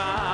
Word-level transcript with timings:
mine. 0.00 0.29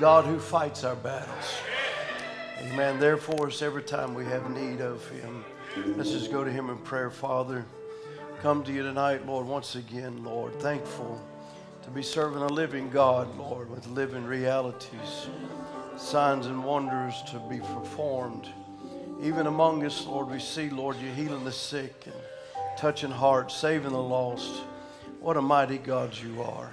God 0.00 0.24
who 0.24 0.38
fights 0.38 0.82
our 0.82 0.96
battles. 0.96 1.60
Amen. 2.62 2.98
Therefore, 2.98 3.48
us 3.48 3.60
every 3.60 3.82
time 3.82 4.14
we 4.14 4.24
have 4.24 4.50
need 4.50 4.80
of 4.80 5.06
Him, 5.10 5.44
let's 5.94 6.10
just 6.10 6.32
go 6.32 6.42
to 6.42 6.50
Him 6.50 6.70
in 6.70 6.78
prayer. 6.78 7.10
Father, 7.10 7.66
come 8.40 8.64
to 8.64 8.72
you 8.72 8.82
tonight, 8.82 9.26
Lord, 9.26 9.46
once 9.46 9.74
again, 9.74 10.24
Lord. 10.24 10.58
Thankful 10.58 11.20
to 11.82 11.90
be 11.90 12.02
serving 12.02 12.40
a 12.40 12.46
living 12.46 12.88
God, 12.88 13.36
Lord, 13.36 13.68
with 13.68 13.86
living 13.88 14.24
realities, 14.24 15.28
signs 15.98 16.46
and 16.46 16.64
wonders 16.64 17.20
to 17.30 17.38
be 17.50 17.58
performed. 17.58 18.48
Even 19.22 19.48
among 19.48 19.84
us, 19.84 20.06
Lord, 20.06 20.28
we 20.30 20.40
see, 20.40 20.70
Lord, 20.70 20.96
you're 20.98 21.12
healing 21.12 21.44
the 21.44 21.52
sick 21.52 22.04
and 22.06 22.78
touching 22.78 23.10
hearts, 23.10 23.54
saving 23.54 23.92
the 23.92 24.02
lost. 24.02 24.62
What 25.20 25.36
a 25.36 25.42
mighty 25.42 25.76
God 25.76 26.16
you 26.16 26.40
are. 26.40 26.72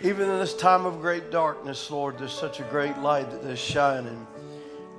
Even 0.00 0.30
in 0.30 0.38
this 0.38 0.54
time 0.54 0.86
of 0.86 1.00
great 1.00 1.32
darkness, 1.32 1.90
Lord, 1.90 2.18
there's 2.18 2.32
such 2.32 2.60
a 2.60 2.62
great 2.64 2.96
light 2.98 3.28
that 3.32 3.42
is 3.42 3.58
shining. 3.58 4.24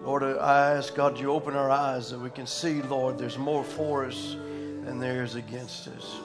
Lord, 0.04 0.24
I 0.24 0.76
ask 0.76 0.94
God 0.94 1.18
you 1.18 1.32
open 1.32 1.56
our 1.56 1.72
eyes 1.72 2.12
that 2.12 2.20
we 2.20 2.30
can 2.30 2.46
see, 2.46 2.82
Lord, 2.82 3.18
there's 3.18 3.38
more 3.38 3.64
for 3.64 4.06
us 4.06 4.36
than 4.84 5.00
there 5.00 5.24
is 5.24 5.36
against 5.36 5.88
us. 5.88 6.18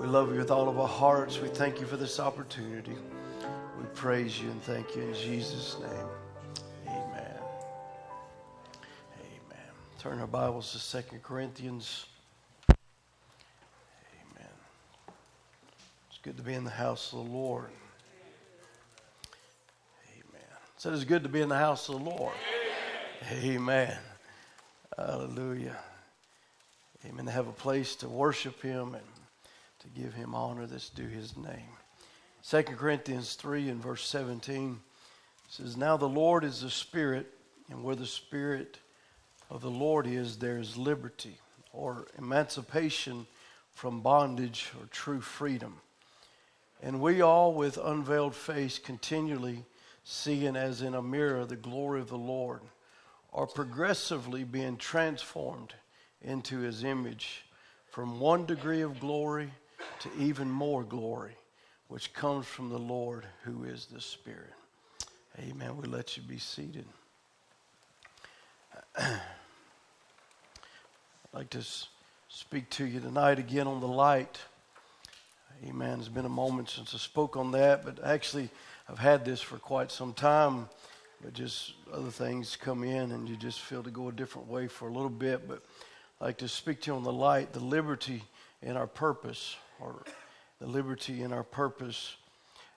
We 0.00 0.08
love 0.08 0.32
you 0.32 0.38
with 0.38 0.50
all 0.50 0.68
of 0.68 0.80
our 0.80 0.88
hearts. 0.88 1.38
We 1.38 1.46
thank 1.46 1.78
you 1.78 1.86
for 1.86 1.96
this 1.96 2.18
opportunity. 2.18 2.96
We 3.78 3.84
praise 3.94 4.40
you 4.40 4.50
and 4.50 4.60
thank 4.62 4.96
you 4.96 5.02
in 5.02 5.14
Jesus' 5.14 5.76
name. 5.78 6.08
Amen. 6.88 7.38
Amen. 9.20 9.70
Turn 10.00 10.18
our 10.18 10.26
Bibles 10.26 10.72
to 10.72 10.80
Second 10.80 11.22
Corinthians. 11.22 12.06
Amen. 12.68 14.50
It's 16.10 16.18
good 16.20 16.36
to 16.36 16.42
be 16.42 16.54
in 16.54 16.64
the 16.64 16.70
house 16.70 17.12
of 17.12 17.24
the 17.24 17.30
Lord. 17.30 17.70
Amen. 20.84 20.96
So 20.96 21.00
it's 21.00 21.08
good 21.08 21.22
to 21.22 21.28
be 21.28 21.40
in 21.40 21.48
the 21.48 21.58
house 21.58 21.88
of 21.88 22.02
the 22.02 22.10
Lord. 22.10 22.34
Amen. 23.32 23.96
Hallelujah. 24.96 25.76
Amen. 27.06 27.26
To 27.26 27.30
have 27.30 27.48
a 27.48 27.52
place 27.52 27.96
to 27.96 28.08
worship 28.08 28.62
Him 28.62 28.94
and 28.94 29.04
to 29.80 30.00
give 30.00 30.14
Him 30.14 30.34
honor 30.34 30.66
that's 30.66 30.90
due 30.90 31.06
His 31.06 31.36
name. 31.36 31.76
Second 32.42 32.76
Corinthians 32.76 33.34
3 33.34 33.68
and 33.68 33.82
verse 33.82 34.06
17 34.06 34.80
says, 35.48 35.76
Now 35.76 35.96
the 35.96 36.08
Lord 36.08 36.44
is 36.44 36.62
the 36.62 36.70
Spirit, 36.70 37.26
and 37.70 37.84
where 37.84 37.96
the 37.96 38.06
Spirit 38.06 38.78
of 39.50 39.60
the 39.60 39.70
Lord 39.70 40.06
is, 40.06 40.38
there 40.38 40.58
is 40.58 40.76
liberty 40.76 41.38
or 41.72 42.06
emancipation 42.18 43.26
from 43.72 44.00
bondage 44.00 44.72
or 44.80 44.86
true 44.90 45.20
freedom. 45.20 45.76
And 46.82 47.00
we 47.00 47.20
all, 47.20 47.54
with 47.54 47.78
unveiled 47.78 48.34
face, 48.34 48.78
continually 48.78 49.64
seeing 50.04 50.56
as 50.56 50.82
in 50.82 50.94
a 50.94 51.02
mirror 51.02 51.44
the 51.44 51.56
glory 51.56 52.00
of 52.00 52.08
the 52.08 52.18
Lord, 52.18 52.60
are 53.32 53.46
progressively 53.46 54.44
being 54.44 54.76
transformed 54.76 55.74
into 56.20 56.58
his 56.58 56.84
image 56.84 57.44
from 57.90 58.20
one 58.20 58.46
degree 58.46 58.82
of 58.82 59.00
glory 59.00 59.50
to 60.00 60.10
even 60.18 60.50
more 60.50 60.82
glory, 60.82 61.36
which 61.88 62.12
comes 62.12 62.46
from 62.46 62.68
the 62.68 62.78
Lord 62.78 63.26
who 63.44 63.64
is 63.64 63.86
the 63.86 64.00
Spirit. 64.00 64.52
Amen. 65.38 65.76
We 65.76 65.88
let 65.88 66.16
you 66.16 66.22
be 66.22 66.38
seated. 66.38 66.84
I'd 68.98 69.20
like 71.32 71.50
to 71.50 71.64
speak 72.28 72.68
to 72.70 72.84
you 72.84 73.00
tonight 73.00 73.38
again 73.38 73.66
on 73.66 73.80
the 73.80 73.88
light. 73.88 74.38
Amen. 75.66 76.00
It's 76.00 76.08
been 76.08 76.24
a 76.24 76.30
moment 76.30 76.68
since 76.68 76.94
I 76.94 76.98
spoke 76.98 77.36
on 77.36 77.52
that, 77.52 77.84
but 77.84 78.02
actually, 78.04 78.50
I've 78.92 78.98
had 78.98 79.24
this 79.24 79.40
for 79.40 79.56
quite 79.56 79.90
some 79.90 80.12
time, 80.12 80.68
but 81.24 81.32
just 81.32 81.72
other 81.90 82.10
things 82.10 82.58
come 82.60 82.84
in 82.84 83.12
and 83.12 83.26
you 83.26 83.36
just 83.36 83.60
feel 83.60 83.82
to 83.82 83.90
go 83.90 84.08
a 84.08 84.12
different 84.12 84.48
way 84.48 84.68
for 84.68 84.86
a 84.86 84.92
little 84.92 85.08
bit. 85.08 85.48
But 85.48 85.62
I'd 86.20 86.24
like 86.26 86.38
to 86.38 86.48
speak 86.48 86.82
to 86.82 86.90
you 86.90 86.96
on 86.98 87.02
the 87.02 87.12
light, 87.12 87.54
the 87.54 87.60
liberty 87.60 88.22
in 88.60 88.76
our 88.76 88.86
purpose, 88.86 89.56
or 89.80 90.02
the 90.60 90.66
liberty 90.66 91.22
in 91.22 91.32
our 91.32 91.42
purpose. 91.42 92.16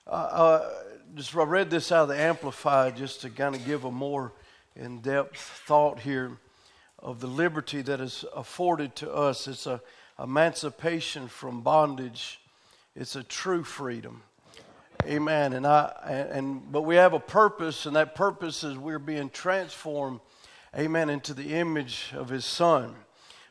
Uh, 0.08 0.12
uh, 0.12 0.70
just 1.16 1.36
I 1.36 1.44
read 1.44 1.70
this 1.70 1.92
out 1.92 2.04
of 2.04 2.08
the 2.08 2.18
Amplified 2.18 2.96
just 2.96 3.20
to 3.24 3.30
kind 3.30 3.54
of 3.54 3.66
give 3.66 3.84
a 3.84 3.92
more 3.92 4.32
in 4.78 5.02
depth 5.02 5.38
thought 5.38 6.00
here 6.00 6.38
of 6.98 7.20
the 7.20 7.28
liberty 7.28 7.82
that 7.82 8.00
is 8.00 8.24
afforded 8.34 8.96
to 8.96 9.14
us. 9.14 9.50
It's 9.50 9.68
a 9.68 9.82
emancipation 10.18 11.28
from 11.28 11.60
bondage. 11.60 12.40
It's 12.96 13.18
a 13.18 13.24
true 13.24 13.66
freedom. 13.66 14.22
Amen. 15.06 15.54
And 15.54 15.68
I 15.68 16.30
and, 16.32 16.72
but 16.72 16.82
we 16.82 16.96
have 16.96 17.14
a 17.14 17.20
purpose, 17.20 17.86
and 17.86 17.96
that 17.96 18.16
purpose 18.16 18.64
is 18.64 18.76
we're 18.78 18.98
being 18.98 19.30
transformed, 19.30 20.20
amen, 20.76 21.10
into 21.10 21.34
the 21.34 21.54
image 21.54 22.12
of 22.16 22.30
his 22.30 22.44
son. 22.44 22.96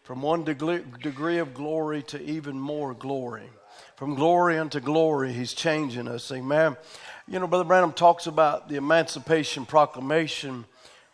From 0.03 0.20
one 0.20 0.44
degree, 0.44 0.82
degree 1.00 1.38
of 1.38 1.54
glory 1.54 2.03
to 2.04 2.20
even 2.22 2.59
more 2.59 2.92
glory. 2.92 3.48
From 3.97 4.16
glory 4.16 4.59
unto 4.59 4.81
glory, 4.81 5.32
he's 5.32 5.54
changing 5.54 6.09
us. 6.09 6.31
Amen. 6.32 6.76
You 7.28 7.38
know, 7.38 7.47
Brother 7.47 7.65
Branham 7.65 7.92
talks 7.92 8.26
about 8.26 8.69
the 8.69 8.76
Emancipation 8.76 9.65
Proclamation 9.65 10.65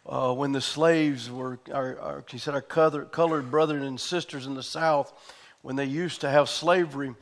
uh, 0.06 0.32
when 0.32 0.52
the 0.52 0.60
slaves 0.60 1.30
were, 1.30 1.58
our, 1.72 1.98
our, 2.00 2.24
he 2.30 2.38
said, 2.38 2.54
our 2.54 2.62
colored 2.62 3.50
brothers 3.50 3.84
and 3.84 4.00
sisters 4.00 4.46
in 4.46 4.54
the 4.54 4.62
South, 4.62 5.12
when 5.62 5.76
they 5.76 5.84
used 5.84 6.22
to 6.22 6.30
have 6.30 6.48
slavery, 6.48 7.14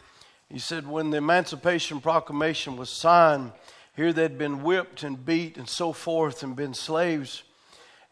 he 0.50 0.58
said, 0.58 0.86
when 0.86 1.10
the 1.10 1.18
Emancipation 1.18 2.00
Proclamation 2.00 2.76
was 2.76 2.88
signed, 2.88 3.52
here 3.94 4.12
they'd 4.12 4.38
been 4.38 4.62
whipped 4.62 5.02
and 5.02 5.24
beat 5.24 5.56
and 5.56 5.68
so 5.68 5.92
forth 5.92 6.42
and 6.42 6.56
been 6.56 6.72
slaves. 6.72 7.42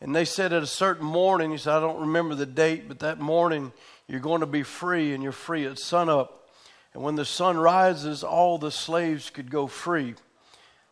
And 0.00 0.14
they 0.14 0.26
said 0.26 0.52
at 0.52 0.62
a 0.62 0.66
certain 0.66 1.06
morning, 1.06 1.50
he 1.50 1.56
said, 1.56 1.74
I 1.74 1.80
don't 1.80 2.00
remember 2.00 2.34
the 2.34 2.44
date, 2.44 2.88
but 2.88 2.98
that 2.98 3.18
morning 3.18 3.72
you're 4.06 4.20
going 4.20 4.40
to 4.40 4.46
be 4.46 4.62
free 4.62 5.14
and 5.14 5.22
you're 5.22 5.32
free 5.32 5.64
at 5.64 5.78
sunup. 5.78 6.50
And 6.92 7.02
when 7.02 7.14
the 7.14 7.24
sun 7.24 7.56
rises, 7.56 8.22
all 8.22 8.58
the 8.58 8.70
slaves 8.70 9.30
could 9.30 9.50
go 9.50 9.66
free. 9.66 10.14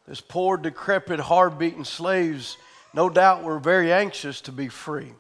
This 0.06 0.20
poor, 0.20 0.56
decrepit, 0.56 1.20
hard 1.20 1.58
beaten 1.58 1.84
slaves, 1.84 2.56
no 2.92 3.10
doubt, 3.10 3.42
were 3.42 3.58
very 3.58 3.92
anxious 3.92 4.40
to 4.42 4.52
be 4.52 4.68
free. 4.68 5.12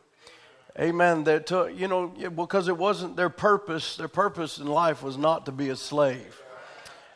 Amen. 0.78 1.22
That 1.24 1.46
to, 1.48 1.72
you 1.72 1.86
know 1.86 2.08
because 2.08 2.66
it 2.66 2.76
wasn't 2.76 3.16
their 3.16 3.30
purpose. 3.30 3.96
Their 3.96 4.08
purpose 4.08 4.58
in 4.58 4.66
life 4.66 5.02
was 5.02 5.16
not 5.16 5.46
to 5.46 5.52
be 5.52 5.68
a 5.68 5.76
slave. 5.76 6.40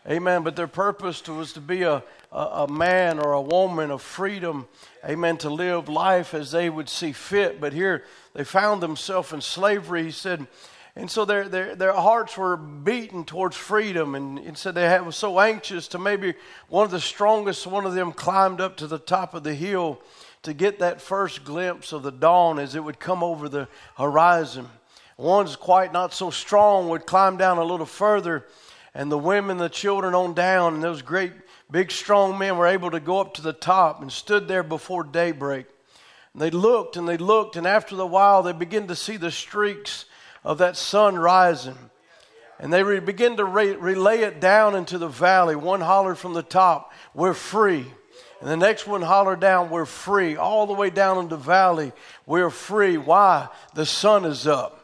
Amen. 0.09 0.45
But 0.45 0.55
their 0.55 0.69
purpose 0.69 1.27
was 1.27 1.53
to 1.55 1.61
be 1.61 1.83
a, 1.83 2.03
a, 2.31 2.39
a, 2.39 2.69
man 2.69 3.19
or 3.19 3.33
a 3.33 3.43
woman 3.43 3.91
of 3.91 4.01
freedom. 4.01 4.69
Amen. 5.05 5.37
To 5.39 5.51
live 5.51 5.89
life 5.89 6.35
as 6.35 6.53
they 6.53 6.71
would 6.71 6.89
see 6.89 7.13
fit. 7.13 7.61
But 7.61 7.73
here 7.73 8.05
they 8.33 8.45
found 8.45 8.81
themselves 8.81 9.33
in 9.33 9.41
slavery. 9.41 10.05
He 10.05 10.13
said, 10.13 10.47
and 10.95 11.11
so 11.11 11.25
their, 11.25 11.49
their, 11.49 11.75
their 11.75 11.93
hearts 11.93 12.37
were 12.37 12.57
beaten 12.57 13.25
towards 13.25 13.57
freedom. 13.57 14.15
And, 14.15 14.57
said 14.57 14.77
they 14.77 14.85
had, 14.85 15.05
were 15.05 15.13
so 15.13 15.41
anxious 15.41 15.89
to 15.89 15.99
maybe 15.99 16.35
one 16.69 16.85
of 16.85 16.91
the 16.91 17.01
strongest, 17.01 17.67
one 17.67 17.85
of 17.85 17.95
them 17.95 18.13
climbed 18.13 18.61
up 18.61 18.77
to 18.79 18.87
the 18.87 18.99
top 18.99 19.35
of 19.35 19.43
the 19.43 19.55
hill 19.55 20.01
to 20.43 20.55
get 20.55 20.79
that 20.79 21.01
first 21.01 21.45
glimpse 21.45 21.93
of 21.93 22.03
the 22.03 22.13
dawn 22.13 22.59
as 22.59 22.75
it 22.75 22.85
would 22.85 23.01
come 23.01 23.23
over 23.23 23.49
the 23.49 23.69
horizon. 23.97 24.69
One's 25.17 25.57
quite 25.57 25.93
not 25.93 26.15
so 26.15 26.31
strong 26.31 26.89
would 26.89 27.07
climb 27.07 27.37
down 27.37 27.59
a 27.59 27.65
little 27.65 27.87
further, 27.87 28.47
and 28.95 29.11
the 29.11 29.19
women, 29.19 29.59
the 29.59 29.69
children 29.69 30.15
on 30.15 30.33
down, 30.33 30.75
and 30.75 30.83
those 30.83 31.03
great 31.03 31.33
big 31.71 31.91
strong 31.91 32.39
men 32.39 32.57
were 32.57 32.67
able 32.67 32.91
to 32.93 33.01
go 33.01 33.21
up 33.21 33.35
to 33.35 33.43
the 33.43 33.53
top 33.53 34.01
and 34.01 34.13
stood 34.13 34.49
there 34.49 34.63
before 34.63 35.03
daybreak. 35.03 35.67
And 36.33 36.43
they 36.43 36.51
looked 36.51 36.97
and 36.97 37.09
they 37.09 37.17
looked, 37.17 37.57
and 37.57 37.67
after 37.67 37.97
the 37.97 38.07
while, 38.07 38.43
they 38.43 38.53
began 38.53 38.87
to 38.87 38.97
see 38.97 39.17
the 39.17 39.31
streaks 39.31 40.05
of 40.45 40.59
that 40.59 40.77
sun 40.77 41.17
rising. 41.19 41.91
And 42.61 42.73
they 42.73 42.83
re- 42.83 43.01
began 43.01 43.37
to 43.37 43.45
re- 43.45 43.77
relay 43.77 44.21
it 44.21 44.41
down 44.41 44.75
into 44.75 44.99
the 44.99 45.09
valley. 45.09 45.57
One 45.57 45.81
hollered 45.81 46.19
from 46.19 46.35
the 46.35 46.43
top, 46.43 46.93
We're 47.15 47.35
free. 47.35 47.87
And 48.41 48.49
the 48.49 48.57
next 48.57 48.87
one 48.87 49.03
hollered 49.03 49.41
down, 49.41 49.71
We're 49.71 49.85
free. 49.85 50.37
All 50.37 50.67
the 50.67 50.73
way 50.75 50.91
down 50.91 51.19
in 51.19 51.29
the 51.29 51.37
valley, 51.37 51.93
we're 52.27 52.51
free. 52.51 52.97
Why? 52.97 53.49
The 53.75 53.87
sun 53.87 54.25
is 54.25 54.47
up. 54.47 54.75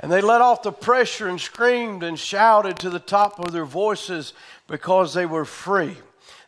And 0.00 0.12
they 0.12 0.20
let 0.20 0.42
off 0.42 0.62
the 0.62 0.72
pressure 0.72 1.28
and 1.28 1.40
screamed 1.40 2.02
and 2.02 2.18
shouted 2.18 2.78
to 2.80 2.90
the 2.90 2.98
top 2.98 3.38
of 3.38 3.52
their 3.52 3.64
voices 3.64 4.34
because 4.66 5.14
they 5.14 5.24
were 5.24 5.44
free. 5.44 5.96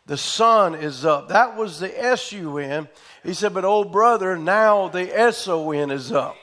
the 0.05 0.17
sun 0.17 0.73
is 0.73 1.05
up. 1.05 1.29
That 1.29 1.55
was 1.55 1.79
the 1.79 2.03
S 2.03 2.31
U 2.31 2.57
N. 2.57 2.87
He 3.23 3.33
said, 3.33 3.53
but 3.53 3.63
old 3.63 3.91
brother, 3.91 4.35
now 4.35 4.87
the 4.87 5.15
S 5.17 5.47
O 5.47 5.71
N 5.71 5.91
is 5.91 6.11
up. 6.11 6.35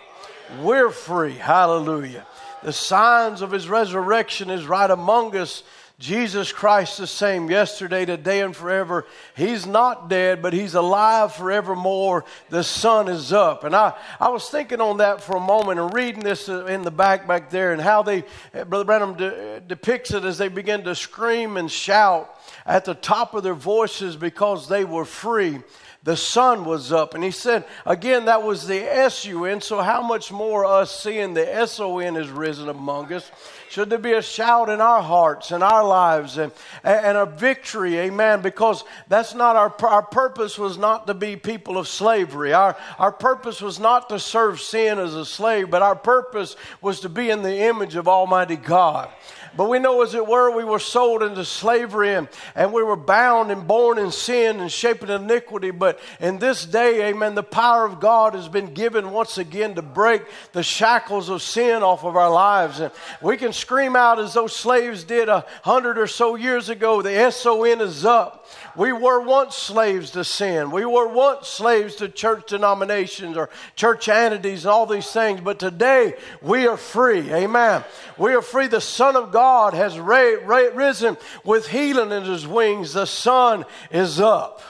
We're 0.63 0.91
free. 0.91 1.35
Hallelujah. 1.35 2.25
The 2.63 2.73
signs 2.73 3.43
of 3.43 3.51
his 3.51 3.69
resurrection 3.69 4.51
is 4.51 4.67
right 4.67 4.91
among 4.91 5.37
us. 5.37 5.65
Jesus 5.99 6.53
Christ 6.53 6.99
the 6.99 7.07
same 7.07 7.49
yesterday, 7.49 8.05
today, 8.05 8.43
and 8.43 8.55
forever. 8.55 9.07
He's 9.35 9.65
not 9.67 10.11
dead, 10.11 10.43
but 10.43 10.53
he's 10.53 10.75
alive 10.75 11.35
forevermore. 11.35 12.27
The 12.51 12.63
sun 12.65 13.09
is 13.09 13.33
up. 13.33 13.65
And 13.65 13.75
I, 13.75 13.95
I 14.21 14.29
was 14.29 14.51
thinking 14.51 14.83
on 14.83 14.99
that 14.99 15.23
for 15.23 15.37
a 15.37 15.41
moment 15.41 15.81
and 15.81 15.95
reading 15.95 16.23
this 16.23 16.51
in 16.51 16.83
the 16.83 16.91
back 16.91 17.27
back 17.27 17.49
there 17.49 17.73
and 17.73 17.81
how 17.81 18.03
they, 18.03 18.25
eh, 18.53 18.65
Brother 18.65 18.85
Branham 18.85 19.15
de, 19.15 19.57
eh, 19.57 19.61
depicts 19.67 20.11
it 20.11 20.25
as 20.25 20.37
they 20.37 20.49
begin 20.49 20.85
to 20.85 20.95
scream 20.95 21.57
and 21.57 21.71
shout 21.71 22.39
at 22.67 22.85
the 22.85 22.95
top 22.95 23.33
of 23.33 23.43
their 23.43 23.55
voices 23.55 24.17
because 24.17 24.69
they 24.69 24.85
were 24.85 25.07
free 25.07 25.63
the 26.07 26.17
sun 26.17 26.65
was 26.65 26.93
up. 26.93 27.15
And 27.15 27.25
he 27.25 27.33
said, 27.33 27.65
again, 27.85 28.27
that 28.27 28.45
was 28.45 28.65
the 28.65 28.79
S 28.79 29.25
U 29.25 29.45
N. 29.45 29.61
So, 29.61 29.83
how 29.83 30.03
much 30.03 30.31
more 30.31 30.65
us 30.65 31.03
seeing 31.03 31.35
the 31.35 31.55
S 31.55 31.81
O 31.81 31.99
N 31.99 32.15
has 32.15 32.31
risen 32.31 32.69
among 32.69 33.13
us? 33.13 33.29
Should 33.69 33.91
there 33.91 33.99
be 33.99 34.13
a 34.13 34.23
shout 34.23 34.69
in 34.69 34.81
our 34.81 35.03
hearts 35.03 35.51
and 35.51 35.65
our 35.65 35.85
lives 35.85 36.39
and, 36.39 36.53
and 36.85 37.19
a 37.19 37.27
victory, 37.27 37.99
amen? 37.99 38.41
Because 38.41 38.85
that's 39.09 39.35
not 39.35 39.57
our, 39.57 39.75
our 39.85 40.05
purpose 40.05 40.57
was 40.57 40.79
not 40.79 41.09
to 41.09 41.15
be 41.15 41.35
people 41.35 41.77
of 41.77 41.89
slavery. 41.89 42.53
Our, 42.53 42.77
our 43.01 43.11
purpose 43.11 43.61
was 43.61 43.81
not 43.81 44.09
to 44.11 44.21
serve 44.21 44.61
sin 44.61 45.01
as 45.01 45.15
a 45.15 45.27
slave, 45.27 45.71
but 45.71 45.83
our 45.83 45.97
purpose 45.97 46.55
was 46.81 47.01
to 47.01 47.09
be 47.09 47.31
in 47.31 47.43
the 47.43 47.63
image 47.65 47.97
of 47.97 48.07
Almighty 48.07 48.57
God. 48.57 49.11
But 49.57 49.69
we 49.71 49.79
know, 49.79 50.03
as 50.03 50.15
it 50.15 50.27
were, 50.27 50.51
we 50.51 50.65
were 50.65 50.79
sold 50.79 51.23
into 51.23 51.45
slavery 51.45 52.15
and, 52.15 52.29
and 52.55 52.73
we 52.73 52.83
were 52.83 52.97
bound 52.97 53.51
and 53.51 53.67
born 53.67 53.99
in 53.99 54.11
sin 54.11 54.61
and 54.61 54.71
shaped 54.71 55.03
in 55.03 55.11
iniquity. 55.11 55.71
But 55.71 55.99
in 56.21 56.39
this 56.39 56.67
day, 56.67 57.09
amen, 57.09 57.35
the 57.35 57.43
power 57.43 57.85
of 57.85 58.01
God 58.01 58.35
has 58.35 58.49
been 58.49 58.75
given 58.75 59.13
once 59.13 59.39
again 59.39 59.75
to 59.77 59.83
break 59.83 60.23
the 60.53 60.63
shackles 60.63 61.29
of 61.29 61.43
sin 61.43 61.83
off 61.83 62.05
of 62.05 62.17
our 62.17 62.31
lives. 62.31 62.81
And 62.81 62.93
we 63.23 63.37
can 63.37 63.53
scream 63.53 63.97
out 63.97 64.19
as 64.19 64.35
those 64.35 64.55
slaves 64.55 65.05
did 65.05 65.29
a 65.29 65.45
hundred 65.63 65.99
or 65.99 66.07
so 66.07 66.35
years 66.35 66.69
ago 66.69 67.03
the 67.03 67.31
SON 67.31 67.81
is 67.81 68.05
up. 68.05 68.46
We 68.77 68.93
were 68.93 69.21
once 69.21 69.57
slaves 69.57 70.11
to 70.13 70.25
sin. 70.25 70.71
We 70.71 70.85
were 70.85 71.09
once 71.09 71.49
slaves 71.49 71.97
to 71.97 72.09
church 72.09 72.49
denominations 72.49 73.37
or 73.37 73.49
church 73.75 74.09
entities 74.09 74.65
and 74.65 74.73
all 74.73 74.87
these 74.87 75.11
things. 75.11 75.41
But 75.41 75.59
today 75.59 76.15
we 76.43 76.67
are 76.67 76.77
free. 76.77 77.33
Amen. 77.33 77.85
We 78.19 78.35
are 78.35 78.43
free. 78.43 78.67
The 78.67 78.81
Son 78.81 79.17
of 79.17 79.33
God 79.33 79.73
has 79.75 79.99
ra- 79.99 80.37
ra- 80.45 80.75
risen 80.75 81.17
with 81.45 81.69
healing 81.69 82.13
in 82.13 82.25
his 82.25 82.47
wings. 82.47 82.93
The 82.93 83.07
sun 83.07 83.65
is 83.91 84.21
up. 84.21 84.61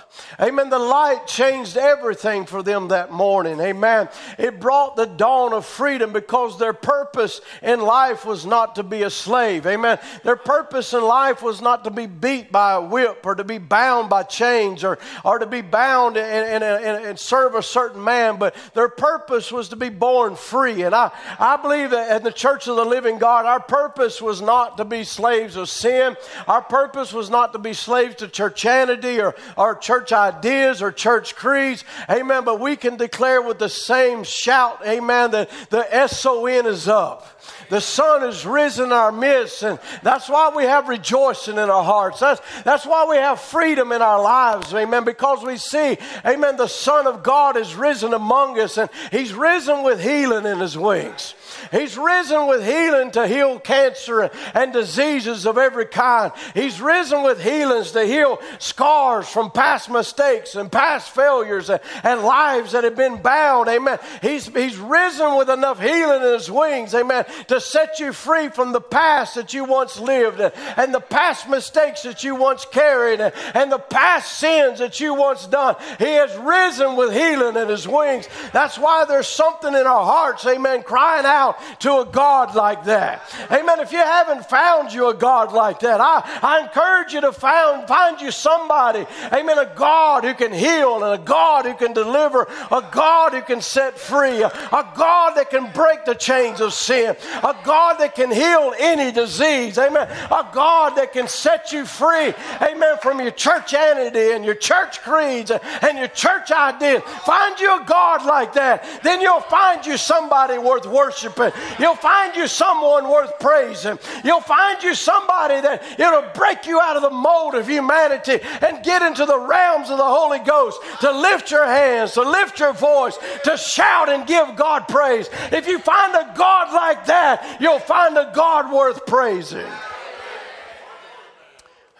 Amen. 0.40 0.70
The 0.70 0.78
light 0.78 1.26
changed 1.26 1.76
everything 1.76 2.46
for 2.46 2.62
them 2.62 2.88
that 2.88 3.12
morning. 3.12 3.60
Amen. 3.60 4.08
It 4.38 4.60
brought 4.60 4.96
the 4.96 5.06
dawn 5.06 5.52
of 5.52 5.64
freedom 5.64 6.12
because 6.12 6.58
their 6.58 6.72
purpose 6.72 7.40
in 7.62 7.80
life 7.80 8.24
was 8.24 8.44
not 8.44 8.76
to 8.76 8.82
be 8.82 9.02
a 9.02 9.10
slave. 9.10 9.66
Amen. 9.66 9.98
Their 10.24 10.36
purpose 10.36 10.92
in 10.92 11.02
life 11.02 11.42
was 11.42 11.60
not 11.60 11.84
to 11.84 11.90
be 11.90 12.06
beat 12.06 12.52
by 12.52 12.74
a 12.74 12.80
whip 12.80 13.24
or 13.24 13.34
to 13.34 13.44
be 13.44 13.58
bound 13.58 14.08
by 14.10 14.22
chains 14.22 14.84
or, 14.84 14.98
or 15.24 15.38
to 15.38 15.46
be 15.46 15.62
bound 15.62 16.16
and, 16.16 16.62
and, 16.62 16.64
and, 16.64 17.04
and 17.04 17.18
serve 17.18 17.54
a 17.54 17.62
certain 17.62 18.02
man, 18.02 18.38
but 18.38 18.54
their 18.74 18.88
purpose 18.88 19.50
was 19.50 19.68
to 19.70 19.76
be 19.76 19.88
born 19.88 20.36
free. 20.36 20.82
And 20.82 20.94
I, 20.94 21.10
I 21.38 21.56
believe 21.56 21.90
that 21.90 22.16
in 22.16 22.22
the 22.22 22.32
church 22.32 22.68
of 22.68 22.76
the 22.76 22.84
living 22.84 23.18
God, 23.18 23.46
our 23.46 23.60
purpose 23.60 24.20
was 24.20 24.40
not 24.40 24.76
to 24.78 24.84
be 24.84 25.04
slaves 25.04 25.56
of 25.56 25.68
sin. 25.68 26.16
Our 26.46 26.62
purpose 26.62 27.12
was 27.12 27.30
not 27.30 27.52
to 27.52 27.58
be 27.58 27.72
slaves 27.72 28.16
to 28.16 28.28
churchanity 28.28 29.20
or, 29.20 29.34
or 29.56 29.74
church 29.76 30.05
church 30.06 30.12
ideas 30.12 30.82
or 30.82 30.92
church 30.92 31.34
creeds. 31.34 31.84
Amen. 32.08 32.44
But 32.44 32.60
we 32.60 32.76
can 32.76 32.96
declare 32.96 33.42
with 33.42 33.58
the 33.58 33.68
same 33.68 34.24
shout, 34.24 34.86
amen, 34.86 35.32
that 35.32 35.50
the 35.70 36.06
SON 36.06 36.66
is 36.66 36.88
up. 36.88 37.32
The 37.68 37.80
sun 37.80 38.22
is 38.28 38.46
risen 38.46 38.86
in 38.86 38.92
our 38.92 39.10
midst, 39.12 39.62
and 39.62 39.78
that's 40.02 40.28
why 40.28 40.52
we 40.54 40.64
have 40.64 40.88
rejoicing 40.88 41.54
in 41.54 41.70
our 41.70 41.82
hearts. 41.82 42.20
That's, 42.20 42.40
that's 42.62 42.86
why 42.86 43.06
we 43.08 43.16
have 43.16 43.40
freedom 43.40 43.92
in 43.92 44.02
our 44.02 44.22
lives, 44.22 44.72
amen, 44.72 45.04
because 45.04 45.44
we 45.44 45.56
see, 45.56 45.98
amen, 46.24 46.56
the 46.56 46.68
Son 46.68 47.06
of 47.06 47.22
God 47.22 47.56
is 47.56 47.74
risen 47.74 48.14
among 48.14 48.58
us, 48.60 48.78
and 48.78 48.88
He's 49.10 49.32
risen 49.32 49.82
with 49.82 50.00
healing 50.00 50.46
in 50.46 50.58
His 50.58 50.78
wings. 50.78 51.34
He's 51.70 51.96
risen 51.96 52.46
with 52.46 52.64
healing 52.64 53.10
to 53.12 53.26
heal 53.26 53.58
cancer 53.58 54.30
and 54.54 54.72
diseases 54.72 55.46
of 55.46 55.58
every 55.58 55.86
kind. 55.86 56.32
He's 56.54 56.80
risen 56.80 57.22
with 57.22 57.42
healings 57.42 57.92
to 57.92 58.04
heal 58.04 58.40
scars 58.58 59.28
from 59.28 59.50
past 59.50 59.90
mistakes 59.90 60.54
and 60.54 60.70
past 60.70 61.14
failures 61.14 61.70
and, 61.70 61.80
lives 62.26 62.72
that 62.72 62.82
have 62.82 62.96
been 62.96 63.20
bound. 63.20 63.68
Amen. 63.68 63.98
He's, 64.22 64.46
he's 64.46 64.78
risen 64.78 65.36
with 65.36 65.50
enough 65.50 65.80
healing 65.80 66.22
in 66.22 66.32
his 66.32 66.50
wings. 66.50 66.94
Amen. 66.94 67.24
To 67.48 67.60
set 67.60 68.00
you 68.00 68.12
free 68.12 68.48
from 68.48 68.72
the 68.72 68.80
past 68.80 69.34
that 69.34 69.52
you 69.52 69.64
once 69.64 70.00
lived 70.00 70.40
and 70.40 70.94
the 70.94 71.00
past 71.00 71.48
mistakes 71.48 72.02
that 72.02 72.24
you 72.24 72.34
once 72.34 72.64
carried 72.64 73.20
and 73.20 73.70
the 73.70 73.78
past 73.78 74.38
sins 74.38 74.78
that 74.78 74.98
you 74.98 75.14
once 75.14 75.46
done. 75.46 75.76
He 75.98 76.04
has 76.04 76.34
risen 76.38 76.96
with 76.96 77.12
healing 77.12 77.56
in 77.56 77.68
his 77.68 77.86
wings. 77.86 78.28
That's 78.52 78.78
why 78.78 79.04
there's 79.04 79.28
something 79.28 79.74
in 79.74 79.86
our 79.86 80.04
hearts. 80.04 80.46
Amen. 80.46 80.82
Crying 80.82 81.26
out 81.26 81.55
to 81.80 82.00
a 82.00 82.06
God 82.06 82.54
like 82.54 82.84
that. 82.84 83.22
Amen. 83.50 83.80
If 83.80 83.92
you 83.92 83.98
haven't 83.98 84.46
found 84.46 84.92
you 84.92 85.08
a 85.08 85.14
God 85.14 85.52
like 85.52 85.80
that, 85.80 86.00
I, 86.00 86.22
I 86.42 86.60
encourage 86.60 87.12
you 87.12 87.20
to 87.22 87.32
find, 87.32 87.86
find 87.86 88.20
you 88.20 88.30
somebody, 88.30 89.06
amen, 89.32 89.58
a 89.58 89.72
God 89.74 90.24
who 90.24 90.34
can 90.34 90.52
heal 90.52 91.02
and 91.02 91.20
a 91.20 91.24
God 91.24 91.66
who 91.66 91.74
can 91.74 91.92
deliver, 91.92 92.42
a 92.70 92.88
God 92.90 93.32
who 93.32 93.42
can 93.42 93.60
set 93.60 93.98
free, 93.98 94.42
a, 94.42 94.48
a 94.48 94.92
God 94.96 95.34
that 95.34 95.50
can 95.50 95.70
break 95.72 96.04
the 96.04 96.14
chains 96.14 96.60
of 96.60 96.72
sin, 96.72 97.16
a 97.42 97.56
God 97.64 97.98
that 97.98 98.14
can 98.14 98.30
heal 98.30 98.74
any 98.78 99.12
disease, 99.12 99.78
amen, 99.78 100.08
a 100.08 100.48
God 100.52 100.96
that 100.96 101.12
can 101.12 101.28
set 101.28 101.72
you 101.72 101.84
free, 101.84 102.32
amen, 102.62 102.96
from 103.02 103.20
your 103.20 103.30
church 103.30 103.74
entity 103.74 104.32
and 104.32 104.44
your 104.44 104.54
church 104.54 105.00
creeds 105.02 105.50
and 105.50 105.98
your 105.98 106.08
church 106.08 106.50
ideas. 106.50 107.02
Find 107.24 107.58
you 107.60 107.82
a 107.82 107.84
God 107.84 108.24
like 108.24 108.54
that, 108.54 108.86
then 109.02 109.20
you'll 109.20 109.40
find 109.40 109.84
you 109.84 109.96
somebody 109.96 110.58
worth 110.58 110.86
worshiping 110.86 111.45
You'll 111.78 111.96
find 111.96 112.34
you 112.36 112.46
someone 112.46 113.08
worth 113.08 113.38
praising. 113.38 113.98
You'll 114.24 114.40
find 114.40 114.82
you 114.82 114.94
somebody 114.94 115.60
that 115.60 115.82
it'll 115.98 116.30
break 116.34 116.66
you 116.66 116.80
out 116.80 116.96
of 116.96 117.02
the 117.02 117.10
mold 117.10 117.54
of 117.54 117.68
humanity 117.68 118.38
and 118.62 118.84
get 118.84 119.02
into 119.02 119.26
the 119.26 119.38
realms 119.38 119.90
of 119.90 119.98
the 119.98 120.04
Holy 120.04 120.38
Ghost 120.38 120.80
to 121.00 121.10
lift 121.10 121.50
your 121.50 121.66
hands, 121.66 122.12
to 122.12 122.22
lift 122.22 122.58
your 122.60 122.72
voice, 122.72 123.18
to 123.44 123.56
shout 123.56 124.08
and 124.08 124.26
give 124.26 124.56
God 124.56 124.88
praise. 124.88 125.28
If 125.52 125.66
you 125.66 125.78
find 125.78 126.14
a 126.14 126.32
God 126.36 126.72
like 126.72 127.06
that, 127.06 127.58
you'll 127.60 127.78
find 127.78 128.16
a 128.16 128.30
God 128.34 128.72
worth 128.72 129.06
praising. 129.06 129.66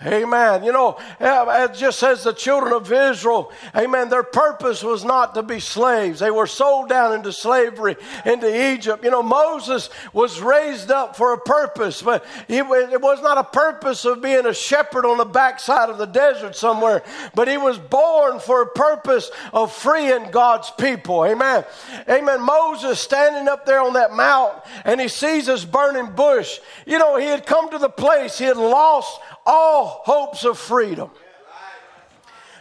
Amen. 0.04 0.62
You 0.62 0.72
know, 0.72 0.98
it 1.18 1.72
just 1.72 1.98
says 1.98 2.22
the 2.22 2.34
children 2.34 2.74
of 2.74 2.92
Israel, 2.92 3.50
amen, 3.74 4.10
their 4.10 4.22
purpose 4.22 4.82
was 4.82 5.06
not 5.06 5.34
to 5.34 5.42
be 5.42 5.58
slaves. 5.58 6.20
They 6.20 6.30
were 6.30 6.46
sold 6.46 6.90
down 6.90 7.14
into 7.14 7.32
slavery 7.32 7.96
into 8.26 8.74
Egypt. 8.74 9.02
You 9.02 9.10
know, 9.10 9.22
Moses 9.22 9.88
was 10.12 10.38
raised 10.38 10.90
up 10.90 11.16
for 11.16 11.32
a 11.32 11.38
purpose, 11.38 12.02
but 12.02 12.26
it 12.46 12.66
was 12.66 13.22
not 13.22 13.38
a 13.38 13.44
purpose 13.44 14.04
of 14.04 14.20
being 14.20 14.44
a 14.44 14.52
shepherd 14.52 15.06
on 15.06 15.16
the 15.16 15.24
backside 15.24 15.88
of 15.88 15.96
the 15.96 16.04
desert 16.04 16.54
somewhere, 16.54 17.02
but 17.34 17.48
he 17.48 17.56
was 17.56 17.78
born 17.78 18.38
for 18.38 18.60
a 18.60 18.66
purpose 18.66 19.30
of 19.54 19.72
freeing 19.72 20.30
God's 20.30 20.70
people. 20.72 21.24
Amen. 21.24 21.64
Amen. 22.06 22.42
Moses 22.42 23.00
standing 23.00 23.48
up 23.48 23.64
there 23.64 23.80
on 23.80 23.94
that 23.94 24.12
mount 24.12 24.62
and 24.84 25.00
he 25.00 25.08
sees 25.08 25.46
this 25.46 25.64
burning 25.64 26.12
bush. 26.14 26.60
You 26.84 26.98
know, 26.98 27.16
he 27.16 27.28
had 27.28 27.46
come 27.46 27.70
to 27.70 27.78
the 27.78 27.88
place, 27.88 28.36
he 28.36 28.44
had 28.44 28.58
lost 28.58 29.18
all 29.46 30.02
hopes 30.04 30.44
of 30.44 30.58
freedom. 30.58 31.10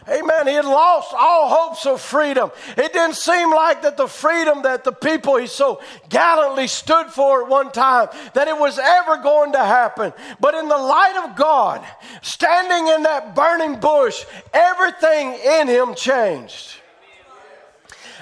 Amen. 0.08 0.46
He 0.46 0.54
had 0.54 0.64
lost 0.64 1.12
all 1.12 1.48
hopes 1.48 1.84
of 1.84 2.00
freedom. 2.00 2.52
It 2.76 2.92
didn't 2.92 3.16
seem 3.16 3.50
like 3.50 3.82
that 3.82 3.96
the 3.96 4.06
freedom 4.06 4.62
that 4.62 4.84
the 4.84 4.92
people 4.92 5.36
he 5.36 5.48
so 5.48 5.80
gallantly 6.08 6.68
stood 6.68 7.08
for 7.08 7.42
at 7.42 7.48
one 7.48 7.72
time, 7.72 8.08
that 8.34 8.46
it 8.46 8.56
was 8.56 8.78
ever 8.78 9.16
going 9.16 9.52
to 9.52 9.58
happen. 9.58 10.12
But 10.38 10.54
in 10.54 10.68
the 10.68 10.78
light 10.78 11.20
of 11.24 11.34
God, 11.34 11.84
standing 12.22 12.86
in 12.94 13.02
that 13.02 13.34
burning 13.34 13.80
bush, 13.80 14.24
everything 14.52 15.34
in 15.44 15.66
him 15.66 15.96
changed. 15.96 16.76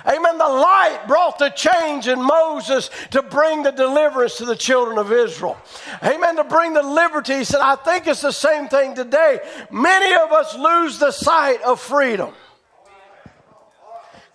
Amen. 0.06 0.36
The 0.36 0.44
light 0.44 1.04
brought 1.06 1.38
the 1.38 1.48
change 1.50 2.08
in 2.08 2.20
Moses 2.22 2.90
to 3.10 3.22
bring 3.22 3.62
the 3.62 3.70
deliverance 3.70 4.36
to 4.36 4.44
the 4.44 4.56
children 4.56 4.98
of 4.98 5.10
Israel. 5.12 5.56
Amen. 6.02 6.36
To 6.36 6.44
bring 6.44 6.74
the 6.74 6.82
liberty. 6.82 7.38
He 7.38 7.44
said, 7.44 7.60
I 7.60 7.76
think 7.76 8.06
it's 8.06 8.20
the 8.20 8.32
same 8.32 8.68
thing 8.68 8.94
today. 8.94 9.40
Many 9.70 10.14
of 10.14 10.32
us 10.32 10.56
lose 10.56 10.98
the 10.98 11.10
sight 11.10 11.62
of 11.62 11.80
freedom. 11.80 12.34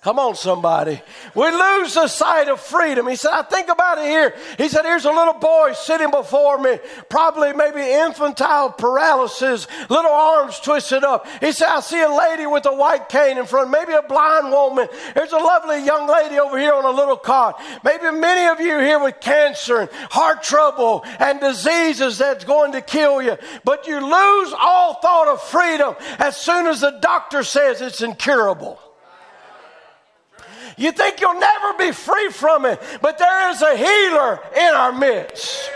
Come 0.01 0.17
on, 0.17 0.33
somebody. 0.33 1.01
We 1.35 1.51
lose 1.51 1.93
the 1.93 2.07
sight 2.07 2.47
of 2.47 2.61
freedom. 2.61 3.05
He 3.05 3.17
said, 3.17 3.31
I 3.31 3.41
think 3.41 3.67
about 3.67 3.97
it 3.97 4.05
here. 4.05 4.33
He 4.57 4.69
said, 4.69 4.85
Here's 4.85 5.03
a 5.03 5.11
little 5.11 5.33
boy 5.33 5.73
sitting 5.73 6.09
before 6.09 6.57
me, 6.57 6.79
probably 7.09 7.51
maybe 7.51 7.81
infantile 7.81 8.71
paralysis, 8.71 9.67
little 9.89 10.11
arms 10.11 10.57
twisted 10.61 11.03
up. 11.03 11.27
He 11.41 11.51
said, 11.51 11.67
I 11.67 11.81
see 11.81 12.01
a 12.01 12.07
lady 12.07 12.45
with 12.45 12.65
a 12.65 12.73
white 12.73 13.09
cane 13.09 13.37
in 13.37 13.45
front, 13.45 13.71
maybe 13.71 13.91
a 13.91 14.01
blind 14.01 14.53
woman. 14.53 14.87
There's 15.15 15.33
a 15.33 15.37
lovely 15.37 15.83
young 15.83 16.07
lady 16.07 16.39
over 16.39 16.57
here 16.57 16.73
on 16.73 16.85
a 16.85 16.91
little 16.91 17.17
cot. 17.17 17.61
Maybe 17.83 18.09
many 18.09 18.47
of 18.47 18.61
you 18.61 18.79
here 18.79 19.03
with 19.03 19.19
cancer 19.19 19.79
and 19.79 19.89
heart 19.91 20.43
trouble 20.43 21.03
and 21.19 21.41
diseases 21.41 22.17
that's 22.17 22.45
going 22.45 22.71
to 22.71 22.79
kill 22.79 23.21
you. 23.21 23.37
But 23.65 23.85
you 23.85 23.99
lose 23.99 24.53
all 24.57 24.93
thought 25.01 25.27
of 25.27 25.41
freedom 25.41 25.95
as 26.19 26.37
soon 26.37 26.67
as 26.67 26.79
the 26.79 26.91
doctor 27.01 27.43
says 27.43 27.81
it's 27.81 28.01
incurable. 28.01 28.79
You 30.79 30.93
think 30.93 31.19
you'll 31.19 31.37
never 31.37 31.73
be 31.77 31.91
free 31.91 32.29
from 32.29 32.65
it, 32.65 32.81
but 33.01 33.17
there 33.17 33.49
is 33.51 33.61
a 33.61 33.75
healer 33.75 34.39
in 34.55 34.73
our 34.73 34.93
midst. 34.93 35.69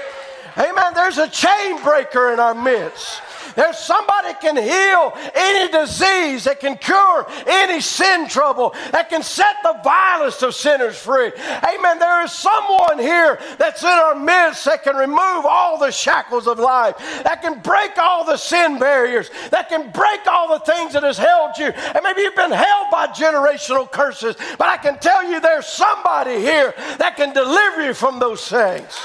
Amen. 0.58 0.94
There's 0.94 1.18
a 1.18 1.28
chain 1.28 1.84
breaker 1.84 2.32
in 2.32 2.40
our 2.40 2.56
midst. 2.56 3.22
There's 3.56 3.78
somebody 3.78 4.34
can 4.42 4.58
heal 4.58 5.14
any 5.36 5.72
disease, 5.72 6.44
that 6.46 6.60
can 6.60 6.78
cure 6.78 7.26
any 7.48 7.82
sin 7.82 8.28
trouble, 8.28 8.76
that 8.92 9.10
can 9.10 9.24
set 9.24 9.56
the 9.64 9.80
vilest 9.84 10.44
of 10.44 10.56
sinners 10.56 10.98
free. 10.98 11.32
Amen. 11.64 12.00
There 12.00 12.24
is 12.24 12.32
someone 12.32 13.00
here 13.00 13.40
that's 13.58 13.84
in 13.84 13.90
our 13.90 14.16
midst 14.16 14.66
that 14.66 14.84
can 14.84 14.96
remove 14.96 15.46
all 15.46 15.78
the 15.78 15.92
shackles 15.92 16.48
of 16.48 16.60
life, 16.60 16.98
that 17.24 17.42
can 17.42 17.60
break 17.60 17.98
all 17.98 18.26
the 18.26 18.38
sin 18.38 18.80
barriers, 18.80 19.30
that 19.52 19.70
can 19.70 19.92
break 19.92 20.26
all 20.28 20.48
the 20.48 20.66
things 20.66 20.94
that 20.94 21.04
has 21.04 21.18
held 21.18 21.58
you. 21.58 21.68
And 21.68 22.00
maybe 22.04 22.22
you've 22.22 22.36
been 22.36 22.52
held 22.52 22.92
by 22.92 23.08
generational 23.08 23.90
curses, 23.90 24.36
but 24.58 24.68
I 24.68 24.78
can 24.78 24.98
tell 25.00 25.30
you 25.30 25.40
there's 25.40 25.68
somebody 25.68 26.40
here 26.40 26.74
that 26.98 27.16
can 27.16 27.34
deliver 27.34 27.86
you 27.86 27.94
from 27.94 28.20
those 28.20 28.48
things. 28.48 28.98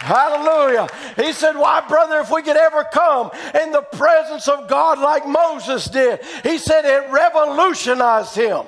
Hallelujah. 0.00 0.88
He 1.16 1.32
said, 1.34 1.56
Why, 1.56 1.86
brother, 1.86 2.20
if 2.20 2.30
we 2.30 2.42
could 2.42 2.56
ever 2.56 2.84
come 2.84 3.30
in 3.62 3.70
the 3.70 3.82
presence 3.82 4.48
of 4.48 4.66
God 4.66 4.98
like 4.98 5.26
Moses 5.26 5.86
did, 5.86 6.24
he 6.42 6.56
said 6.56 6.86
it 6.86 7.10
revolutionized 7.10 8.34
him. 8.34 8.64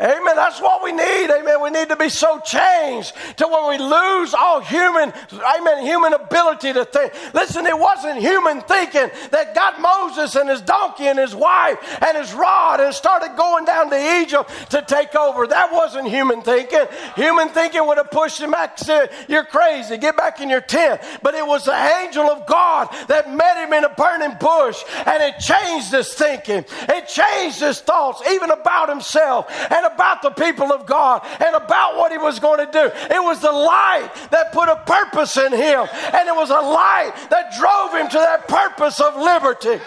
Amen. 0.00 0.36
That's 0.36 0.60
what 0.60 0.82
we 0.82 0.92
need. 0.92 1.30
Amen. 1.30 1.60
We 1.62 1.70
need 1.70 1.88
to 1.90 1.96
be 1.96 2.08
so 2.08 2.40
changed 2.40 3.12
to 3.36 3.46
where 3.46 3.68
we 3.68 3.78
lose 3.78 4.32
all 4.32 4.60
human, 4.60 5.12
amen, 5.32 5.84
human 5.84 6.14
ability 6.14 6.72
to 6.72 6.84
think. 6.86 7.12
Listen, 7.34 7.66
it 7.66 7.78
wasn't 7.78 8.18
human 8.18 8.62
thinking 8.62 9.10
that 9.30 9.54
got 9.54 9.80
Moses 9.80 10.36
and 10.36 10.48
his 10.48 10.62
donkey 10.62 11.04
and 11.04 11.18
his 11.18 11.34
wife 11.34 11.78
and 12.02 12.16
his 12.16 12.32
rod 12.32 12.80
and 12.80 12.94
started 12.94 13.36
going 13.36 13.66
down 13.66 13.90
to 13.90 14.20
Egypt 14.22 14.50
to 14.70 14.82
take 14.82 15.14
over. 15.14 15.46
That 15.46 15.70
wasn't 15.70 16.08
human 16.08 16.40
thinking. 16.40 16.86
Human 17.16 17.50
thinking 17.50 17.86
would 17.86 17.98
have 17.98 18.10
pushed 18.10 18.40
him 18.40 18.52
back, 18.52 18.78
said, 18.78 19.10
You're 19.28 19.44
crazy. 19.44 19.98
Get 19.98 20.16
back 20.16 20.40
in 20.40 20.48
your 20.48 20.62
tent. 20.62 21.02
But 21.22 21.34
it 21.34 21.46
was 21.46 21.64
the 21.64 21.74
angel 22.00 22.24
of 22.24 22.46
God 22.46 22.88
that 23.08 23.34
met 23.34 23.58
him 23.58 23.72
in 23.74 23.84
a 23.84 23.90
burning 23.90 24.36
bush 24.40 24.82
and 25.04 25.22
it 25.22 25.38
changed 25.40 25.92
his 25.92 26.14
thinking. 26.14 26.64
It 26.88 27.06
changed 27.06 27.60
his 27.60 27.80
thoughts, 27.80 28.22
even 28.30 28.50
about 28.50 28.88
himself 28.88 29.50
and 29.70 29.89
about 29.94 30.22
the 30.22 30.30
people 30.30 30.72
of 30.72 30.86
God 30.86 31.26
and 31.40 31.54
about 31.54 31.96
what 31.96 32.12
he 32.12 32.18
was 32.18 32.38
going 32.38 32.64
to 32.64 32.70
do. 32.70 32.90
It 33.14 33.22
was 33.22 33.40
the 33.40 33.52
light 33.52 34.10
that 34.30 34.52
put 34.52 34.68
a 34.68 34.76
purpose 34.76 35.36
in 35.36 35.52
him, 35.52 35.86
and 36.14 36.28
it 36.28 36.34
was 36.34 36.50
a 36.50 36.60
light 36.60 37.12
that 37.30 37.52
drove 37.58 37.94
him 37.94 38.08
to 38.08 38.18
that 38.18 38.48
purpose 38.48 39.00
of 39.00 39.16
liberty. 39.16 39.82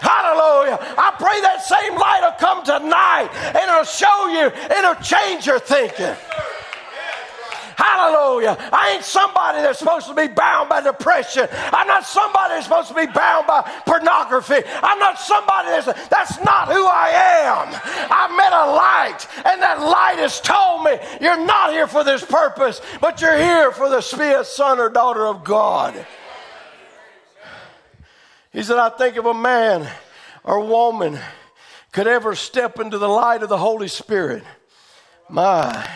Hallelujah. 0.00 0.78
I 0.98 1.14
pray 1.18 1.40
that 1.40 1.64
same 1.64 1.94
light 1.94 2.20
will 2.22 2.38
come 2.38 2.64
tonight 2.64 3.30
and 3.32 3.70
it'll 3.70 3.84
show 3.84 4.28
you, 4.28 4.52
it'll 4.76 5.00
change 5.02 5.46
your 5.46 5.58
thinking. 5.58 6.14
Hallelujah. 7.76 8.56
I 8.72 8.94
ain't 8.94 9.04
somebody 9.04 9.60
that's 9.60 9.78
supposed 9.78 10.06
to 10.08 10.14
be 10.14 10.28
bound 10.28 10.70
by 10.70 10.80
depression. 10.80 11.46
I'm 11.52 11.86
not 11.86 12.06
somebody 12.06 12.54
that's 12.54 12.64
supposed 12.64 12.88
to 12.88 12.94
be 12.94 13.04
bound 13.04 13.46
by 13.46 13.60
pornography. 13.84 14.62
I'm 14.82 14.98
not 14.98 15.18
somebody 15.18 15.68
that's, 15.68 16.08
that's 16.08 16.42
not 16.42 16.68
who 16.68 16.86
I 16.86 17.10
am. 17.44 17.68
I 18.10 18.34
met 18.34 18.52
a 18.54 18.66
light, 18.72 19.26
and 19.44 19.60
that 19.60 19.80
light 19.80 20.18
has 20.18 20.40
told 20.40 20.84
me 20.84 20.96
you're 21.20 21.44
not 21.44 21.72
here 21.72 21.86
for 21.86 22.02
this 22.02 22.24
purpose, 22.24 22.80
but 23.02 23.20
you're 23.20 23.36
here 23.36 23.70
for 23.72 23.90
the 23.90 24.00
spirit 24.00 24.46
son 24.46 24.80
or 24.80 24.88
daughter 24.88 25.26
of 25.26 25.44
God. 25.44 26.06
He 28.54 28.62
said, 28.62 28.78
I 28.78 28.88
think 28.88 29.16
of 29.16 29.26
a 29.26 29.34
man 29.34 29.86
or 30.44 30.60
woman 30.60 31.18
could 31.92 32.06
ever 32.06 32.34
step 32.34 32.80
into 32.80 32.96
the 32.96 33.08
light 33.08 33.42
of 33.42 33.50
the 33.50 33.58
Holy 33.58 33.88
Spirit. 33.88 34.44
My. 35.28 35.86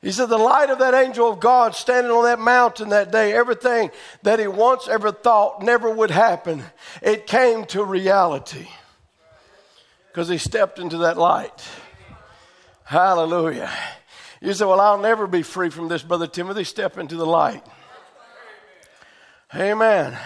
He 0.00 0.12
said, 0.12 0.26
The 0.26 0.38
light 0.38 0.70
of 0.70 0.78
that 0.78 0.94
angel 0.94 1.30
of 1.30 1.40
God 1.40 1.74
standing 1.74 2.12
on 2.12 2.24
that 2.24 2.38
mountain 2.38 2.90
that 2.90 3.10
day, 3.10 3.32
everything 3.32 3.90
that 4.22 4.38
he 4.38 4.46
once 4.46 4.86
ever 4.88 5.10
thought 5.10 5.62
never 5.62 5.90
would 5.90 6.10
happen, 6.10 6.62
it 7.02 7.26
came 7.26 7.64
to 7.66 7.84
reality 7.84 8.68
because 10.08 10.28
he 10.28 10.38
stepped 10.38 10.78
into 10.78 10.98
that 10.98 11.16
light. 11.16 11.68
Hallelujah. 12.84 13.70
You 14.40 14.52
say, 14.52 14.64
Well, 14.64 14.80
I'll 14.80 14.98
never 14.98 15.26
be 15.26 15.42
free 15.42 15.70
from 15.70 15.88
this, 15.88 16.02
Brother 16.02 16.26
Timothy. 16.26 16.64
Step 16.64 16.96
into 16.96 17.16
the 17.16 17.26
light. 17.26 17.64
Amen. 19.54 20.16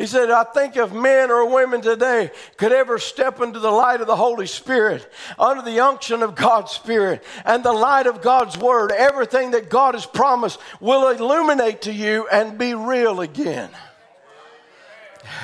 He 0.00 0.06
said, 0.06 0.30
I 0.30 0.44
think 0.44 0.78
if 0.78 0.94
men 0.94 1.30
or 1.30 1.54
women 1.54 1.82
today 1.82 2.30
could 2.56 2.72
ever 2.72 2.98
step 2.98 3.42
into 3.42 3.58
the 3.58 3.70
light 3.70 4.00
of 4.00 4.06
the 4.06 4.16
Holy 4.16 4.46
Spirit, 4.46 5.06
under 5.38 5.60
the 5.60 5.80
unction 5.80 6.22
of 6.22 6.34
God's 6.34 6.72
Spirit 6.72 7.22
and 7.44 7.62
the 7.62 7.74
light 7.74 8.06
of 8.06 8.22
God's 8.22 8.56
Word, 8.56 8.92
everything 8.92 9.50
that 9.50 9.68
God 9.68 9.92
has 9.92 10.06
promised 10.06 10.58
will 10.80 11.10
illuminate 11.10 11.82
to 11.82 11.92
you 11.92 12.26
and 12.32 12.56
be 12.56 12.72
real 12.72 13.20
again. 13.20 13.68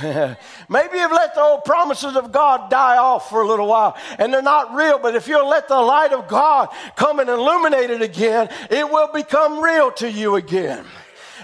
Maybe 0.02 0.98
you've 1.00 1.12
let 1.12 1.34
the 1.34 1.42
old 1.42 1.66
promises 1.66 2.16
of 2.16 2.32
God 2.32 2.70
die 2.70 2.96
off 2.96 3.28
for 3.28 3.42
a 3.42 3.46
little 3.46 3.66
while 3.66 3.94
and 4.18 4.32
they're 4.32 4.40
not 4.40 4.74
real, 4.74 4.98
but 4.98 5.14
if 5.14 5.28
you'll 5.28 5.50
let 5.50 5.68
the 5.68 5.78
light 5.78 6.12
of 6.12 6.28
God 6.28 6.70
come 6.96 7.20
and 7.20 7.28
illuminate 7.28 7.90
it 7.90 8.00
again, 8.00 8.48
it 8.70 8.90
will 8.90 9.12
become 9.12 9.62
real 9.62 9.92
to 9.92 10.10
you 10.10 10.36
again. 10.36 10.86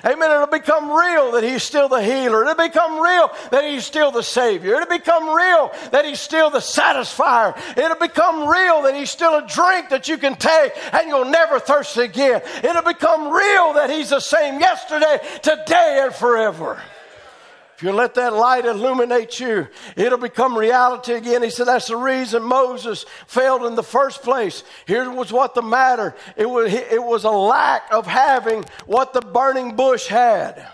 Amen. 0.04 0.30
It'll 0.30 0.46
become 0.46 0.90
real 0.90 1.32
that 1.32 1.44
He's 1.44 1.62
still 1.62 1.88
the 1.88 2.02
healer. 2.02 2.42
It'll 2.42 2.54
become 2.54 3.00
real 3.00 3.30
that 3.50 3.64
He's 3.64 3.84
still 3.84 4.10
the 4.10 4.22
Savior. 4.22 4.74
It'll 4.74 4.88
become 4.88 5.34
real 5.34 5.72
that 5.90 6.04
He's 6.04 6.20
still 6.20 6.50
the 6.50 6.58
satisfier. 6.58 7.56
It'll 7.76 7.96
become 7.96 8.48
real 8.48 8.82
that 8.82 8.94
He's 8.94 9.10
still 9.10 9.36
a 9.36 9.46
drink 9.46 9.90
that 9.90 10.08
you 10.08 10.18
can 10.18 10.34
take 10.36 10.72
and 10.92 11.08
you'll 11.08 11.26
never 11.26 11.60
thirst 11.60 11.96
again. 11.96 12.42
It'll 12.64 12.82
become 12.82 13.32
real 13.32 13.74
that 13.74 13.90
He's 13.90 14.10
the 14.10 14.20
same 14.20 14.58
yesterday, 14.60 15.18
today, 15.42 16.00
and 16.02 16.14
forever. 16.14 16.80
You 17.82 17.92
let 17.92 18.14
that 18.14 18.32
light 18.32 18.64
illuminate 18.64 19.40
you, 19.40 19.66
it'll 19.96 20.16
become 20.16 20.56
reality 20.56 21.14
again. 21.14 21.42
He 21.42 21.50
said 21.50 21.66
that's 21.66 21.88
the 21.88 21.96
reason 21.96 22.42
Moses 22.44 23.04
failed 23.26 23.64
in 23.64 23.74
the 23.74 23.82
first 23.82 24.22
place. 24.22 24.62
Here 24.86 25.10
was 25.10 25.32
what 25.32 25.54
the 25.54 25.62
matter. 25.62 26.14
It 26.36 26.48
was, 26.48 26.72
it 26.72 27.02
was 27.02 27.24
a 27.24 27.30
lack 27.30 27.92
of 27.92 28.06
having 28.06 28.64
what 28.86 29.12
the 29.12 29.20
burning 29.20 29.74
bush 29.74 30.06
had. 30.06 30.68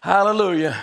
Hallelujah. 0.00 0.76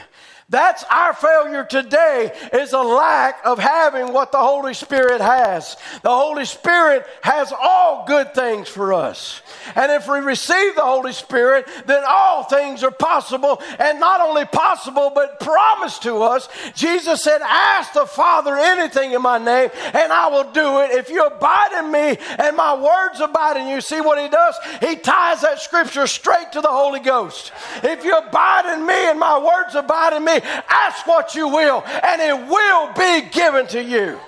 That's 0.50 0.84
our 0.92 1.14
failure 1.14 1.64
today 1.64 2.32
is 2.52 2.74
a 2.74 2.82
lack 2.82 3.40
of 3.46 3.60
having 3.60 4.14
what 4.14 4.32
the 4.32 4.40
Holy 4.40 4.74
Spirit 4.74 5.22
has. 5.22 5.78
The 6.04 6.10
Holy 6.10 6.46
Spirit 6.46 7.06
has 7.22 7.52
all 7.52 8.06
good 8.06 8.34
things 8.34 8.68
for 8.68 8.94
us. 8.94 9.42
And 9.76 9.92
if 9.92 10.08
we 10.08 10.20
receive 10.20 10.76
the 10.76 10.84
Holy 10.84 11.14
Spirit, 11.14 11.68
then 11.86 12.04
all 12.08 12.44
things 12.44 12.84
are 12.84 12.92
possible 12.92 13.62
and 13.80 14.00
not 14.00 14.22
only 14.22 14.46
possible, 14.46 15.12
but 15.16 15.40
promised 15.40 16.04
to 16.04 16.22
us. 16.22 16.50
Jesus 16.76 17.24
said, 17.24 17.42
ask 17.42 17.94
the 17.94 18.06
Father 18.06 18.58
anything 18.58 19.14
in 19.14 19.22
my 19.22 19.38
name 19.38 19.70
and 19.94 20.12
I 20.12 20.28
will 20.28 20.52
do 20.52 20.82
it. 20.82 20.92
If 20.92 21.10
you 21.10 21.26
abide 21.26 21.80
in 21.80 21.92
me 21.92 22.18
and 22.38 22.56
my 22.58 22.76
words 22.76 23.22
abide 23.22 23.58
in 23.58 23.68
you, 23.68 23.82
see 23.82 24.02
what 24.02 24.22
he 24.22 24.28
does? 24.28 24.56
He 24.82 24.98
ties 24.98 25.42
that 25.42 25.60
scripture 25.60 26.06
straight 26.06 26.52
to 26.52 26.62
the 26.62 26.68
Holy 26.68 27.00
Ghost. 27.00 27.52
If 27.82 28.04
you 28.04 28.18
abide 28.18 28.74
in 28.74 28.86
me 28.86 29.10
and 29.10 29.20
my 29.20 29.40
words 29.40 29.76
abide 29.76 30.14
in 30.14 30.26
me, 30.26 30.33
Ask 30.42 31.06
what 31.06 31.36
you 31.36 31.48
will, 31.48 31.84
and 31.86 32.22
it 32.22 32.48
will 32.48 32.94
be 32.94 33.30
given 33.30 33.68
to 33.68 33.84
you. 33.84 34.20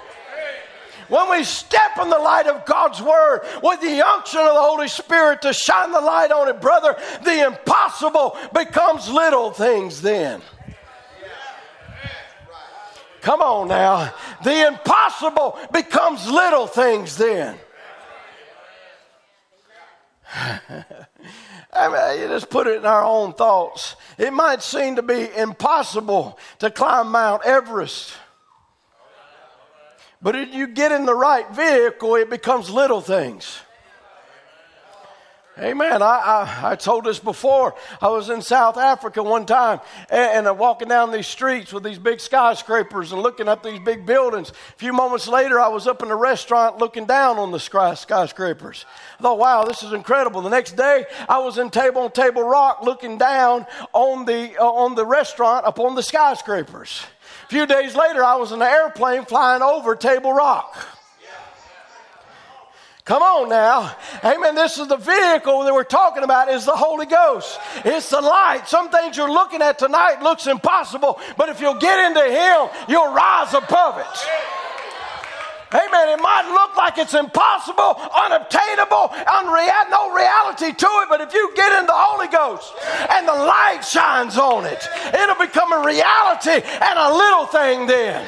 When 1.08 1.30
we 1.30 1.44
step 1.44 1.98
in 2.02 2.10
the 2.10 2.18
light 2.18 2.48
of 2.48 2.66
God's 2.66 3.02
Word 3.02 3.42
with 3.62 3.80
the 3.82 4.02
unction 4.06 4.40
of 4.40 4.56
the 4.56 4.62
Holy 4.62 4.88
Spirit 4.88 5.44
to 5.44 5.54
shine 5.54 5.92
the 5.92 6.02
light 6.02 6.32
on 6.32 6.48
it, 6.50 6.60
brother, 6.60 6.98
the 7.24 7.46
impossible 7.46 8.38
becomes 8.54 9.08
little 9.10 9.52
things 9.52 10.02
then. 10.02 10.42
Come 13.22 13.42
on 13.42 13.68
now. 13.68 14.14
The 14.44 14.68
impossible 14.68 15.60
becomes 15.72 16.30
little 16.30 16.68
things 16.68 17.18
then. 17.18 17.58
I 21.76 22.18
mean, 22.18 22.30
let's 22.30 22.46
put 22.46 22.68
it 22.68 22.78
in 22.78 22.86
our 22.86 23.04
own 23.04 23.34
thoughts. 23.34 23.96
It 24.18 24.32
might 24.32 24.62
seem 24.62 24.96
to 24.96 25.02
be 25.02 25.30
impossible 25.36 26.40
to 26.60 26.72
climb 26.72 27.12
Mount 27.12 27.44
Everest. 27.46 28.14
But 30.22 30.36
if 30.36 30.54
you 30.54 30.68
get 30.68 30.92
in 30.92 31.06
the 31.06 31.14
right 31.14 31.50
vehicle, 31.52 32.16
it 32.16 32.30
becomes 32.30 32.70
little 32.70 33.02
things. 33.02 33.60
Amen. 35.58 36.02
I, 36.02 36.06
I, 36.06 36.72
I, 36.72 36.76
told 36.76 37.06
this 37.06 37.18
before. 37.18 37.76
I 38.02 38.10
was 38.10 38.30
in 38.30 38.42
South 38.42 38.76
Africa 38.76 39.24
one 39.24 39.46
time 39.46 39.80
and, 40.10 40.40
and 40.40 40.48
I'm 40.50 40.58
walking 40.58 40.90
down 40.90 41.14
these 41.14 41.28
streets 41.28 41.72
with 41.72 41.82
these 41.82 41.98
big 41.98 42.20
skyscrapers 42.20 43.14
and 43.14 43.22
looking 43.22 43.48
up 43.48 43.64
these 43.64 43.80
big 43.80 44.06
buildings. 44.06 44.50
A 44.50 44.78
few 44.78 44.92
moments 44.92 45.30
later, 45.30 45.58
I 45.58 45.70
was 45.70 45.88
up 45.88 46.04
in 46.04 46.12
a 46.12 46.16
restaurant 46.16 46.80
looking 46.80 47.06
down 47.06 47.38
on 47.38 47.52
the 47.52 47.60
sky, 47.60 47.94
skyscrapers. 47.94 48.86
I 49.18 49.22
thought, 49.22 49.38
wow, 49.38 49.64
this 49.64 49.82
is 49.82 49.94
incredible. 49.94 50.42
The 50.42 50.50
next 50.50 50.74
day, 50.74 51.06
I 51.30 51.40
was 51.40 51.58
in 51.58 51.70
Table 51.70 52.02
on 52.02 52.12
Table 52.12 52.44
Rock 52.44 52.82
looking 52.84 53.18
down 53.18 53.66
on 53.94 54.26
the, 54.26 54.58
uh, 54.60 54.66
on 54.66 54.96
the 54.96 55.06
restaurant 55.06 55.66
up 55.66 55.80
on 55.80 55.96
the 55.96 56.04
skyscrapers. 56.04 57.06
A 57.46 57.48
few 57.48 57.66
days 57.66 57.96
later, 57.96 58.26
I 58.26 58.36
was 58.36 58.52
in 58.52 58.62
an 58.62 58.68
airplane 58.68 59.24
flying 59.24 59.62
over 59.62 59.96
Table 59.96 60.34
Rock. 60.34 61.05
Come 63.06 63.22
on 63.22 63.50
now. 63.50 63.96
Amen. 64.24 64.56
This 64.56 64.80
is 64.80 64.88
the 64.88 64.98
vehicle 64.98 65.64
that 65.64 65.72
we're 65.72 65.84
talking 65.84 66.24
about 66.24 66.50
is 66.50 66.66
the 66.66 66.76
Holy 66.76 67.06
Ghost. 67.06 67.60
It's 67.86 68.10
the 68.10 68.20
light. 68.20 68.64
Some 68.66 68.90
things 68.90 69.16
you're 69.16 69.30
looking 69.30 69.62
at 69.62 69.78
tonight 69.78 70.24
looks 70.24 70.48
impossible, 70.48 71.20
but 71.38 71.50
if 71.50 71.62
you'll 71.62 71.78
get 71.78 72.00
into 72.08 72.24
Him, 72.24 72.68
you'll 72.90 73.14
rise 73.14 73.54
above 73.54 74.00
it. 74.00 74.18
Amen. 75.72 76.18
It 76.18 76.22
might 76.22 76.50
look 76.50 76.76
like 76.78 76.98
it's 76.98 77.14
impossible, 77.14 77.94
unobtainable, 77.94 79.14
unreal, 79.14 79.86
no 79.92 80.10
reality 80.10 80.74
to 80.74 80.88
it, 81.06 81.10
but 81.10 81.22
if 81.22 81.32
you 81.32 81.54
get 81.56 81.78
in 81.80 81.86
the 81.86 81.94
Holy 81.94 82.28
Ghost 82.28 82.74
and 83.12 83.28
the 83.28 83.34
light 83.34 83.82
shines 83.86 84.36
on 84.36 84.66
it, 84.66 84.82
it'll 85.14 85.38
become 85.38 85.74
a 85.74 85.86
reality 85.86 86.58
and 86.58 86.98
a 86.98 87.14
little 87.14 87.46
thing 87.46 87.86
then. 87.86 88.26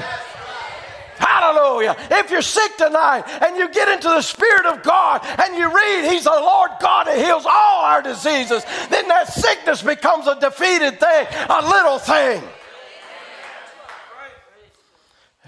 Hallelujah. 1.17 1.95
If 2.11 2.31
you're 2.31 2.41
sick 2.41 2.77
tonight 2.77 3.23
and 3.41 3.57
you 3.57 3.69
get 3.71 3.87
into 3.89 4.07
the 4.07 4.21
Spirit 4.21 4.65
of 4.65 4.83
God 4.83 5.21
and 5.43 5.57
you 5.57 5.73
read, 5.73 6.11
He's 6.11 6.25
the 6.25 6.29
Lord 6.29 6.71
God 6.79 7.07
that 7.07 7.17
heals 7.17 7.45
all 7.45 7.85
our 7.85 8.01
diseases, 8.01 8.63
then 8.89 9.07
that 9.07 9.27
sickness 9.27 9.81
becomes 9.81 10.27
a 10.27 10.39
defeated 10.39 10.99
thing, 10.99 11.27
a 11.49 11.61
little 11.69 11.99
thing. 11.99 12.43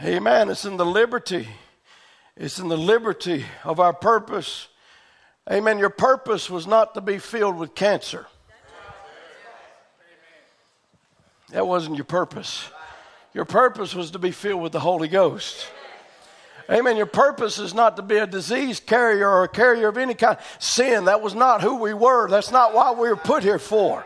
Amen. 0.04 0.50
It's 0.50 0.66
in 0.66 0.78
the 0.78 0.86
liberty. 0.86 1.48
It's 2.38 2.58
in 2.58 2.70
the 2.70 2.78
liberty 2.78 3.46
of 3.66 3.80
our 3.80 3.94
purpose. 3.94 4.70
Amen. 5.52 5.78
Your 5.78 5.90
purpose 5.90 6.50
was 6.50 6.66
not 6.66 6.94
to 6.94 7.02
be 7.02 7.18
filled 7.18 7.58
with 7.58 7.76
cancer. 7.76 8.28
That 11.50 11.68
wasn't 11.68 11.96
your 11.98 12.06
purpose. 12.06 12.70
Your 13.40 13.46
purpose 13.46 13.96
was 13.96 14.12
to 14.12 14.20
be 14.20 14.32
filled 14.32 14.62
with 14.62 14.74
the 14.74 14.82
Holy 14.82 15.08
Ghost. 15.08 15.66
Amen. 16.70 16.98
Your 16.98 17.06
purpose 17.06 17.58
is 17.58 17.74
not 17.74 17.96
to 17.96 18.02
be 18.02 18.18
a 18.18 18.28
disease 18.28 18.82
carrier 18.82 19.30
or 19.30 19.46
a 19.46 19.48
carrier 19.48 19.88
of 19.88 19.98
any 19.98 20.14
kind. 20.14 20.38
Sin, 20.60 21.06
that 21.06 21.22
was 21.22 21.34
not 21.34 21.62
who 21.62 21.76
we 21.76 21.94
were. 21.94 22.28
That's 22.28 22.52
not 22.52 22.74
what 22.74 22.98
we 22.98 23.08
were 23.08 23.16
put 23.16 23.42
here 23.42 23.58
for. 23.58 24.06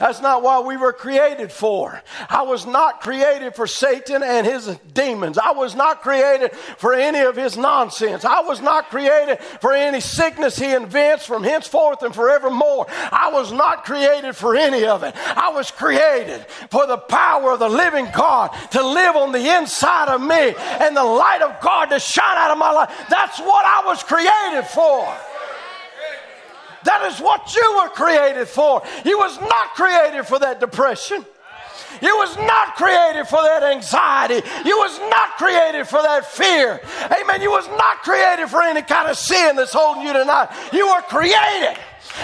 That's 0.00 0.22
not 0.22 0.42
what 0.42 0.64
we 0.64 0.78
were 0.78 0.94
created 0.94 1.52
for. 1.52 2.02
I 2.30 2.40
was 2.40 2.64
not 2.64 3.02
created 3.02 3.54
for 3.54 3.66
Satan 3.66 4.22
and 4.22 4.46
his 4.46 4.66
demons. 4.94 5.36
I 5.36 5.50
was 5.50 5.74
not 5.74 6.00
created 6.00 6.52
for 6.78 6.94
any 6.94 7.18
of 7.20 7.36
his 7.36 7.58
nonsense. 7.58 8.24
I 8.24 8.40
was 8.40 8.62
not 8.62 8.88
created 8.88 9.38
for 9.60 9.74
any 9.74 10.00
sickness 10.00 10.58
he 10.58 10.72
invents 10.72 11.26
from 11.26 11.44
henceforth 11.44 12.02
and 12.02 12.14
forevermore. 12.14 12.86
I 12.88 13.30
was 13.30 13.52
not 13.52 13.84
created 13.84 14.34
for 14.34 14.56
any 14.56 14.86
of 14.86 15.02
it. 15.02 15.14
I 15.16 15.50
was 15.50 15.70
created 15.70 16.46
for 16.70 16.86
the 16.86 16.96
power 16.96 17.52
of 17.52 17.58
the 17.58 17.68
living 17.68 18.08
God 18.16 18.56
to 18.70 18.82
live 18.82 19.16
on 19.16 19.32
the 19.32 19.54
inside 19.58 20.08
of 20.08 20.22
me 20.22 20.54
and 20.80 20.96
the 20.96 21.04
light 21.04 21.42
of 21.42 21.60
God 21.60 21.90
to 21.90 22.00
shine 22.00 22.38
out 22.38 22.50
of 22.50 22.56
my 22.56 22.72
life. 22.72 22.90
That's 23.10 23.38
what 23.38 23.66
I 23.66 23.82
was 23.84 24.02
created 24.02 24.66
for. 24.66 25.14
That 26.84 27.10
is 27.12 27.20
what 27.20 27.54
you 27.54 27.80
were 27.82 27.90
created 27.90 28.48
for. 28.48 28.82
You 29.04 29.18
was 29.18 29.38
not 29.40 29.74
created 29.74 30.24
for 30.24 30.38
that 30.38 30.60
depression. 30.60 31.24
You 32.00 32.16
was 32.16 32.36
not 32.36 32.76
created 32.76 33.26
for 33.26 33.42
that 33.42 33.62
anxiety. 33.62 34.46
You 34.64 34.78
was 34.78 34.98
not 35.10 35.36
created 35.36 35.86
for 35.86 36.00
that 36.00 36.24
fear. 36.24 36.80
Amen. 37.10 37.42
You 37.42 37.50
was 37.50 37.68
not 37.68 38.02
created 38.02 38.48
for 38.48 38.62
any 38.62 38.82
kind 38.82 39.10
of 39.10 39.18
sin 39.18 39.56
that's 39.56 39.72
holding 39.72 40.04
you 40.04 40.12
tonight. 40.12 40.48
You 40.72 40.86
were 40.86 41.02
created 41.02 41.76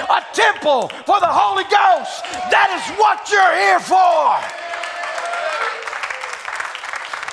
a 0.09 0.21
temple 0.33 0.89
for 1.05 1.21
the 1.21 1.31
Holy 1.31 1.65
Ghost. 1.65 2.25
That 2.51 2.71
is 2.75 2.85
what 2.97 3.29
you're 3.31 3.57
here 3.57 3.81
for. 3.81 4.39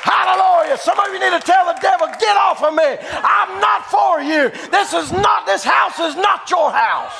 Hallelujah. 0.04 0.78
Some 0.78 1.00
of 1.00 1.08
you 1.08 1.20
need 1.20 1.32
to 1.32 1.39
tell 1.39 1.66
the 1.66 1.80
devil, 1.80 2.08
get 2.20 2.36
off 2.36 2.62
of 2.62 2.74
me. 2.76 2.84
I'm 3.24 3.62
not 3.62 3.86
for 3.88 4.22
you. 4.22 4.52
This 4.70 4.92
is 4.92 5.12
not, 5.13 5.46
this 5.46 5.63
house 5.63 5.98
is 6.00 6.16
not 6.16 6.50
your 6.52 6.72
house. 6.72 7.16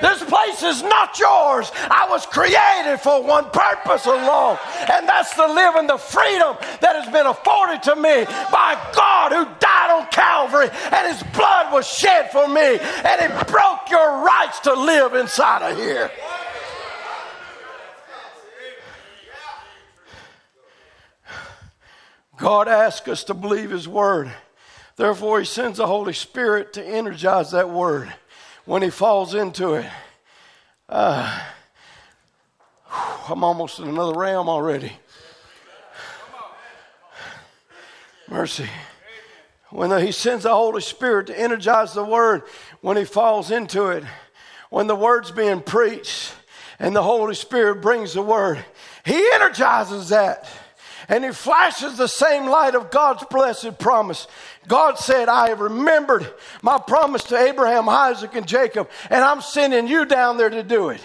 This 0.00 0.22
place 0.24 0.62
is 0.62 0.82
not 0.82 1.18
yours. 1.18 1.70
I 1.74 2.06
was 2.08 2.26
created 2.26 2.98
for 2.98 3.22
one 3.22 3.50
purpose 3.50 4.06
alone, 4.06 4.58
and 4.92 5.08
that's 5.08 5.34
to 5.34 5.46
live 5.46 5.76
in 5.76 5.86
the 5.86 5.96
freedom 5.96 6.56
that 6.80 6.94
has 6.94 7.10
been 7.10 7.26
afforded 7.26 7.82
to 7.84 7.96
me 7.96 8.24
by 8.52 8.76
God 8.94 9.32
who 9.32 9.44
died 9.58 9.90
on 9.90 10.06
Calvary, 10.12 10.68
and 10.92 11.12
his 11.12 11.22
blood 11.32 11.72
was 11.72 11.88
shed 11.88 12.30
for 12.30 12.46
me, 12.46 12.78
and 12.78 13.20
it 13.24 13.48
broke 13.48 13.90
your 13.90 14.22
rights 14.22 14.60
to 14.60 14.74
live 14.74 15.14
inside 15.14 15.72
of 15.72 15.76
here. 15.78 16.10
God 22.36 22.68
asks 22.68 23.08
us 23.08 23.24
to 23.24 23.34
believe 23.34 23.70
His 23.70 23.88
Word. 23.88 24.30
Therefore, 24.96 25.38
He 25.38 25.46
sends 25.46 25.78
the 25.78 25.86
Holy 25.86 26.12
Spirit 26.12 26.74
to 26.74 26.84
energize 26.84 27.52
that 27.52 27.70
Word 27.70 28.12
when 28.64 28.82
He 28.82 28.90
falls 28.90 29.34
into 29.34 29.74
it. 29.74 29.86
Uh, 30.88 31.40
I'm 33.28 33.42
almost 33.42 33.78
in 33.78 33.88
another 33.88 34.18
realm 34.18 34.48
already. 34.48 34.92
Mercy. 38.28 38.68
When 39.70 39.90
the, 39.90 40.00
He 40.00 40.12
sends 40.12 40.44
the 40.44 40.54
Holy 40.54 40.82
Spirit 40.82 41.28
to 41.28 41.38
energize 41.38 41.94
the 41.94 42.04
Word, 42.04 42.42
when 42.82 42.96
He 42.96 43.04
falls 43.04 43.50
into 43.50 43.88
it, 43.88 44.04
when 44.68 44.86
the 44.86 44.96
Word's 44.96 45.30
being 45.30 45.60
preached, 45.60 46.34
and 46.78 46.94
the 46.94 47.02
Holy 47.02 47.34
Spirit 47.34 47.80
brings 47.80 48.12
the 48.12 48.22
Word, 48.22 48.62
He 49.04 49.16
energizes 49.32 50.10
that 50.10 50.46
and 51.08 51.24
he 51.24 51.30
flashes 51.30 51.96
the 51.96 52.08
same 52.08 52.46
light 52.46 52.74
of 52.74 52.90
God's 52.90 53.24
blessed 53.24 53.78
promise. 53.78 54.26
God 54.66 54.98
said, 54.98 55.28
I 55.28 55.48
have 55.48 55.60
remembered 55.60 56.32
my 56.62 56.78
promise 56.78 57.24
to 57.24 57.38
Abraham, 57.38 57.88
Isaac, 57.88 58.34
and 58.34 58.46
Jacob, 58.46 58.90
and 59.10 59.22
I'm 59.22 59.40
sending 59.40 59.86
you 59.86 60.04
down 60.04 60.36
there 60.36 60.50
to 60.50 60.62
do 60.62 60.90
it. 60.90 61.00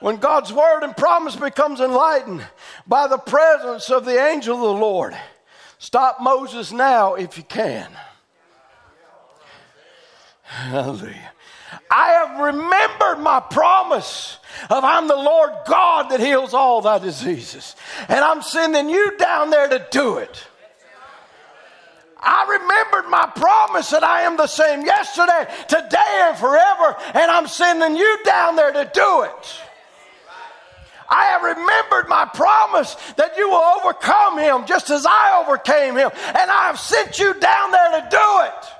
When 0.00 0.16
God's 0.16 0.52
word 0.52 0.82
and 0.82 0.96
promise 0.96 1.36
becomes 1.36 1.80
enlightened 1.80 2.46
by 2.86 3.06
the 3.06 3.18
presence 3.18 3.90
of 3.90 4.04
the 4.04 4.18
angel 4.18 4.56
of 4.56 4.62
the 4.62 4.80
Lord, 4.80 5.16
stop 5.78 6.20
Moses 6.20 6.72
now 6.72 7.14
if 7.14 7.36
you 7.36 7.44
can. 7.44 7.90
Hallelujah. 10.42 11.32
I 11.90 12.08
have 12.08 12.40
remembered 12.40 13.22
my 13.22 13.40
promise 13.40 14.38
of 14.68 14.84
I'm 14.84 15.08
the 15.08 15.16
Lord 15.16 15.52
God 15.66 16.10
that 16.10 16.20
heals 16.20 16.54
all 16.54 16.80
thy 16.80 16.98
diseases. 16.98 17.76
And 18.08 18.20
I'm 18.20 18.42
sending 18.42 18.88
you 18.88 19.16
down 19.16 19.50
there 19.50 19.68
to 19.68 19.86
do 19.90 20.18
it. 20.18 20.46
I 22.22 22.58
remembered 22.60 23.10
my 23.10 23.26
promise 23.34 23.90
that 23.90 24.04
I 24.04 24.22
am 24.22 24.36
the 24.36 24.46
same 24.46 24.84
yesterday, 24.84 25.46
today, 25.68 26.20
and 26.22 26.36
forever, 26.36 26.96
and 27.14 27.30
I'm 27.30 27.46
sending 27.46 27.96
you 27.96 28.18
down 28.24 28.56
there 28.56 28.72
to 28.72 28.90
do 28.92 29.22
it. 29.22 29.60
I 31.08 31.24
have 31.24 31.42
remembered 31.42 32.08
my 32.08 32.26
promise 32.26 32.94
that 33.16 33.36
you 33.36 33.48
will 33.48 33.56
overcome 33.56 34.38
him 34.38 34.66
just 34.66 34.90
as 34.90 35.06
I 35.06 35.42
overcame 35.42 35.96
him, 35.96 36.10
and 36.14 36.50
I 36.50 36.66
have 36.66 36.78
sent 36.78 37.18
you 37.18 37.34
down 37.34 37.70
there 37.72 38.00
to 38.00 38.08
do 38.10 38.40
it. 38.44 38.79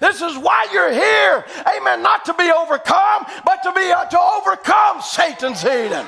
This 0.00 0.22
is 0.22 0.36
why 0.38 0.66
you're 0.72 0.92
here. 0.92 1.44
Amen. 1.76 2.02
Not 2.02 2.24
to 2.24 2.34
be 2.34 2.50
overcome, 2.50 3.26
but 3.44 3.62
to 3.62 3.72
be 3.72 3.92
uh, 3.92 4.06
to 4.06 4.20
overcome 4.20 5.02
Satan's 5.02 5.64
Eden. 5.64 6.06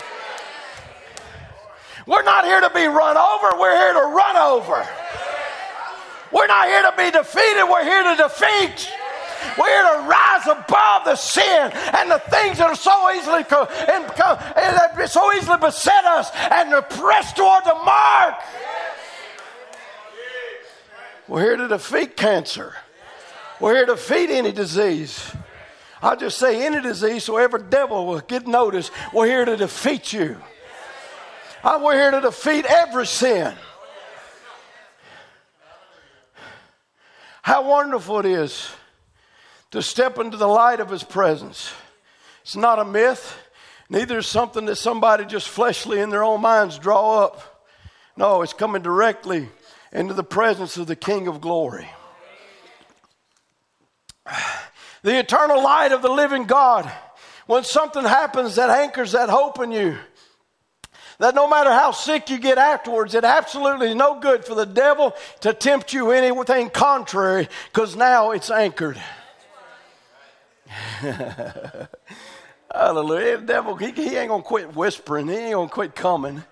We're 2.07 2.25
not 2.25 2.45
here 2.45 2.61
to 2.61 2.71
be 2.71 2.87
run 2.87 3.17
over, 3.17 3.59
we're 3.61 3.77
here 3.77 3.93
to 3.93 4.09
run 4.09 4.37
over. 4.37 4.87
We're 6.33 6.47
not 6.47 6.67
here 6.67 6.83
to 6.83 6.95
be 6.97 7.11
defeated, 7.11 7.65
we're 7.65 7.85
here 7.85 8.03
to 8.03 8.23
defeat. 8.23 8.91
We're 9.59 9.67
here 9.67 9.83
to 9.83 10.09
rise 10.09 10.47
above 10.47 11.05
the 11.05 11.17
sin 11.17 11.73
and 11.75 12.11
the 12.11 12.21
things 12.31 12.59
that 12.59 12.69
are 12.69 12.77
so 12.77 13.11
easily 13.13 13.43
co- 13.43 13.65
and, 13.65 14.07
co- 14.15 14.37
and 14.37 14.77
that 14.77 15.11
so 15.11 15.33
easily 15.35 15.59
beset 15.59 16.05
us 16.05 16.31
and 16.33 16.71
to 16.71 16.81
press 16.83 17.33
toward 17.33 17.65
the 17.65 17.75
mark. 17.75 18.35
We're 21.27 21.43
here 21.43 21.57
to 21.57 21.69
defeat 21.69 22.17
cancer. 22.17 22.77
We're 23.61 23.75
here 23.75 23.87
to 23.87 23.93
defeat 23.93 24.31
any 24.31 24.53
disease. 24.53 25.33
I'll 26.03 26.17
just 26.17 26.39
say 26.39 26.67
any 26.67 26.81
disease 26.81 27.25
so 27.25 27.37
every 27.37 27.63
devil 27.63 28.07
will 28.07 28.21
get 28.21 28.47
notice. 28.47 28.91
We're 29.13 29.27
here 29.27 29.45
to 29.45 29.57
defeat 29.57 30.13
you. 30.13 30.37
I, 31.63 31.81
we're 31.81 31.95
here 31.95 32.11
to 32.11 32.21
defeat 32.21 32.65
every 32.65 33.07
sin. 33.07 33.55
How 37.43 37.69
wonderful 37.69 38.19
it 38.21 38.27
is 38.27 38.69
to 39.71 39.81
step 39.83 40.19
into 40.19 40.37
the 40.37 40.47
light 40.49 40.81
of 40.81 40.91
His 40.91 41.05
presence. 41.05 41.73
It's 42.43 42.57
not 42.57 42.81
a 42.81 42.85
myth, 42.85 43.39
neither 43.89 44.19
is 44.19 44.27
something 44.27 44.67
that 44.67 44.77
somebody 44.77 45.25
just 45.25 45.49
fleshly 45.49 46.01
in 46.01 46.11
their 46.11 46.25
own 46.25 46.41
minds 46.41 46.79
draw 46.79 47.25
up. 47.25 47.69
No, 48.17 48.43
it's 48.43 48.53
coming 48.53 48.83
directly 48.83 49.49
into 49.93 50.15
the 50.15 50.25
presence 50.25 50.77
of 50.77 50.87
the 50.89 50.97
King 50.97 51.29
of 51.29 51.41
glory. 51.41 51.89
The 55.03 55.19
eternal 55.19 55.63
light 55.63 55.93
of 55.93 56.03
the 56.03 56.11
living 56.11 56.45
God. 56.45 56.91
When 57.47 57.65
something 57.65 58.05
happens 58.05 58.55
that 58.57 58.71
anchors 58.71 59.13
that 59.13 59.29
hope 59.29 59.61
in 59.61 59.73
you, 59.73 59.99
that 61.19 61.35
no 61.35 61.49
matter 61.49 61.71
how 61.71 61.91
sick 61.91 62.31
you 62.31 62.39
get 62.39 62.59
afterwards, 62.59 63.15
it 63.15 63.25
absolutely 63.25 63.91
is 63.91 63.95
no 63.95 64.19
good 64.21 64.45
for 64.45 64.55
the 64.55 64.67
devil 64.67 65.15
to 65.41 65.53
tempt 65.53 65.93
you 65.93 66.11
anything 66.11 66.71
contrary 66.71 67.49
because 67.73 67.97
now 67.97 68.31
it's 68.31 68.51
anchored. 68.51 69.01
Hallelujah. 72.75 73.39
The 73.39 73.45
devil, 73.45 73.77
he, 73.77 73.91
he 73.91 74.17
ain't 74.17 74.29
going 74.29 74.43
to 74.43 74.49
quit 74.49 74.75
whispering. 74.75 75.29
He 75.29 75.35
ain't 75.35 75.55
going 75.55 75.69
to 75.69 75.75
quit 75.75 75.95
coming. 75.95 76.43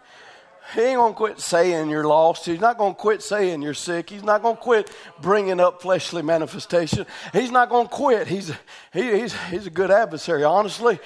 He 0.74 0.82
ain't 0.82 0.96
going 0.96 1.12
to 1.12 1.16
quit 1.16 1.40
saying 1.40 1.90
you're 1.90 2.06
lost. 2.06 2.46
He's 2.46 2.60
not 2.60 2.78
going 2.78 2.94
to 2.94 3.00
quit 3.00 3.22
saying 3.22 3.62
you're 3.62 3.74
sick. 3.74 4.08
He's 4.08 4.22
not 4.22 4.42
going 4.42 4.56
to 4.56 4.62
quit 4.62 4.90
bringing 5.20 5.58
up 5.58 5.82
fleshly 5.82 6.22
manifestation. 6.22 7.06
He's 7.32 7.50
not 7.50 7.68
going 7.68 7.88
to 7.88 7.92
quit. 7.92 8.28
He's, 8.28 8.52
he, 8.92 9.18
he's, 9.18 9.34
he's 9.48 9.66
a 9.66 9.70
good 9.70 9.90
adversary, 9.90 10.44
honestly. 10.44 11.00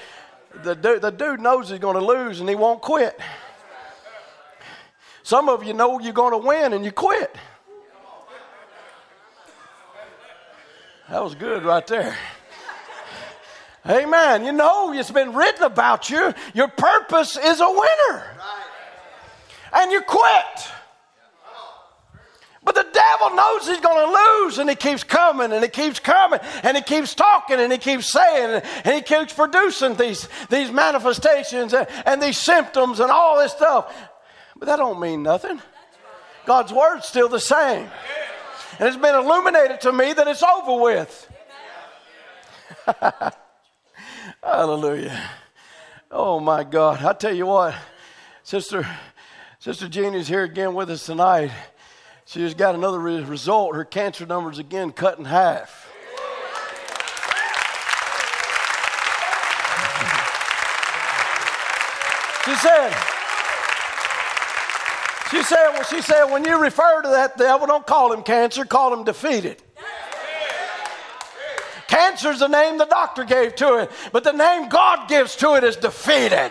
The 0.62 0.74
dude, 0.74 1.03
the 1.03 1.11
dude 1.11 1.40
knows 1.40 1.70
he's 1.70 1.79
going 1.79 1.96
to 1.96 2.05
lose 2.05 2.40
and 2.40 2.48
he 2.48 2.55
won't 2.55 2.83
quit. 2.83 3.18
Some 5.22 5.48
of 5.48 5.64
you 5.64 5.72
know 5.72 5.98
you're 5.98 6.12
going 6.12 6.33
to 6.33 6.46
win 6.46 6.74
and 6.74 6.85
you 6.85 6.92
quit. 6.92 7.35
That 11.09 11.22
was 11.22 11.35
good 11.35 11.64
right 11.64 11.87
there. 11.87 12.16
Amen. 13.87 14.44
You 14.44 14.53
know, 14.53 14.92
it's 14.92 15.11
been 15.11 15.35
written 15.35 15.62
about 15.62 16.11
you. 16.11 16.33
Your 16.55 16.68
purpose 16.68 17.37
is 17.37 17.61
a 17.61 17.70
winner 17.70 18.35
and 19.74 19.92
you 19.92 20.00
quit. 20.02 20.70
But 22.64 22.74
the 22.74 22.87
devil 22.92 23.37
knows 23.37 23.66
he's 23.66 23.80
going 23.80 24.06
to 24.06 24.14
lose, 24.14 24.58
and 24.58 24.70
he 24.70 24.76
keeps 24.76 25.04
coming, 25.04 25.52
and 25.52 25.62
he 25.62 25.68
keeps 25.68 26.00
coming, 26.00 26.40
and 26.62 26.76
he 26.76 26.82
keeps 26.82 27.14
talking, 27.14 27.60
and 27.60 27.70
he 27.70 27.76
keeps 27.76 28.10
saying, 28.10 28.62
and 28.84 28.94
he 28.94 29.02
keeps 29.02 29.34
producing 29.34 29.96
these, 29.96 30.28
these 30.48 30.72
manifestations 30.72 31.74
and, 31.74 31.87
and 32.06 32.22
these 32.22 32.38
symptoms 32.38 33.00
and 33.00 33.10
all 33.10 33.38
this 33.38 33.52
stuff. 33.52 33.94
But 34.56 34.66
that 34.66 34.76
don't 34.76 34.98
mean 34.98 35.22
nothing. 35.22 35.60
God's 36.46 36.72
word's 36.72 37.06
still 37.06 37.28
the 37.28 37.40
same. 37.40 37.90
And 38.78 38.88
it's 38.88 38.96
been 38.96 39.14
illuminated 39.14 39.82
to 39.82 39.92
me 39.92 40.14
that 40.14 40.26
it's 40.26 40.42
over 40.42 40.82
with. 40.82 41.32
Hallelujah. 44.42 45.30
Oh 46.10 46.40
my 46.40 46.64
God. 46.64 47.02
I 47.04 47.12
tell 47.12 47.34
you 47.34 47.46
what, 47.46 47.74
Sister 48.42 48.87
Sister 49.64 49.88
Jeannie's 49.88 50.29
here 50.29 50.42
again 50.42 50.74
with 50.74 50.90
us 50.90 51.07
tonight. 51.07 51.50
She 52.27 52.42
has 52.42 52.53
got 52.53 52.74
another 52.74 52.98
result. 52.98 53.74
Her 53.74 53.87
cancer 53.87 54.27
numbers 54.27 54.59
again 54.59 54.92
cut 54.92 55.18
in 55.18 55.24
half. 55.24 55.90
She 62.44 62.55
said, 62.57 62.90
she 65.31 65.42
said, 65.42 65.70
well, 65.70 65.85
she 65.85 66.03
said, 66.03 66.24
when 66.27 66.44
you 66.44 66.61
refer 66.61 67.00
to 67.00 67.09
that 67.09 67.38
devil, 67.38 67.66
don't 67.66 67.87
call 67.87 68.12
him 68.12 68.22
cancer, 68.22 68.66
call 68.66 68.92
him 68.92 69.03
defeated. 69.05 69.62
Cancer's 71.88 72.40
the 72.40 72.48
name 72.48 72.77
the 72.77 72.85
doctor 72.85 73.24
gave 73.24 73.55
to 73.55 73.79
it, 73.79 73.90
but 74.12 74.24
the 74.24 74.33
name 74.33 74.68
God 74.68 75.09
gives 75.09 75.35
to 75.37 75.55
it 75.55 75.64
is 75.64 75.77
defeated. 75.77 76.50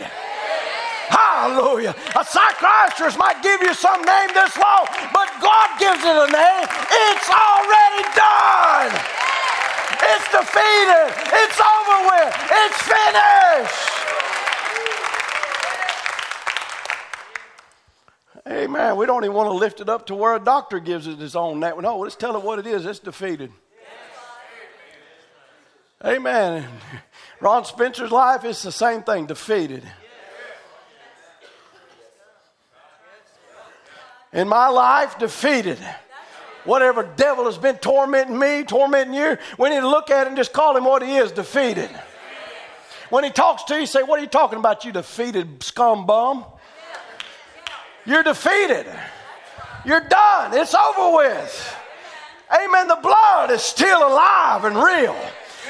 Hallelujah. 1.14 1.94
A 2.18 2.26
psychiatrist 2.26 3.20
might 3.20 3.44
give 3.44 3.62
you 3.62 3.74
some 3.76 4.02
name 4.02 4.30
this 4.34 4.58
long, 4.58 4.88
but 5.14 5.30
God 5.38 5.70
gives 5.78 6.02
it 6.02 6.18
a 6.18 6.26
name. 6.26 6.66
It's 6.90 7.30
already 7.30 8.04
done. 8.18 8.90
It's 10.10 10.28
defeated. 10.34 11.14
It's 11.38 11.60
over 11.62 11.98
with. 12.10 12.34
It's 12.50 12.82
finished. 12.82 13.94
Amen. 18.48 18.98
We 18.98 19.06
don't 19.06 19.24
even 19.24 19.36
want 19.36 19.50
to 19.50 19.54
lift 19.54 19.82
it 19.82 19.90
up 19.90 20.08
to 20.08 20.16
where 20.16 20.36
a 20.36 20.40
doctor 20.40 20.80
gives 20.80 21.06
it 21.06 21.20
his 21.20 21.36
own 21.36 21.60
name. 21.60 21.80
No, 21.82 22.00
let's 22.00 22.16
tell 22.16 22.36
it 22.36 22.44
what 22.44 22.58
it 22.58 22.66
is. 22.66 22.88
It's 22.88 22.98
defeated. 22.98 23.52
Amen. 26.04 26.68
Ron 27.40 27.66
Spencer's 27.66 28.12
life 28.12 28.44
is 28.44 28.64
the 28.64 28.72
same 28.72 29.04
thing 29.04 29.28
defeated. 29.28 29.84
In 34.34 34.48
my 34.48 34.68
life 34.68 35.18
defeated. 35.20 35.80
Whatever 36.66 37.04
devil 37.04 37.46
has 37.46 37.58
been 37.58 37.78
tormenting 37.78 38.40
me, 38.40 38.64
tormenting 38.64 39.14
you, 39.14 39.38
we 39.58 39.70
need 39.70 39.82
to 39.82 39.88
look 39.88 40.10
at 40.10 40.28
and 40.28 40.38
just 40.38 40.54
call 40.54 40.78
him 40.78 40.86
what 40.86 41.04
he 41.04 41.18
is 41.18 41.32
defeated. 41.32 41.90
When 43.10 43.24
he 43.24 43.30
talks 43.30 43.66
to 43.66 43.80
you, 43.80 43.86
say, 43.86 44.02
What 44.02 44.20
are 44.20 44.24
you 44.24 44.30
talking 44.30 44.60
about, 44.60 44.86
you 44.86 44.92
defeated 44.92 45.62
scum 45.62 46.06
bum? 46.06 46.46
You're 48.06 48.24
defeated. 48.24 48.86
You're 49.86 50.08
done. 50.08 50.54
It's 50.54 50.74
over 50.74 51.18
with. 51.18 51.76
Amen. 52.52 52.88
The 52.88 53.00
blood 53.02 53.52
is 53.52 53.62
still 53.62 54.08
alive 54.08 54.66
and 54.66 54.76
real. 54.76 55.16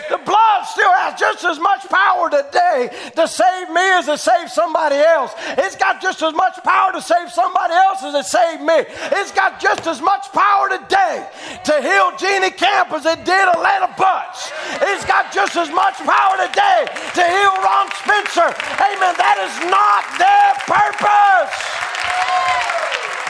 The 0.09 0.17
blood 0.17 0.65
still 0.65 0.91
has 0.93 1.19
just 1.19 1.43
as 1.43 1.59
much 1.59 1.87
power 1.89 2.29
today 2.29 2.89
to 3.15 3.27
save 3.27 3.69
me 3.69 3.81
as 3.97 4.05
to 4.05 4.17
save 4.17 4.49
somebody 4.49 4.97
else. 4.97 5.33
It's 5.57 5.75
got 5.75 6.01
just 6.01 6.21
as 6.21 6.33
much 6.33 6.61
power 6.63 6.91
to 6.93 7.01
save 7.01 7.31
somebody 7.31 7.73
else 7.73 8.03
as 8.03 8.13
it 8.13 8.25
saved 8.25 8.61
me. 8.61 8.85
It's 9.19 9.31
got 9.31 9.59
just 9.59 9.87
as 9.87 10.01
much 10.01 10.31
power 10.31 10.69
today 10.69 11.27
to 11.65 11.73
heal 11.81 12.11
Jeannie 12.17 12.51
Camp 12.51 12.91
as 12.91 13.05
it 13.05 13.23
did 13.25 13.47
Atlanta 13.47 13.93
Butts. 13.97 14.51
It's 14.81 15.05
got 15.05 15.31
just 15.31 15.55
as 15.55 15.69
much 15.69 15.95
power 16.01 16.35
today 16.41 16.89
to 16.89 17.23
heal 17.23 17.53
Ron 17.61 17.87
Spencer. 18.01 18.49
Amen. 18.81 19.13
That 19.17 19.37
is 19.45 19.55
not 19.69 20.03
their 20.17 20.51
purpose. 20.65 21.55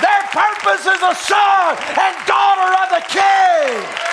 Their 0.02 0.24
purpose 0.32 0.84
is 0.88 1.02
a 1.02 1.16
son 1.16 1.78
and 2.00 2.14
daughter 2.28 2.70
of 2.82 2.88
the 2.92 3.04
King. 3.08 4.13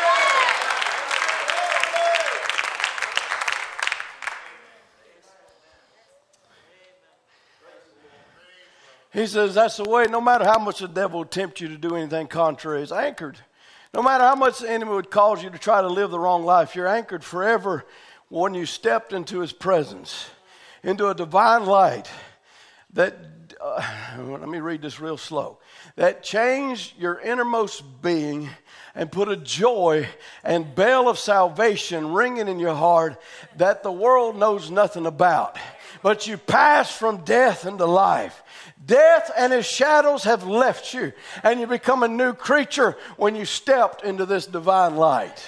He 9.12 9.26
says 9.26 9.54
that's 9.54 9.76
the 9.76 9.84
way, 9.84 10.04
no 10.04 10.20
matter 10.20 10.44
how 10.44 10.58
much 10.58 10.78
the 10.78 10.88
devil 10.88 11.20
would 11.20 11.30
tempt 11.30 11.60
you 11.60 11.68
to 11.68 11.76
do 11.76 11.96
anything 11.96 12.28
contrary, 12.28 12.82
it's 12.82 12.92
anchored. 12.92 13.38
No 13.92 14.02
matter 14.02 14.22
how 14.22 14.36
much 14.36 14.60
the 14.60 14.70
enemy 14.70 14.92
would 14.92 15.10
cause 15.10 15.42
you 15.42 15.50
to 15.50 15.58
try 15.58 15.82
to 15.82 15.88
live 15.88 16.12
the 16.12 16.18
wrong 16.18 16.44
life, 16.44 16.76
you're 16.76 16.86
anchored 16.86 17.24
forever 17.24 17.84
when 18.28 18.54
you 18.54 18.64
stepped 18.64 19.12
into 19.12 19.40
his 19.40 19.52
presence, 19.52 20.30
into 20.84 21.08
a 21.08 21.14
divine 21.14 21.66
light 21.66 22.08
that, 22.92 23.16
uh, 23.60 23.82
let 24.18 24.48
me 24.48 24.60
read 24.60 24.80
this 24.80 25.00
real 25.00 25.16
slow, 25.16 25.58
that 25.96 26.22
changed 26.22 26.96
your 26.96 27.20
innermost 27.20 27.82
being 28.00 28.48
and 28.94 29.10
put 29.10 29.28
a 29.28 29.36
joy 29.36 30.08
and 30.44 30.74
bell 30.76 31.08
of 31.08 31.18
salvation 31.18 32.12
ringing 32.12 32.46
in 32.46 32.60
your 32.60 32.74
heart 32.74 33.20
that 33.56 33.82
the 33.82 33.90
world 33.92 34.36
knows 34.36 34.70
nothing 34.70 35.06
about. 35.06 35.58
But 36.02 36.28
you 36.28 36.36
pass 36.36 36.96
from 36.96 37.24
death 37.24 37.66
into 37.66 37.86
life. 37.86 38.42
Death 38.84 39.30
and 39.36 39.52
his 39.52 39.66
shadows 39.66 40.24
have 40.24 40.46
left 40.46 40.94
you, 40.94 41.12
and 41.42 41.60
you 41.60 41.66
become 41.66 42.02
a 42.02 42.08
new 42.08 42.32
creature 42.32 42.96
when 43.16 43.36
you 43.36 43.44
stepped 43.44 44.04
into 44.04 44.24
this 44.24 44.46
divine 44.46 44.96
light. 44.96 45.42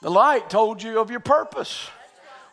The 0.00 0.10
light 0.10 0.48
told 0.48 0.82
you 0.82 0.98
of 0.98 1.10
your 1.10 1.20
purpose, 1.20 1.88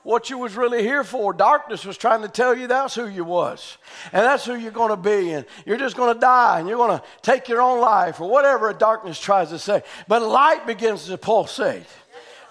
what 0.03 0.29
you 0.29 0.37
was 0.37 0.55
really 0.55 0.83
here 0.83 1.05
for. 1.05 1.31
Darkness 1.31 1.85
was 1.85 1.97
trying 1.97 2.21
to 2.23 2.27
tell 2.27 2.57
you 2.57 2.67
that's 2.67 2.93
who 2.93 3.07
you 3.07 3.23
was, 3.23 3.77
and 4.11 4.25
that's 4.25 4.43
who 4.45 4.55
you're 4.55 4.71
going 4.71 4.89
to 4.89 4.97
be, 4.97 5.31
and 5.31 5.45
you're 5.65 5.77
just 5.77 5.95
going 5.95 6.13
to 6.13 6.19
die, 6.19 6.59
and 6.59 6.67
you're 6.67 6.77
going 6.77 6.97
to 6.97 7.03
take 7.21 7.47
your 7.47 7.61
own 7.61 7.79
life, 7.79 8.19
or 8.19 8.29
whatever 8.29 8.71
darkness 8.73 9.17
tries 9.17 9.49
to 9.49 9.59
say. 9.59 9.81
But 10.09 10.21
light 10.21 10.67
begins 10.67 11.05
to 11.07 11.17
pulsate. 11.17 11.85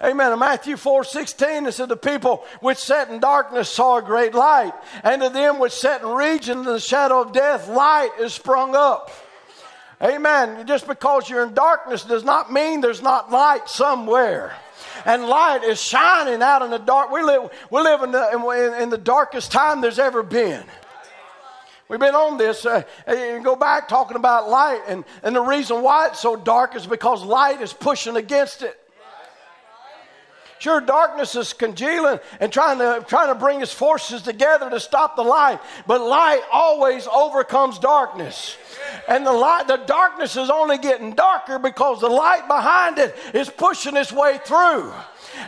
Amen. 0.03 0.31
In 0.31 0.39
Matthew 0.39 0.77
4 0.77 1.03
16, 1.03 1.65
it 1.65 1.71
said, 1.73 1.89
The 1.89 1.97
people 1.97 2.45
which 2.61 2.77
sat 2.77 3.09
in 3.09 3.19
darkness 3.19 3.69
saw 3.69 3.97
a 3.97 4.01
great 4.01 4.35
light, 4.35 4.73
and 5.03 5.21
to 5.21 5.29
them 5.29 5.57
which 5.57 5.73
sat 5.73 6.01
in 6.01 6.09
region 6.09 6.59
in 6.59 6.65
the 6.65 6.79
shadow 6.79 7.21
of 7.21 7.33
death, 7.33 7.67
light 7.67 8.11
is 8.19 8.33
sprung 8.33 8.75
up. 8.75 9.11
Amen. 10.01 10.67
Just 10.67 10.87
because 10.87 11.27
you're 11.27 11.43
in 11.43 11.55
darkness 11.55 12.03
does 12.03 12.23
not 12.23 12.53
mean 12.53 12.81
there's 12.81 13.01
not 13.01 13.31
light 13.31 13.67
somewhere. 13.67 14.53
And 15.05 15.25
light 15.25 15.63
is 15.63 15.81
shining 15.81 16.43
out 16.43 16.61
in 16.61 16.69
the 16.69 16.77
dark. 16.77 17.11
We 17.11 17.23
live, 17.23 17.51
we 17.71 17.81
live 17.81 18.03
in, 18.03 18.11
the, 18.11 18.31
in, 18.31 18.81
in 18.83 18.89
the 18.89 18.97
darkest 18.97 19.51
time 19.51 19.81
there's 19.81 19.97
ever 19.97 20.21
been. 20.21 20.63
We've 21.87 21.99
been 21.99 22.15
on 22.15 22.37
this. 22.37 22.65
Uh, 22.65 22.83
and 23.07 23.43
go 23.43 23.55
back 23.55 23.87
talking 23.87 24.17
about 24.17 24.49
light, 24.49 24.81
and, 24.87 25.05
and 25.23 25.35
the 25.35 25.41
reason 25.41 25.81
why 25.81 26.07
it's 26.07 26.19
so 26.19 26.35
dark 26.35 26.75
is 26.75 26.85
because 26.85 27.23
light 27.23 27.61
is 27.61 27.73
pushing 27.73 28.17
against 28.17 28.61
it. 28.61 28.79
Sure, 30.59 30.81
darkness 30.81 31.35
is 31.35 31.53
congealing 31.53 32.19
and 32.39 32.51
trying 32.51 32.79
to, 32.79 33.05
trying 33.07 33.27
to 33.27 33.35
bring 33.35 33.59
his 33.59 33.71
forces 33.71 34.23
together 34.23 34.69
to 34.69 34.79
stop 34.79 35.15
the 35.15 35.23
light, 35.23 35.59
but 35.85 36.01
light 36.01 36.41
always 36.51 37.07
overcomes 37.07 37.77
darkness. 37.77 38.57
And 39.07 39.25
the 39.25 39.33
light, 39.33 39.67
the 39.67 39.77
darkness 39.77 40.35
is 40.35 40.49
only 40.49 40.77
getting 40.79 41.13
darker 41.13 41.59
because 41.59 42.01
the 42.01 42.09
light 42.09 42.47
behind 42.47 42.97
it 42.97 43.15
is 43.33 43.49
pushing 43.49 43.95
its 43.95 44.11
way 44.11 44.39
through. 44.43 44.91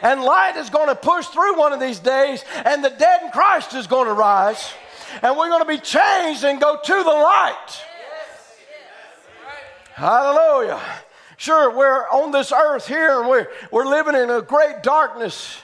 And 0.04 0.22
light 0.22 0.56
is 0.58 0.70
going 0.70 0.90
to 0.90 0.96
push 0.96 1.26
through 1.28 1.58
one 1.58 1.74
of 1.74 1.80
these 1.80 2.00
days, 2.00 2.44
and 2.66 2.84
the 2.84 2.90
dead 2.90 3.24
in 3.24 3.32
Christ 3.32 3.74
is 3.74 3.88
going 3.88 4.08
to 4.08 4.14
rise. 4.14 4.72
And 5.24 5.36
we're 5.36 5.50
going 5.50 5.64
to 5.64 5.68
be 5.68 5.80
changed 5.80 6.44
and 6.44 6.62
go 6.62 6.80
to 6.84 6.94
the 6.94 7.10
light. 7.10 7.82
Hallelujah. 9.94 10.80
Sure, 11.40 11.74
we're 11.74 12.06
on 12.10 12.32
this 12.32 12.52
earth 12.52 12.86
here 12.86 13.22
and 13.22 13.30
we're, 13.30 13.48
we're 13.72 13.86
living 13.86 14.14
in 14.14 14.30
a 14.30 14.42
great 14.42 14.84
darkness. 14.84 15.58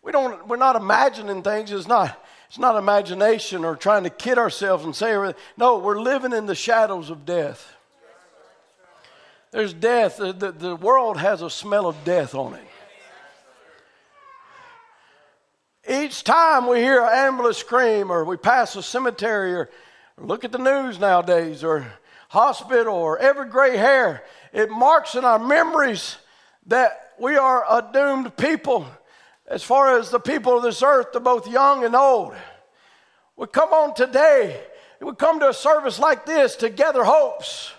We 0.00 0.12
don't, 0.12 0.46
we're 0.46 0.56
not 0.56 0.76
imagining 0.76 1.42
things. 1.42 1.72
It's 1.72 1.88
not, 1.88 2.24
it's 2.46 2.56
not 2.56 2.76
imagination 2.76 3.64
or 3.64 3.74
trying 3.74 4.04
to 4.04 4.10
kid 4.10 4.38
ourselves 4.38 4.84
and 4.84 4.94
say. 4.94 5.34
No, 5.56 5.78
we're 5.78 6.00
living 6.00 6.32
in 6.32 6.46
the 6.46 6.54
shadows 6.54 7.10
of 7.10 7.26
death. 7.26 7.74
There's 9.50 9.74
death. 9.74 10.18
The, 10.18 10.32
the, 10.32 10.52
the 10.52 10.76
world 10.76 11.16
has 11.16 11.42
a 11.42 11.50
smell 11.50 11.88
of 11.88 11.96
death 12.04 12.36
on 12.36 12.54
it. 12.54 12.68
Each 15.90 16.22
time 16.22 16.68
we 16.68 16.78
hear 16.78 17.02
an 17.02 17.10
ambulance 17.12 17.58
scream 17.58 18.12
or 18.12 18.24
we 18.24 18.36
pass 18.36 18.76
a 18.76 18.84
cemetery 18.84 19.52
or 19.52 19.68
look 20.16 20.44
at 20.44 20.52
the 20.52 20.58
news 20.58 21.00
nowadays 21.00 21.64
or 21.64 21.92
hospital 22.28 22.94
or 22.94 23.18
every 23.18 23.48
gray 23.48 23.76
hair, 23.76 24.22
it 24.52 24.70
marks 24.70 25.14
in 25.14 25.24
our 25.24 25.38
memories 25.38 26.16
that 26.66 27.12
we 27.18 27.36
are 27.36 27.64
a 27.68 27.86
doomed 27.92 28.36
people 28.36 28.86
as 29.46 29.62
far 29.62 29.98
as 29.98 30.10
the 30.10 30.20
people 30.20 30.56
of 30.56 30.62
this 30.62 30.82
earth, 30.82 31.12
the 31.12 31.20
both 31.20 31.48
young 31.48 31.84
and 31.84 31.96
old. 31.96 32.34
We 33.36 33.46
come 33.46 33.72
on 33.72 33.94
today, 33.94 34.60
we 35.00 35.14
come 35.14 35.40
to 35.40 35.48
a 35.48 35.54
service 35.54 35.98
like 35.98 36.26
this 36.26 36.56
to 36.56 36.68
gather 36.68 37.04
hopes. 37.04 37.72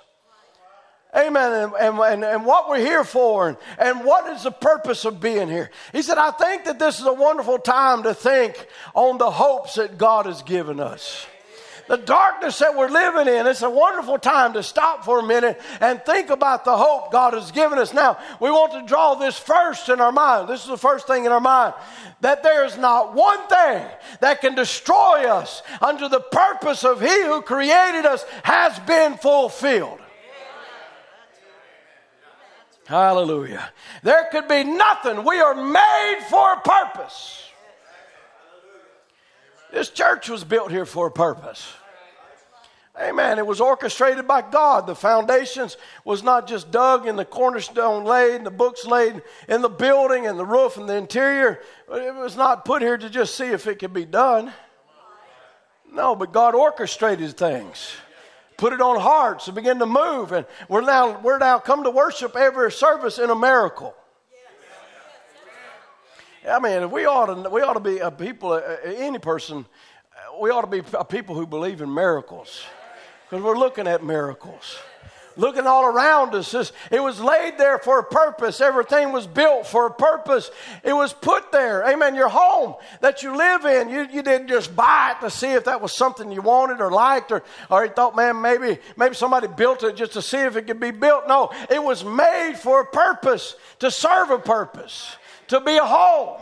Amen. 1.16 1.72
And, 1.80 2.00
and, 2.00 2.24
and, 2.24 2.46
what 2.46 2.70
we're 2.70 2.78
here 2.78 3.04
for, 3.04 3.50
and, 3.50 3.58
and 3.80 4.06
what 4.06 4.32
is 4.32 4.44
the 4.44 4.52
purpose 4.52 5.06
of 5.06 5.20
being 5.20 5.48
here. 5.48 5.72
He 5.92 6.04
said, 6.04 6.20
I 6.20 6.30
think 6.30 6.66
that 6.66 6.78
this 6.78 7.00
is 7.00 7.06
a 7.08 7.14
wonderful 7.14 7.58
time 7.58 8.04
to 8.04 8.14
think 8.14 8.68
on 8.94 9.18
the 9.18 9.32
hopes 9.32 9.74
that 9.74 9.98
God 9.98 10.28
has 10.28 10.44
given 10.44 10.80
us 10.80 11.26
the 11.90 11.98
darkness 11.98 12.60
that 12.60 12.78
we're 12.78 12.88
living 12.88 13.28
in, 13.28 13.48
it's 13.48 13.64
a 13.64 13.70
wonderful 13.70 14.20
time 14.20 14.54
to 14.54 14.62
stop 14.62 15.04
for 15.04 15.20
a 15.20 15.24
minute 15.24 15.60
and 15.82 16.00
think 16.06 16.30
about 16.30 16.64
the 16.64 16.78
hope 16.78 17.12
God 17.12 17.34
has 17.34 17.52
given 17.52 17.80
us. 17.80 17.96
Now, 17.96 18.20
we 18.40 18.52
want 18.52 18.74
to 18.74 18.86
draw 18.86 19.16
this 19.16 19.40
first 19.40 19.90
in 19.90 20.00
our 20.00 20.12
mind. 20.12 20.48
This 20.48 20.62
is 20.62 20.68
the 20.68 20.78
first 20.78 21.08
thing 21.08 21.26
in 21.26 21.32
our 21.32 21.42
mind 21.42 21.74
that 22.22 22.44
there 22.44 22.64
is 22.64 22.78
not 22.78 23.16
one 23.16 23.40
thing 23.48 23.84
that 24.22 24.40
can 24.40 24.54
destroy 24.54 25.28
us 25.28 25.64
under 25.82 26.08
the 26.08 26.20
purpose 26.20 26.84
of 26.84 27.02
He 27.02 27.24
who 27.24 27.42
created 27.42 28.06
us 28.06 28.24
has 28.44 28.78
been 28.82 29.18
fulfilled. 29.18 30.00
Hallelujah. 32.86 33.68
There 34.04 34.28
could 34.32 34.48
be 34.48 34.64
nothing. 34.64 35.24
We 35.24 35.40
are 35.40 35.56
made 35.56 36.20
for 36.30 36.54
a 36.54 36.62
purpose. 36.62 37.50
This 39.72 39.90
church 39.90 40.30
was 40.30 40.44
built 40.44 40.70
here 40.70 40.86
for 40.86 41.08
a 41.08 41.12
purpose. 41.12 41.74
Amen. 43.00 43.40
It 43.40 43.48
was 43.48 43.62
orchestrated 43.62 44.28
by 44.28 44.42
God. 44.42 44.86
The 44.86 44.96
foundations 44.96 45.78
was 46.04 46.22
not 46.22 46.48
just 46.48 46.70
dug 46.70 47.08
and 47.08 47.18
the 47.18 47.24
cornerstone 47.24 48.04
laid 48.04 48.36
and 48.36 48.46
the 48.46 48.52
books 48.52 48.86
laid 48.86 49.22
in 49.48 49.62
the 49.62 49.70
building 49.70 50.28
and 50.28 50.38
the 50.38 50.46
roof 50.46 50.76
and 50.76 50.90
the 50.90 50.98
interior. 50.98 51.62
It 51.90 52.16
was 52.16 52.36
not 52.36 52.66
put 52.66 52.82
here 52.82 52.98
to 52.98 53.10
just 53.10 53.36
see 53.36 53.46
if 53.46 53.68
it 53.68 53.80
could 53.80 53.94
be 53.94 54.04
done. 54.04 54.52
No, 55.94 56.14
but 56.14 56.34
God 56.34 56.56
orchestrated 56.56 57.38
things. 57.38 57.94
Put 58.58 58.74
it 58.74 58.82
on 58.82 59.00
hearts 59.00 59.48
and 59.48 59.56
begin 59.56 59.80
to 59.80 59.86
move. 59.86 60.34
And 60.34 60.46
we're 60.68 60.82
now, 60.82 61.22
we're 61.22 61.38
now 61.38 61.58
come 61.58 61.86
to 61.86 61.90
worship 61.90 62.36
every 62.36 62.70
service 62.70 63.18
in 63.18 63.30
a 63.30 63.36
miracle. 63.36 63.96
I 66.50 66.60
mean, 66.60 66.92
we 66.92 67.06
ought 67.06 67.28
to, 67.28 67.50
we 67.50 67.62
ought 67.62 67.74
to 67.74 67.80
be 67.80 68.00
a 68.00 68.12
people, 68.12 68.62
any 68.84 69.20
person, 69.20 69.66
we 70.42 70.50
ought 70.50 70.62
to 70.62 70.68
be 70.68 70.82
a 70.94 71.06
people 71.06 71.36
who 71.36 71.48
believe 71.48 71.82
in 71.82 71.94
miracles 71.94 72.62
because 73.30 73.44
we're 73.44 73.58
looking 73.58 73.88
at 73.88 74.04
miracles. 74.04 74.80
Looking 75.38 75.68
all 75.68 75.86
around 75.86 76.36
us, 76.36 76.54
it 76.92 77.00
was 77.00 77.22
laid 77.22 77.58
there 77.58 77.78
for 77.78 78.00
a 78.00 78.04
purpose. 78.04 78.60
Everything 78.60 79.14
was 79.14 79.26
built 79.26 79.68
for 79.68 79.86
a 79.86 79.92
purpose. 79.92 80.52
It 80.84 80.92
was 80.92 81.14
put 81.14 81.52
there. 81.52 81.88
Amen. 81.88 82.16
Your 82.16 82.28
home 82.28 82.76
that 83.00 83.24
you 83.24 83.38
live 83.38 83.64
in, 83.64 83.88
you, 83.88 84.08
you 84.12 84.22
didn't 84.22 84.48
just 84.48 84.76
buy 84.76 85.16
it 85.16 85.24
to 85.24 85.30
see 85.30 85.54
if 85.54 85.64
that 85.66 85.80
was 85.80 85.94
something 85.94 86.30
you 86.30 86.42
wanted 86.42 86.82
or 86.82 86.92
liked, 86.92 87.32
or, 87.32 87.44
or 87.70 87.86
you 87.86 87.92
thought, 87.92 88.18
man, 88.18 88.42
maybe, 88.42 88.80
maybe 88.98 89.16
somebody 89.16 89.48
built 89.48 89.84
it 89.84 89.96
just 89.96 90.14
to 90.14 90.22
see 90.22 90.40
if 90.40 90.58
it 90.58 90.64
could 90.64 90.80
be 90.80 90.92
built. 90.92 91.28
No, 91.28 91.52
it 91.70 91.82
was 91.82 92.04
made 92.04 92.56
for 92.58 92.82
a 92.82 92.86
purpose, 92.86 93.56
to 93.78 93.92
serve 93.92 94.32
a 94.32 94.40
purpose, 94.40 95.16
to 95.48 95.62
be 95.62 95.78
a 95.78 95.86
home. 95.86 96.42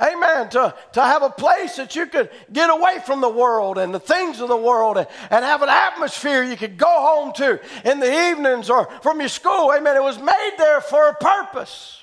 Amen. 0.00 0.48
To, 0.50 0.74
to 0.92 1.02
have 1.02 1.22
a 1.22 1.30
place 1.30 1.76
that 1.76 1.94
you 1.94 2.06
could 2.06 2.30
get 2.52 2.68
away 2.68 2.98
from 3.06 3.20
the 3.20 3.28
world 3.28 3.78
and 3.78 3.94
the 3.94 4.00
things 4.00 4.40
of 4.40 4.48
the 4.48 4.56
world 4.56 4.98
and, 4.98 5.06
and 5.30 5.44
have 5.44 5.62
an 5.62 5.68
atmosphere 5.68 6.42
you 6.42 6.56
could 6.56 6.76
go 6.76 6.86
home 6.88 7.32
to 7.34 7.60
in 7.84 8.00
the 8.00 8.30
evenings 8.30 8.70
or 8.70 8.86
from 9.02 9.20
your 9.20 9.28
school. 9.28 9.72
Amen. 9.72 9.96
It 9.96 10.02
was 10.02 10.18
made 10.18 10.54
there 10.58 10.80
for 10.80 11.08
a 11.08 11.14
purpose. 11.14 12.00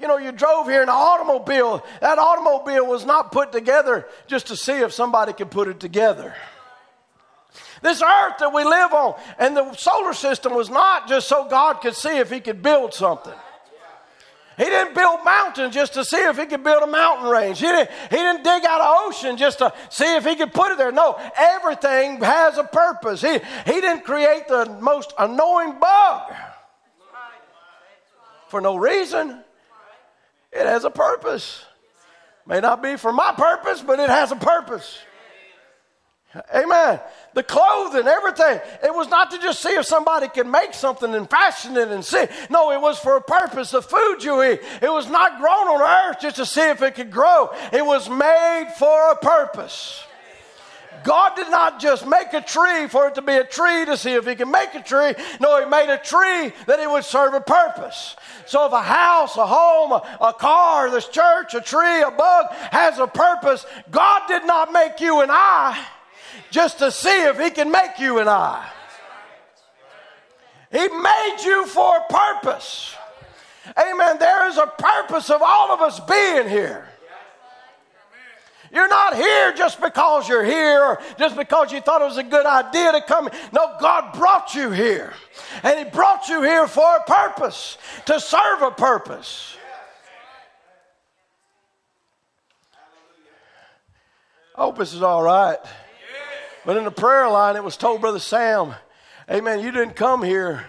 You 0.00 0.06
know, 0.06 0.18
you 0.18 0.30
drove 0.30 0.66
here 0.66 0.82
in 0.82 0.88
an 0.88 0.94
automobile. 0.94 1.84
That 2.00 2.18
automobile 2.18 2.86
was 2.86 3.04
not 3.04 3.32
put 3.32 3.50
together 3.50 4.06
just 4.26 4.48
to 4.48 4.56
see 4.56 4.72
if 4.72 4.92
somebody 4.92 5.32
could 5.32 5.50
put 5.50 5.68
it 5.68 5.80
together. 5.80 6.34
This 7.82 8.02
earth 8.02 8.34
that 8.38 8.52
we 8.52 8.64
live 8.64 8.92
on 8.92 9.18
and 9.38 9.56
the 9.56 9.74
solar 9.74 10.12
system 10.12 10.54
was 10.54 10.70
not 10.70 11.08
just 11.08 11.28
so 11.28 11.48
God 11.48 11.80
could 11.80 11.94
see 11.94 12.18
if 12.18 12.30
He 12.30 12.40
could 12.40 12.62
build 12.62 12.94
something. 12.94 13.34
He 14.56 14.64
didn't 14.64 14.94
build 14.94 15.22
mountains 15.22 15.74
just 15.74 15.94
to 15.94 16.04
see 16.04 16.16
if 16.16 16.38
he 16.38 16.46
could 16.46 16.64
build 16.64 16.82
a 16.82 16.86
mountain 16.86 17.28
range. 17.28 17.58
He 17.58 17.66
didn't, 17.66 17.90
he 18.10 18.16
didn't 18.16 18.42
dig 18.42 18.64
out 18.64 18.80
an 18.80 19.06
ocean 19.06 19.36
just 19.36 19.58
to 19.58 19.72
see 19.90 20.16
if 20.16 20.24
he 20.24 20.34
could 20.34 20.54
put 20.54 20.72
it 20.72 20.78
there. 20.78 20.92
No, 20.92 21.18
everything 21.36 22.22
has 22.22 22.56
a 22.56 22.64
purpose. 22.64 23.20
He, 23.20 23.32
he 23.32 23.80
didn't 23.80 24.04
create 24.04 24.48
the 24.48 24.64
most 24.80 25.12
annoying 25.18 25.78
bug 25.78 26.32
for 28.48 28.62
no 28.62 28.76
reason. 28.76 29.42
It 30.52 30.66
has 30.66 30.84
a 30.84 30.90
purpose. 30.90 31.62
May 32.46 32.60
not 32.60 32.82
be 32.82 32.96
for 32.96 33.12
my 33.12 33.32
purpose, 33.32 33.82
but 33.82 34.00
it 34.00 34.08
has 34.08 34.32
a 34.32 34.36
purpose. 34.36 34.98
Amen. 36.54 37.00
The 37.34 37.42
clothing, 37.42 38.06
everything. 38.06 38.60
It 38.82 38.94
was 38.94 39.08
not 39.08 39.30
to 39.30 39.38
just 39.38 39.62
see 39.62 39.70
if 39.70 39.86
somebody 39.86 40.28
could 40.28 40.46
make 40.46 40.74
something 40.74 41.14
and 41.14 41.28
fashion 41.28 41.76
it 41.76 41.88
and 41.88 42.04
see. 42.04 42.26
No, 42.50 42.72
it 42.72 42.80
was 42.80 42.98
for 42.98 43.16
a 43.16 43.20
purpose. 43.20 43.70
The 43.70 43.82
food 43.82 44.22
you 44.22 44.42
eat, 44.42 44.60
it 44.82 44.90
was 44.90 45.08
not 45.08 45.40
grown 45.40 45.68
on 45.68 46.10
earth 46.10 46.20
just 46.20 46.36
to 46.36 46.46
see 46.46 46.68
if 46.68 46.82
it 46.82 46.94
could 46.94 47.10
grow. 47.10 47.50
It 47.72 47.84
was 47.84 48.08
made 48.08 48.72
for 48.78 49.12
a 49.12 49.16
purpose. 49.16 50.02
God 51.04 51.36
did 51.36 51.50
not 51.50 51.78
just 51.78 52.06
make 52.06 52.32
a 52.32 52.40
tree 52.40 52.88
for 52.88 53.08
it 53.08 53.14
to 53.14 53.22
be 53.22 53.34
a 53.34 53.44
tree 53.44 53.84
to 53.84 53.96
see 53.96 54.14
if 54.14 54.26
he 54.26 54.34
can 54.34 54.50
make 54.50 54.74
a 54.74 54.82
tree. 54.82 55.14
No, 55.40 55.60
he 55.62 55.70
made 55.70 55.88
a 55.88 55.98
tree 55.98 56.52
that 56.66 56.80
it 56.80 56.90
would 56.90 57.04
serve 57.04 57.34
a 57.34 57.40
purpose. 57.40 58.16
So 58.46 58.66
if 58.66 58.72
a 58.72 58.82
house, 58.82 59.36
a 59.36 59.46
home, 59.46 59.92
a, 59.92 60.32
car, 60.32 60.90
this 60.90 61.06
church, 61.06 61.54
a 61.54 61.60
tree, 61.60 62.02
a 62.02 62.10
bug 62.10 62.46
has 62.72 62.98
a 62.98 63.06
purpose, 63.06 63.66
God 63.90 64.22
did 64.26 64.46
not 64.46 64.72
make 64.72 65.00
you 65.00 65.20
and 65.20 65.30
I 65.30 65.86
just 66.50 66.78
to 66.78 66.90
see 66.90 67.24
if 67.24 67.38
He 67.40 67.50
can 67.50 67.70
make 67.70 67.98
you 67.98 68.18
and 68.18 68.28
I. 68.28 68.68
He 70.70 70.88
made 70.88 71.36
you 71.44 71.66
for 71.66 71.96
a 71.96 72.12
purpose. 72.12 72.94
Amen. 73.78 74.18
There 74.18 74.48
is 74.48 74.58
a 74.58 74.66
purpose 74.66 75.30
of 75.30 75.42
all 75.42 75.72
of 75.72 75.80
us 75.80 76.00
being 76.00 76.48
here. 76.48 76.88
You're 78.72 78.88
not 78.88 79.14
here 79.16 79.52
just 79.52 79.80
because 79.80 80.28
you're 80.28 80.44
here 80.44 80.82
or 80.82 81.00
just 81.18 81.36
because 81.36 81.72
you 81.72 81.80
thought 81.80 82.02
it 82.02 82.06
was 82.06 82.18
a 82.18 82.22
good 82.22 82.46
idea 82.46 82.92
to 82.92 83.00
come. 83.00 83.30
No, 83.52 83.76
God 83.80 84.12
brought 84.14 84.54
you 84.54 84.70
here. 84.70 85.14
And 85.62 85.78
He 85.78 85.84
brought 85.84 86.28
you 86.28 86.42
here 86.42 86.66
for 86.66 86.96
a 86.96 87.04
purpose, 87.04 87.78
to 88.06 88.18
serve 88.18 88.62
a 88.62 88.70
purpose. 88.72 89.56
I 94.56 94.62
hope 94.62 94.78
this 94.78 94.94
is 94.94 95.02
all 95.02 95.22
right. 95.22 95.58
But 96.66 96.76
in 96.76 96.82
the 96.82 96.90
prayer 96.90 97.28
line, 97.28 97.54
it 97.54 97.62
was 97.62 97.76
told 97.76 98.00
Brother 98.00 98.18
Sam, 98.18 98.74
Amen, 99.30 99.60
you 99.60 99.70
didn't 99.70 99.94
come 99.94 100.24
here 100.24 100.66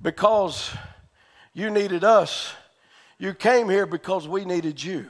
because 0.00 0.70
you 1.52 1.68
needed 1.68 2.02
us. 2.02 2.54
You 3.18 3.34
came 3.34 3.68
here 3.68 3.84
because 3.84 4.26
we 4.26 4.46
needed 4.46 4.82
you. 4.82 5.06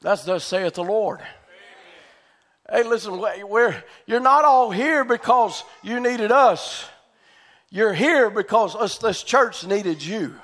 That's 0.00 0.24
thus 0.24 0.44
saith 0.44 0.74
the 0.74 0.84
Lord. 0.84 1.20
Hey, 2.70 2.84
listen, 2.84 3.20
we're, 3.48 3.82
you're 4.06 4.20
not 4.20 4.44
all 4.44 4.70
here 4.70 5.04
because 5.04 5.64
you 5.82 5.98
needed 5.98 6.30
us. 6.30 6.86
You're 7.70 7.92
here 7.92 8.30
because 8.30 8.76
us, 8.76 8.98
this 8.98 9.24
church 9.24 9.66
needed 9.66 10.00
you. 10.00 10.36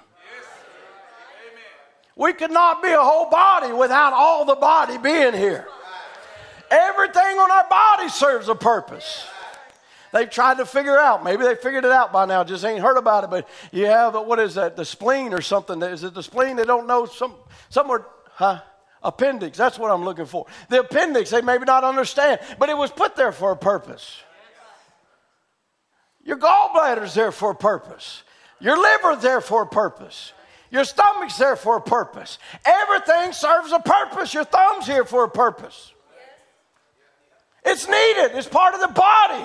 We 2.16 2.32
could 2.32 2.50
not 2.50 2.82
be 2.82 2.90
a 2.90 3.00
whole 3.00 3.30
body 3.30 3.72
without 3.72 4.12
all 4.12 4.44
the 4.44 4.56
body 4.56 4.98
being 4.98 5.34
here. 5.34 5.68
Everything 6.70 7.38
on 7.38 7.50
our 7.50 7.68
body 7.68 8.08
serves 8.08 8.48
a 8.48 8.54
purpose. 8.54 9.26
They've 10.12 10.30
tried 10.30 10.58
to 10.58 10.66
figure 10.66 10.98
out. 10.98 11.22
Maybe 11.22 11.44
they 11.44 11.54
figured 11.54 11.84
it 11.84 11.90
out 11.90 12.12
by 12.12 12.24
now. 12.24 12.44
Just 12.44 12.64
ain't 12.64 12.80
heard 12.80 12.96
about 12.96 13.24
it. 13.24 13.30
But 13.30 13.48
you 13.72 13.86
have 13.86 14.14
what 14.14 14.38
is 14.38 14.54
that? 14.54 14.76
The 14.76 14.84
spleen 14.84 15.34
or 15.34 15.42
something? 15.42 15.82
Is 15.82 16.04
it 16.04 16.14
the 16.14 16.22
spleen? 16.22 16.56
They 16.56 16.64
don't 16.64 16.86
know. 16.86 17.06
Some 17.06 17.34
somewhere, 17.68 18.06
huh? 18.26 18.60
Appendix. 19.02 19.56
That's 19.56 19.78
what 19.78 19.90
I'm 19.90 20.04
looking 20.04 20.26
for. 20.26 20.46
The 20.70 20.80
appendix. 20.80 21.30
They 21.30 21.42
maybe 21.42 21.64
not 21.64 21.84
understand, 21.84 22.40
but 22.58 22.68
it 22.68 22.76
was 22.76 22.90
put 22.90 23.16
there 23.16 23.32
for 23.32 23.52
a 23.52 23.56
purpose. 23.56 24.20
Your 26.24 26.38
gallbladder's 26.38 27.14
there 27.14 27.32
for 27.32 27.52
a 27.52 27.54
purpose. 27.54 28.22
Your 28.60 28.80
liver's 28.80 29.22
there 29.22 29.40
for 29.40 29.62
a 29.62 29.66
purpose. 29.66 30.32
Your 30.70 30.84
stomach's 30.84 31.38
there 31.38 31.56
for 31.56 31.76
a 31.76 31.80
purpose. 31.80 32.38
Everything 32.64 33.32
serves 33.32 33.72
a 33.72 33.78
purpose. 33.78 34.34
Your 34.34 34.44
thumb's 34.44 34.86
here 34.86 35.04
for 35.04 35.24
a 35.24 35.30
purpose. 35.30 35.92
It's 37.70 37.86
needed. 37.86 38.36
It's 38.36 38.48
part 38.48 38.74
of 38.74 38.80
the 38.80 38.88
body. 38.88 39.44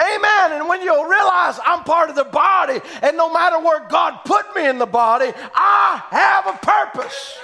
Amen. 0.00 0.52
And 0.52 0.68
when 0.68 0.80
you 0.80 0.92
realize 1.10 1.58
I'm 1.64 1.84
part 1.84 2.08
of 2.08 2.16
the 2.16 2.24
body, 2.24 2.80
and 3.02 3.16
no 3.16 3.32
matter 3.32 3.58
where 3.58 3.86
God 3.88 4.20
put 4.24 4.54
me 4.56 4.66
in 4.66 4.78
the 4.78 4.86
body, 4.86 5.32
I 5.54 6.02
have 6.10 6.46
a 6.46 6.58
purpose. 6.58 7.36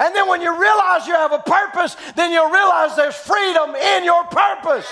And 0.00 0.14
then 0.14 0.28
when 0.28 0.40
you 0.40 0.58
realize 0.58 1.06
you 1.06 1.14
have 1.14 1.32
a 1.32 1.38
purpose, 1.38 1.96
then 2.16 2.32
you'll 2.32 2.50
realize 2.50 2.96
there's 2.96 3.14
freedom 3.14 3.74
in 3.76 4.04
your 4.04 4.24
purpose. 4.24 4.88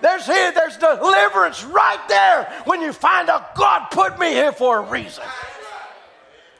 There's 0.00 0.26
here, 0.26 0.52
there's 0.52 0.76
deliverance 0.76 1.64
right 1.64 2.00
there 2.08 2.62
when 2.64 2.80
you 2.80 2.92
find 2.92 3.28
out 3.28 3.54
God 3.54 3.88
put 3.90 4.18
me 4.18 4.28
here 4.28 4.52
for 4.52 4.78
a 4.78 4.82
reason. 4.82 5.24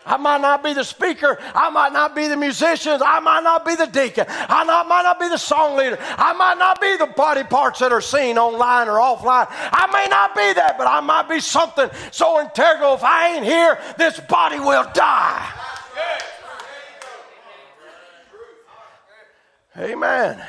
I 0.07 0.17
might 0.17 0.41
not 0.41 0.63
be 0.63 0.73
the 0.73 0.85
speaker. 0.85 1.39
I 1.55 1.71
might 1.71 1.93
not 1.93 2.15
be 2.15 2.27
the 2.27 2.37
musicians. 2.37 3.03
I 3.05 3.21
might 3.21 3.43
not 3.43 3.65
be 3.65 3.75
the 3.75 3.87
deacon. 3.87 4.27
I 4.29 4.65
not, 4.65 4.87
might 4.87 5.03
not 5.03 5.19
be 5.19 5.29
the 5.29 5.39
song 5.39 5.77
leader. 5.77 5.99
I 6.01 6.33
might 6.35 6.59
not 6.59 6.81
be 6.81 6.97
the 6.97 7.07
body 7.07 7.43
parts 7.45 7.81
that 7.81 7.93
are 7.93 8.01
seen 8.01 8.39
online 8.39 8.89
or 8.89 8.99
offline. 8.99 9.47
I 9.51 9.89
may 9.93 10.07
not 10.11 10.35
be 10.35 10.53
that, 10.55 10.77
but 10.77 10.87
I 10.87 11.01
might 11.01 11.29
be 11.29 11.41
something 11.41 11.89
so 12.11 12.41
integral. 12.41 12.95
If 12.95 13.05
I 13.05 13.37
ain't 13.37 13.45
here, 13.45 13.79
this 13.97 14.21
body 14.21 14.61
will 14.61 14.87
die. 14.93 15.53
Amen. 19.77 20.41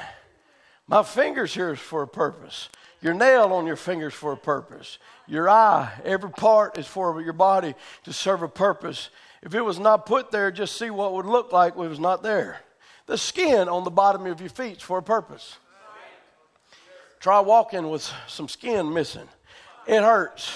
My 0.87 1.01
fingers 1.01 1.53
here 1.53 1.73
is 1.73 1.79
for 1.79 2.03
a 2.03 2.07
purpose. 2.07 2.69
Your 3.01 3.13
nail 3.13 3.53
on 3.53 3.65
your 3.65 3.75
fingers 3.75 4.13
for 4.13 4.33
a 4.33 4.37
purpose. 4.37 4.97
Your 5.27 5.49
eye, 5.49 5.91
every 6.03 6.29
part 6.29 6.77
is 6.77 6.85
for 6.85 7.21
your 7.21 7.33
body 7.33 7.73
to 8.03 8.13
serve 8.13 8.43
a 8.43 8.47
purpose. 8.47 9.09
If 9.45 9.53
it 9.53 9.61
was 9.61 9.79
not 9.79 10.07
put 10.07 10.31
there, 10.31 10.51
just 10.51 10.75
see 10.75 10.89
what 10.89 11.13
would 11.13 11.27
look 11.27 11.53
like 11.53 11.75
when 11.75 11.85
it 11.85 11.91
was 11.91 11.99
not 11.99 12.23
there. 12.23 12.61
The 13.05 13.17
skin 13.17 13.69
on 13.69 13.83
the 13.83 13.91
bottom 13.91 14.25
of 14.25 14.41
your 14.41 14.49
feet 14.49 14.77
is 14.77 14.83
for 14.83 14.97
a 14.97 15.03
purpose. 15.03 15.57
Try 17.19 17.39
walking 17.39 17.89
with 17.89 18.11
some 18.27 18.49
skin 18.49 18.91
missing. 18.91 19.27
It 19.85 20.01
hurts. 20.01 20.51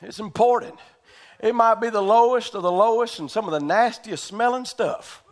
It's 0.00 0.18
important. 0.18 0.76
It 1.40 1.54
might 1.54 1.74
be 1.74 1.90
the 1.90 2.02
lowest 2.02 2.54
of 2.54 2.62
the 2.62 2.72
lowest 2.72 3.18
and 3.18 3.30
some 3.30 3.44
of 3.44 3.52
the 3.52 3.60
nastiest 3.60 4.24
smelling 4.24 4.64
stuff. 4.64 5.22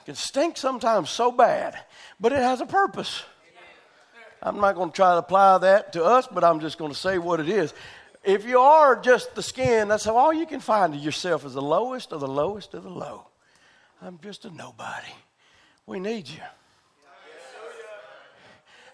It 0.00 0.06
can 0.06 0.14
stink 0.14 0.56
sometimes 0.56 1.10
so 1.10 1.30
bad, 1.30 1.78
but 2.18 2.32
it 2.32 2.38
has 2.38 2.62
a 2.62 2.66
purpose. 2.66 3.24
I'm 4.42 4.58
not 4.58 4.74
going 4.74 4.90
to 4.90 4.96
try 4.96 5.12
to 5.12 5.18
apply 5.18 5.58
that 5.58 5.92
to 5.94 6.04
us, 6.04 6.26
but 6.30 6.44
I'm 6.44 6.60
just 6.60 6.78
going 6.78 6.92
to 6.92 6.98
say 6.98 7.18
what 7.18 7.40
it 7.40 7.48
is. 7.48 7.74
If 8.24 8.46
you 8.46 8.58
are 8.58 8.96
just 8.96 9.34
the 9.34 9.42
skin, 9.42 9.88
that's 9.88 10.06
all 10.06 10.32
you 10.32 10.46
can 10.46 10.60
find 10.60 10.94
of 10.94 11.00
yourself 11.00 11.44
is 11.44 11.54
the 11.54 11.62
lowest 11.62 12.12
of 12.12 12.20
the 12.20 12.28
lowest 12.28 12.72
of 12.72 12.82
the 12.82 12.90
low. 12.90 13.26
I'm 14.00 14.18
just 14.22 14.44
a 14.44 14.50
nobody. 14.50 15.12
We 15.86 16.00
need 16.00 16.28
you. 16.28 16.40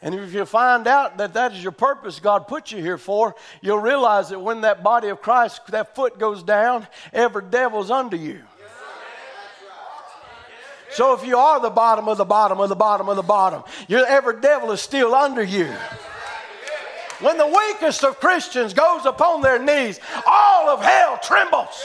And 0.03 0.15
if 0.15 0.33
you 0.33 0.47
find 0.47 0.87
out 0.87 1.19
that 1.19 1.35
that 1.35 1.53
is 1.53 1.63
your 1.63 1.73
purpose 1.73 2.21
God 2.21 2.49
put 2.49 2.73
you 2.73 2.79
here 2.79 2.97
for, 2.97 3.35
you'll 3.61 3.79
realize 3.79 4.31
that 4.31 4.41
when 4.41 4.63
that 4.63 4.83
body 4.83 5.09
of 5.09 5.21
Christ, 5.21 5.61
that 5.69 5.95
foot 5.95 6.19
goes 6.19 6.43
down, 6.43 6.87
every 7.13 7.43
devil's 7.51 7.91
under 7.91 8.17
you. 8.17 8.43
So 10.93 11.15
if 11.15 11.25
you 11.25 11.37
are 11.37 11.61
the 11.61 11.71
bottom 11.71 12.09
of 12.09 12.19
the 12.19 12.25
bottom 12.25 12.59
of 12.59 12.69
the 12.69 12.75
bottom 12.75 13.09
of 13.09 13.17
the 13.17 13.23
bottom, 13.23 13.63
every 13.89 14.41
devil 14.41 14.73
is 14.73 14.81
still 14.81 15.15
under 15.15 15.43
you. 15.43 15.73
When 17.21 17.37
the 17.37 17.47
weakest 17.47 18.03
of 18.05 18.19
Christians 18.19 18.73
goes 18.73 19.05
upon 19.05 19.43
their 19.43 19.59
knees, 19.59 20.01
all 20.27 20.69
of 20.71 20.83
hell 20.83 21.19
trembles. 21.23 21.83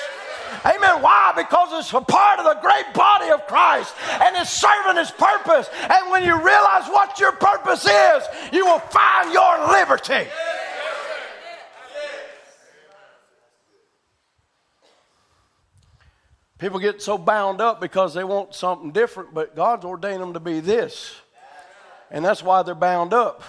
Amen. 0.64 1.02
Why? 1.02 1.34
Because 1.36 1.70
it's 1.80 1.94
a 1.94 2.02
part 2.02 2.40
of 2.40 2.46
the 2.46 2.60
great 2.62 2.94
body 2.94 3.30
of 3.30 3.46
Christ 3.46 3.94
and 4.22 4.36
it's 4.38 4.50
serving 4.50 5.00
its 5.00 5.12
purpose. 5.12 5.70
And 5.90 6.10
when 6.10 6.24
you 6.24 6.36
realize 6.36 6.88
what 6.88 7.20
your 7.20 7.34
purpose 7.34 7.86
is, 7.86 8.24
you 8.52 8.66
will 8.66 8.80
find 8.80 9.34
your 9.34 9.72
liberty. 9.72 10.30
People 16.58 16.80
get 16.80 17.02
so 17.02 17.18
bound 17.18 17.60
up 17.60 17.82
because 17.82 18.14
they 18.14 18.24
want 18.24 18.56
something 18.56 18.92
different, 18.92 19.34
but 19.34 19.56
God's 19.56 19.84
ordained 19.84 20.22
them 20.22 20.34
to 20.34 20.40
be 20.40 20.62
this. 20.62 21.14
And 22.10 22.24
that's 22.24 22.42
why 22.42 22.64
they're 22.64 22.74
bound 22.74 23.14
up. 23.14 23.44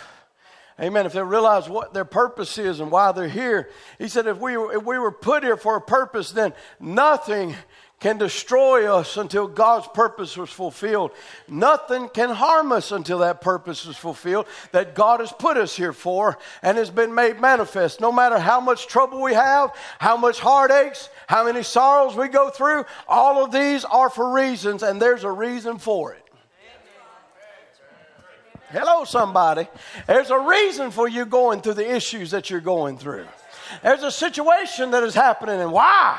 Amen. 0.78 1.06
If 1.06 1.14
they 1.14 1.22
realize 1.22 1.68
what 1.70 1.94
their 1.94 2.04
purpose 2.04 2.58
is 2.58 2.80
and 2.80 2.90
why 2.90 3.12
they're 3.12 3.28
here, 3.28 3.70
he 3.98 4.08
said, 4.08 4.26
if 4.26 4.38
we, 4.38 4.56
if 4.56 4.84
we 4.84 4.98
were 4.98 5.12
put 5.12 5.42
here 5.42 5.56
for 5.56 5.76
a 5.76 5.80
purpose, 5.80 6.32
then 6.32 6.52
nothing 6.78 7.54
can 7.98 8.18
destroy 8.18 8.94
us 8.94 9.16
until 9.16 9.48
God's 9.48 9.88
purpose 9.88 10.36
was 10.36 10.50
fulfilled. 10.50 11.12
Nothing 11.48 12.10
can 12.10 12.28
harm 12.28 12.70
us 12.72 12.92
until 12.92 13.20
that 13.20 13.40
purpose 13.40 13.86
is 13.86 13.96
fulfilled 13.96 14.46
that 14.72 14.94
God 14.94 15.20
has 15.20 15.32
put 15.32 15.56
us 15.56 15.74
here 15.74 15.94
for 15.94 16.36
and 16.62 16.76
has 16.76 16.90
been 16.90 17.14
made 17.14 17.40
manifest. 17.40 18.02
No 18.02 18.12
matter 18.12 18.38
how 18.38 18.60
much 18.60 18.86
trouble 18.86 19.22
we 19.22 19.32
have, 19.32 19.74
how 19.98 20.18
much 20.18 20.40
heartaches, 20.40 21.08
how 21.26 21.44
many 21.46 21.62
sorrows 21.62 22.14
we 22.14 22.28
go 22.28 22.50
through, 22.50 22.84
all 23.08 23.42
of 23.42 23.50
these 23.50 23.86
are 23.86 24.10
for 24.10 24.30
reasons, 24.30 24.82
and 24.82 25.00
there's 25.00 25.24
a 25.24 25.30
reason 25.30 25.78
for 25.78 26.12
it. 26.12 26.25
Hello, 28.70 29.04
somebody. 29.04 29.68
There's 30.06 30.30
a 30.30 30.38
reason 30.38 30.90
for 30.90 31.08
you 31.08 31.24
going 31.24 31.60
through 31.60 31.74
the 31.74 31.94
issues 31.94 32.32
that 32.32 32.50
you're 32.50 32.60
going 32.60 32.98
through. 32.98 33.26
There's 33.82 34.02
a 34.02 34.10
situation 34.10 34.90
that 34.90 35.02
is 35.04 35.14
happening, 35.14 35.60
and 35.60 35.72
why? 35.72 36.18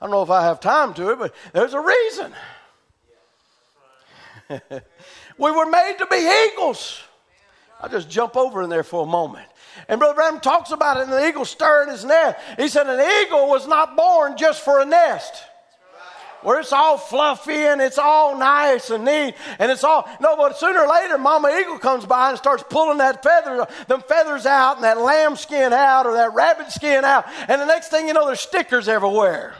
I 0.00 0.04
don't 0.04 0.10
know 0.10 0.22
if 0.22 0.30
I 0.30 0.42
have 0.42 0.60
time 0.60 0.92
to 0.94 1.10
it, 1.10 1.18
but 1.18 1.34
there's 1.52 1.74
a 1.74 1.80
reason. 1.80 2.32
we 5.38 5.50
were 5.50 5.66
made 5.66 5.96
to 5.98 6.06
be 6.06 6.50
eagles. 6.52 7.00
I'll 7.80 7.90
just 7.90 8.10
jump 8.10 8.36
over 8.36 8.62
in 8.62 8.70
there 8.70 8.82
for 8.82 9.04
a 9.04 9.06
moment. 9.06 9.46
And 9.88 10.00
Brother 10.00 10.14
Branham 10.14 10.40
talks 10.40 10.70
about 10.72 10.96
it 10.96 11.04
in 11.04 11.10
the 11.10 11.28
eagle 11.28 11.44
stirring 11.44 11.90
his 11.90 12.04
nest. 12.04 12.38
He 12.56 12.68
said 12.68 12.88
an 12.88 13.00
eagle 13.24 13.48
was 13.48 13.68
not 13.68 13.96
born 13.96 14.36
just 14.36 14.64
for 14.64 14.80
a 14.80 14.84
nest 14.84 15.44
where 16.46 16.60
it's 16.60 16.72
all 16.72 16.96
fluffy 16.96 17.64
and 17.64 17.80
it's 17.80 17.98
all 17.98 18.38
nice 18.38 18.90
and 18.90 19.04
neat 19.04 19.34
and 19.58 19.68
it's 19.68 19.82
all 19.82 20.08
no 20.20 20.36
but 20.36 20.56
sooner 20.56 20.82
or 20.82 20.88
later 20.88 21.18
mama 21.18 21.52
eagle 21.60 21.76
comes 21.76 22.06
by 22.06 22.28
and 22.28 22.38
starts 22.38 22.62
pulling 22.70 22.98
that 22.98 23.20
feather 23.20 23.66
them 23.88 24.00
feathers 24.02 24.46
out 24.46 24.76
and 24.76 24.84
that 24.84 24.96
lamb 24.96 25.34
skin 25.34 25.72
out 25.72 26.06
or 26.06 26.12
that 26.12 26.32
rabbit 26.34 26.70
skin 26.70 27.04
out 27.04 27.24
and 27.48 27.60
the 27.60 27.66
next 27.66 27.88
thing 27.88 28.06
you 28.06 28.14
know 28.14 28.26
there's 28.26 28.40
stickers 28.40 28.86
everywhere 28.86 29.56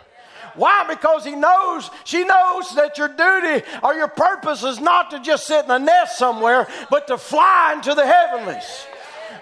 why? 0.54 0.86
Because 0.88 1.22
he 1.22 1.34
knows, 1.34 1.90
she 2.04 2.24
knows 2.24 2.74
that 2.76 2.96
your 2.96 3.08
duty 3.08 3.62
or 3.82 3.92
your 3.92 4.08
purpose 4.08 4.62
is 4.62 4.80
not 4.80 5.10
to 5.10 5.20
just 5.20 5.46
sit 5.46 5.66
in 5.66 5.70
a 5.70 5.78
nest 5.78 6.16
somewhere, 6.16 6.66
but 6.88 7.08
to 7.08 7.18
fly 7.18 7.74
into 7.76 7.92
the 7.92 8.06
heavenlies. 8.06 8.86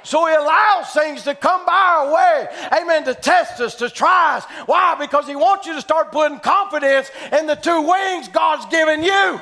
So 0.05 0.27
he 0.27 0.35
allows 0.35 0.91
things 0.91 1.23
to 1.23 1.35
come 1.35 1.65
by 1.65 1.73
our 1.73 2.15
way, 2.15 2.49
amen, 2.79 3.05
to 3.05 3.15
test 3.15 3.59
us, 3.61 3.75
to 3.77 3.89
try 3.89 4.37
us. 4.37 4.45
Why? 4.67 4.95
Because 4.97 5.27
he 5.27 5.35
wants 5.35 5.67
you 5.67 5.73
to 5.75 5.81
start 5.81 6.13
putting 6.13 6.39
confidence 6.41 7.11
in 7.33 7.47
the 7.47 7.55
two 7.55 7.81
wings 7.81 8.29
God's 8.29 8.67
given 8.67 9.03
you. 9.03 9.41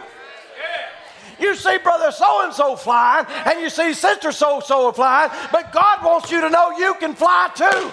You 1.41 1.57
see 1.57 1.79
brother 1.79 2.13
so 2.13 2.45
and 2.45 2.55
so 2.55 2.77
flying, 2.77 3.27
and 3.45 3.61
you 3.61 3.71
see 3.71 3.93
sister 3.93 4.31
so 4.31 4.61
so 4.61 4.93
flying, 4.93 5.33
but 5.51 5.73
God 5.73 6.05
wants 6.05 6.31
you 6.31 6.41
to 6.41 6.49
know 6.49 6.71
you 6.79 6.95
can 6.95 7.17
fly 7.17 7.51
too. 7.57 7.91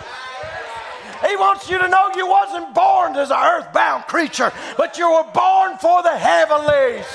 He 1.28 1.36
wants 1.36 1.70
you 1.70 1.80
to 1.80 1.88
know 1.88 2.12
you 2.16 2.28
wasn't 2.28 2.76
born 2.76 3.16
as 3.16 3.32
an 3.32 3.38
earthbound 3.38 4.04
creature, 4.06 4.54
but 4.78 5.00
you 5.00 5.12
were 5.12 5.26
born 5.34 5.78
for 5.80 6.04
the 6.04 6.16
heavenlies. 6.16 7.06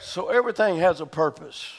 So 0.00 0.30
everything 0.30 0.78
has 0.78 1.02
a 1.02 1.06
purpose. 1.06 1.70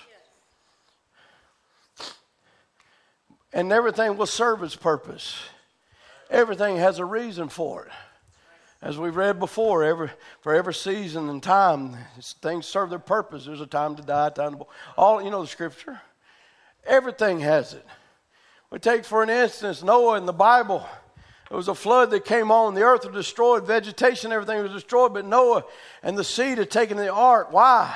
And 3.53 3.71
everything 3.71 4.17
will 4.17 4.25
serve 4.25 4.63
its 4.63 4.75
purpose. 4.75 5.37
Everything 6.29 6.77
has 6.77 6.99
a 6.99 7.05
reason 7.05 7.49
for 7.49 7.85
it. 7.85 7.91
As 8.81 8.97
we've 8.97 9.15
read 9.15 9.39
before, 9.39 9.83
every, 9.83 10.11
for 10.41 10.53
every 10.53 10.73
season 10.73 11.29
and 11.29 11.41
time, 11.41 11.97
things 12.41 12.67
serve 12.67 12.91
their 12.91 12.99
purpose. 12.99 13.45
There's 13.45 13.61
a 13.61 13.65
time 13.65 13.95
to 13.95 14.03
die, 14.03 14.29
time 14.29 14.59
to 14.59 14.65
all 14.95 15.21
you 15.21 15.31
know 15.31 15.41
the 15.41 15.47
scripture. 15.47 15.99
Everything 16.85 17.39
has 17.39 17.73
it. 17.73 17.85
We 18.69 18.79
take 18.79 19.03
for 19.03 19.23
an 19.23 19.29
instance 19.29 19.81
Noah 19.81 20.17
in 20.17 20.25
the 20.25 20.33
Bible. 20.33 20.85
There 21.49 21.57
was 21.57 21.69
a 21.69 21.75
flood 21.75 22.11
that 22.11 22.25
came 22.25 22.51
on. 22.51 22.75
The 22.75 22.83
earth 22.83 23.05
was 23.05 23.15
destroyed, 23.15 23.65
vegetation, 23.65 24.31
everything 24.31 24.61
was 24.61 24.73
destroyed. 24.73 25.13
But 25.13 25.25
Noah 25.25 25.63
and 26.03 26.17
the 26.17 26.23
seed 26.23 26.57
had 26.57 26.69
taken 26.69 26.97
the 26.97 27.11
ark. 27.11 27.51
Why? 27.51 27.95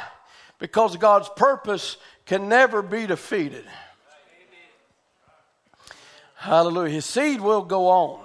Because 0.57 0.95
God's 0.97 1.29
purpose 1.35 1.97
can 2.25 2.47
never 2.47 2.81
be 2.81 3.05
defeated. 3.05 3.65
Hallelujah. 6.41 6.89
His 6.89 7.05
seed 7.05 7.39
will 7.39 7.61
go 7.61 7.87
on. 7.87 8.19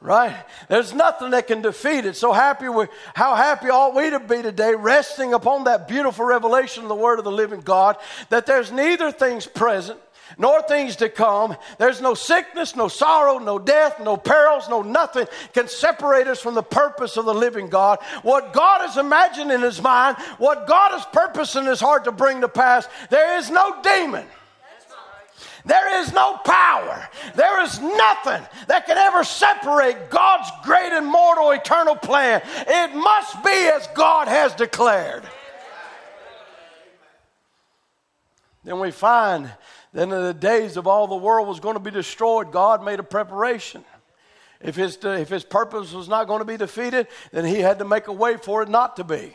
Right? 0.00 0.34
There's 0.68 0.92
nothing 0.92 1.30
that 1.30 1.46
can 1.46 1.62
defeat 1.62 2.06
it. 2.06 2.16
So 2.16 2.32
happy 2.32 2.68
we, 2.68 2.86
how 3.14 3.36
happy 3.36 3.68
ought 3.68 3.94
we 3.94 4.10
to 4.10 4.18
be 4.18 4.42
today, 4.42 4.74
resting 4.74 5.32
upon 5.32 5.64
that 5.64 5.86
beautiful 5.86 6.26
revelation 6.26 6.82
of 6.82 6.88
the 6.88 6.96
Word 6.96 7.20
of 7.20 7.24
the 7.24 7.30
living 7.30 7.60
God, 7.60 7.98
that 8.30 8.46
there's 8.46 8.72
neither 8.72 9.12
things 9.12 9.46
present 9.46 10.00
nor 10.38 10.60
things 10.60 10.96
to 10.96 11.08
come. 11.08 11.56
There's 11.78 12.00
no 12.00 12.14
sickness, 12.14 12.74
no 12.74 12.88
sorrow, 12.88 13.38
no 13.38 13.60
death, 13.60 14.00
no 14.00 14.16
perils, 14.16 14.68
no 14.68 14.82
nothing 14.82 15.28
can 15.54 15.68
separate 15.68 16.26
us 16.26 16.40
from 16.40 16.54
the 16.54 16.64
purpose 16.64 17.16
of 17.16 17.26
the 17.26 17.34
living 17.34 17.68
God. 17.68 18.00
What 18.22 18.52
God 18.52 18.80
has 18.80 18.96
imagined 18.96 19.52
in 19.52 19.62
his 19.62 19.80
mind, 19.80 20.16
what 20.38 20.66
God 20.66 20.90
has 20.90 21.06
purposed 21.12 21.54
in 21.54 21.64
his 21.64 21.78
heart 21.78 22.04
to 22.04 22.12
bring 22.12 22.40
to 22.40 22.48
pass, 22.48 22.88
there 23.08 23.38
is 23.38 23.50
no 23.50 23.80
demon 23.82 24.26
there 25.66 26.00
is 26.00 26.12
no 26.12 26.36
power. 26.44 27.08
There 27.34 27.62
is 27.64 27.80
nothing 27.80 28.46
that 28.68 28.86
can 28.86 28.96
ever 28.96 29.24
separate 29.24 30.10
God's 30.10 30.48
great 30.62 30.92
immortal 30.92 31.50
eternal 31.50 31.96
plan. 31.96 32.40
It 32.66 32.94
must 32.94 33.42
be 33.42 33.50
as 33.50 33.88
God 33.88 34.28
has 34.28 34.54
declared. 34.54 35.24
Then 38.62 38.78
we 38.78 38.92
find 38.92 39.50
that 39.92 40.02
in 40.02 40.10
the 40.10 40.34
days 40.34 40.76
of 40.76 40.86
all 40.86 41.08
the 41.08 41.16
world 41.16 41.48
was 41.48 41.58
going 41.58 41.74
to 41.74 41.80
be 41.80 41.90
destroyed, 41.90 42.52
God 42.52 42.84
made 42.84 43.00
a 43.00 43.04
preparation. 43.04 43.84
If 44.60 44.76
his, 44.76 44.98
if 45.02 45.28
his 45.28 45.44
purpose 45.44 45.92
was 45.92 46.08
not 46.08 46.26
going 46.26 46.40
to 46.40 46.44
be 46.44 46.56
defeated, 46.56 47.08
then 47.32 47.44
he 47.44 47.60
had 47.60 47.80
to 47.80 47.84
make 47.84 48.06
a 48.06 48.12
way 48.12 48.36
for 48.36 48.62
it 48.62 48.68
not 48.68 48.96
to 48.96 49.04
be. 49.04 49.34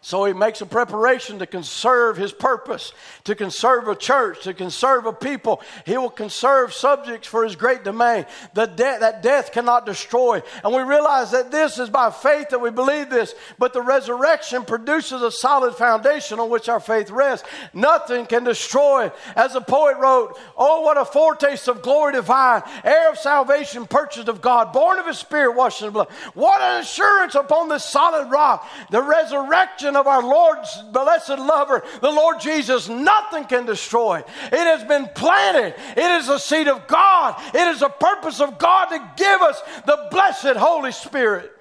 So 0.00 0.24
he 0.24 0.32
makes 0.32 0.60
a 0.60 0.66
preparation 0.66 1.40
to 1.40 1.46
conserve 1.46 2.16
his 2.16 2.32
purpose, 2.32 2.92
to 3.24 3.34
conserve 3.34 3.88
a 3.88 3.96
church, 3.96 4.44
to 4.44 4.54
conserve 4.54 5.06
a 5.06 5.12
people. 5.12 5.60
He 5.84 5.96
will 5.96 6.10
conserve 6.10 6.72
subjects 6.72 7.26
for 7.26 7.44
his 7.44 7.56
great 7.56 7.82
domain. 7.82 8.26
The 8.54 8.66
de- 8.66 8.98
that 9.00 9.22
death 9.22 9.52
cannot 9.52 9.86
destroy. 9.86 10.42
And 10.62 10.74
we 10.74 10.82
realize 10.82 11.32
that 11.32 11.50
this 11.50 11.78
is 11.78 11.90
by 11.90 12.10
faith 12.10 12.50
that 12.50 12.60
we 12.60 12.70
believe 12.70 13.10
this, 13.10 13.34
but 13.58 13.72
the 13.72 13.82
resurrection 13.82 14.64
produces 14.64 15.22
a 15.22 15.32
solid 15.32 15.74
foundation 15.74 16.38
on 16.38 16.48
which 16.48 16.68
our 16.68 16.80
faith 16.80 17.10
rests. 17.10 17.48
Nothing 17.72 18.26
can 18.26 18.44
destroy. 18.44 19.10
As 19.34 19.54
the 19.54 19.60
poet 19.60 19.96
wrote, 19.98 20.38
Oh, 20.56 20.82
what 20.82 20.96
a 20.96 21.04
foretaste 21.04 21.68
of 21.68 21.82
glory 21.82 22.12
divine, 22.12 22.62
heir 22.84 23.10
of 23.10 23.18
salvation, 23.18 23.86
purchased 23.86 24.28
of 24.28 24.40
God, 24.40 24.72
born 24.72 24.98
of 24.98 25.06
his 25.06 25.18
spirit, 25.18 25.56
washed 25.56 25.82
in 25.82 25.90
blood. 25.90 26.08
What 26.34 26.60
an 26.60 26.80
assurance 26.80 27.34
upon 27.34 27.68
this 27.68 27.84
solid 27.84 28.30
rock. 28.30 28.68
The 28.90 29.02
resurrection 29.02 29.87
of 29.96 30.06
our 30.06 30.22
Lord's 30.22 30.82
blessed 30.92 31.38
lover, 31.38 31.84
the 32.00 32.10
Lord 32.10 32.40
Jesus, 32.40 32.88
nothing 32.88 33.44
can 33.44 33.66
destroy. 33.66 34.18
It 34.18 34.52
has 34.52 34.84
been 34.84 35.08
planted. 35.14 35.74
It 35.96 36.10
is 36.20 36.26
the 36.26 36.38
seed 36.38 36.68
of 36.68 36.86
God. 36.86 37.40
It 37.54 37.68
is 37.68 37.80
the 37.80 37.88
purpose 37.88 38.40
of 38.40 38.58
God 38.58 38.86
to 38.86 39.10
give 39.16 39.40
us 39.42 39.60
the 39.86 40.08
blessed 40.10 40.56
Holy 40.56 40.92
Spirit. 40.92 41.52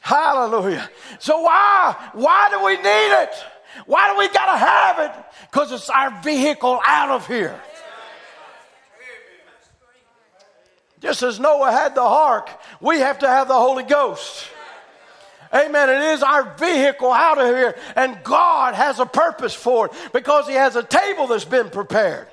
Hallelujah. 0.00 0.88
So 1.18 1.42
why? 1.42 2.10
Why 2.14 2.48
do 2.50 2.64
we 2.64 2.76
need 2.76 3.22
it? 3.22 3.34
Why 3.86 4.12
do 4.12 4.18
we 4.18 4.28
got 4.28 4.52
to 4.52 4.58
have 4.58 4.98
it? 4.98 5.24
Because 5.50 5.72
it's 5.72 5.90
our 5.90 6.22
vehicle 6.22 6.80
out 6.86 7.10
of 7.10 7.26
here. 7.26 7.60
Just 11.00 11.22
as 11.22 11.40
Noah 11.40 11.72
had 11.72 11.94
the 11.94 12.02
ark, 12.02 12.50
we 12.80 12.98
have 12.98 13.20
to 13.20 13.28
have 13.28 13.48
the 13.48 13.54
Holy 13.54 13.84
Ghost. 13.84 14.46
Amen. 15.52 15.88
It 15.88 16.14
is 16.14 16.22
our 16.22 16.54
vehicle 16.56 17.10
out 17.10 17.38
of 17.38 17.48
here. 17.48 17.76
And 17.96 18.18
God 18.22 18.74
has 18.74 19.00
a 19.00 19.06
purpose 19.06 19.54
for 19.54 19.86
it 19.86 19.92
because 20.12 20.46
He 20.46 20.54
has 20.54 20.76
a 20.76 20.82
table 20.82 21.26
that's 21.26 21.44
been 21.44 21.70
prepared. 21.70 22.28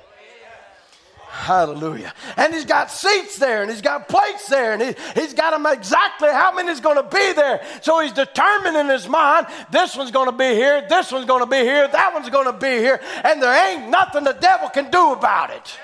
Hallelujah. 1.38 2.12
And 2.36 2.52
he's 2.52 2.64
got 2.64 2.90
seats 2.90 3.36
there 3.36 3.62
and 3.62 3.70
he's 3.70 3.80
got 3.80 4.08
plates 4.08 4.48
there 4.48 4.72
and 4.72 4.82
he, 4.82 4.94
he's 5.14 5.34
got 5.34 5.50
them 5.50 5.66
exactly 5.66 6.30
how 6.30 6.52
many 6.52 6.68
is 6.70 6.80
going 6.80 6.96
to 6.96 7.02
be 7.02 7.32
there. 7.32 7.64
So 7.80 8.00
he's 8.00 8.12
determined 8.12 8.76
in 8.76 8.88
his 8.88 9.08
mind 9.08 9.46
this 9.70 9.96
one's 9.96 10.10
going 10.10 10.26
to 10.26 10.36
be 10.36 10.54
here, 10.54 10.84
this 10.88 11.12
one's 11.12 11.26
going 11.26 11.40
to 11.40 11.46
be 11.46 11.58
here, 11.58 11.86
that 11.86 12.12
one's 12.12 12.28
going 12.28 12.46
to 12.46 12.58
be 12.58 12.78
here, 12.78 13.00
and 13.24 13.40
there 13.42 13.70
ain't 13.70 13.88
nothing 13.88 14.24
the 14.24 14.32
devil 14.32 14.68
can 14.68 14.90
do 14.90 15.12
about 15.12 15.50
it. 15.50 15.78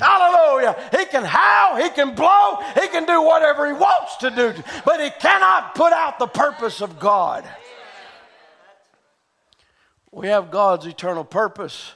Hallelujah. 0.00 0.76
He 0.96 1.04
can 1.04 1.24
howl, 1.24 1.76
he 1.76 1.90
can 1.90 2.14
blow, 2.14 2.56
he 2.74 2.88
can 2.88 3.04
do 3.04 3.22
whatever 3.22 3.66
he 3.66 3.72
wants 3.72 4.16
to 4.18 4.30
do, 4.30 4.54
but 4.84 5.00
he 5.00 5.10
cannot 5.20 5.74
put 5.74 5.92
out 5.92 6.18
the 6.18 6.26
purpose 6.26 6.80
of 6.80 6.98
God. 6.98 7.44
We 10.10 10.28
have 10.28 10.50
God's 10.50 10.86
eternal 10.86 11.24
purpose. 11.24 11.92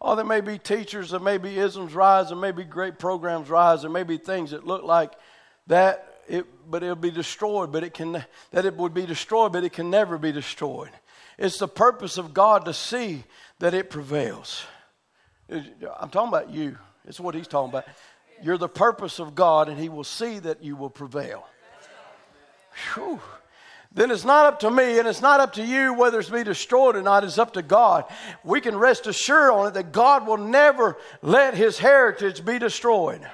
Oh, 0.00 0.14
there 0.14 0.24
may 0.24 0.40
be 0.40 0.58
teachers, 0.58 1.10
there 1.10 1.20
may 1.20 1.38
be 1.38 1.58
isms 1.58 1.94
rise, 1.94 2.28
there 2.28 2.36
may 2.36 2.52
be 2.52 2.64
great 2.64 2.98
programs 2.98 3.50
rise, 3.50 3.82
there 3.82 3.90
may 3.90 4.04
be 4.04 4.16
things 4.16 4.52
that 4.52 4.64
look 4.64 4.84
like 4.84 5.12
that, 5.66 6.22
it, 6.28 6.46
but 6.70 6.82
it'll 6.82 6.94
be 6.94 7.10
destroyed, 7.10 7.72
but 7.72 7.82
it 7.82 7.94
can 7.94 8.24
that 8.52 8.64
it 8.64 8.76
would 8.76 8.94
be 8.94 9.06
destroyed, 9.06 9.52
but 9.52 9.64
it 9.64 9.72
can 9.72 9.90
never 9.90 10.18
be 10.18 10.30
destroyed. 10.30 10.90
It's 11.38 11.58
the 11.58 11.68
purpose 11.68 12.18
of 12.18 12.34
God 12.34 12.64
to 12.66 12.74
see 12.74 13.24
that 13.58 13.74
it 13.74 13.90
prevails. 13.90 14.64
I'm 15.50 16.10
talking 16.10 16.28
about 16.28 16.50
you. 16.50 16.78
It's 17.08 17.18
what 17.18 17.34
he's 17.34 17.48
talking 17.48 17.70
about. 17.70 17.86
You're 18.42 18.58
the 18.58 18.68
purpose 18.68 19.18
of 19.18 19.34
God, 19.34 19.68
and 19.68 19.78
he 19.78 19.88
will 19.88 20.04
see 20.04 20.38
that 20.40 20.62
you 20.62 20.76
will 20.76 20.90
prevail. 20.90 21.46
Whew. 22.94 23.20
Then 23.90 24.10
it's 24.10 24.24
not 24.24 24.44
up 24.46 24.60
to 24.60 24.70
me, 24.70 24.98
and 24.98 25.08
it's 25.08 25.22
not 25.22 25.40
up 25.40 25.54
to 25.54 25.64
you 25.64 25.94
whether 25.94 26.20
it's 26.20 26.28
be 26.28 26.44
destroyed 26.44 26.94
or 26.94 27.02
not. 27.02 27.24
It's 27.24 27.38
up 27.38 27.54
to 27.54 27.62
God. 27.62 28.04
We 28.44 28.60
can 28.60 28.76
rest 28.76 29.06
assured 29.06 29.50
on 29.50 29.68
it 29.68 29.74
that 29.74 29.92
God 29.92 30.26
will 30.26 30.36
never 30.36 30.98
let 31.22 31.54
his 31.54 31.78
heritage 31.78 32.44
be 32.44 32.58
destroyed. 32.58 33.26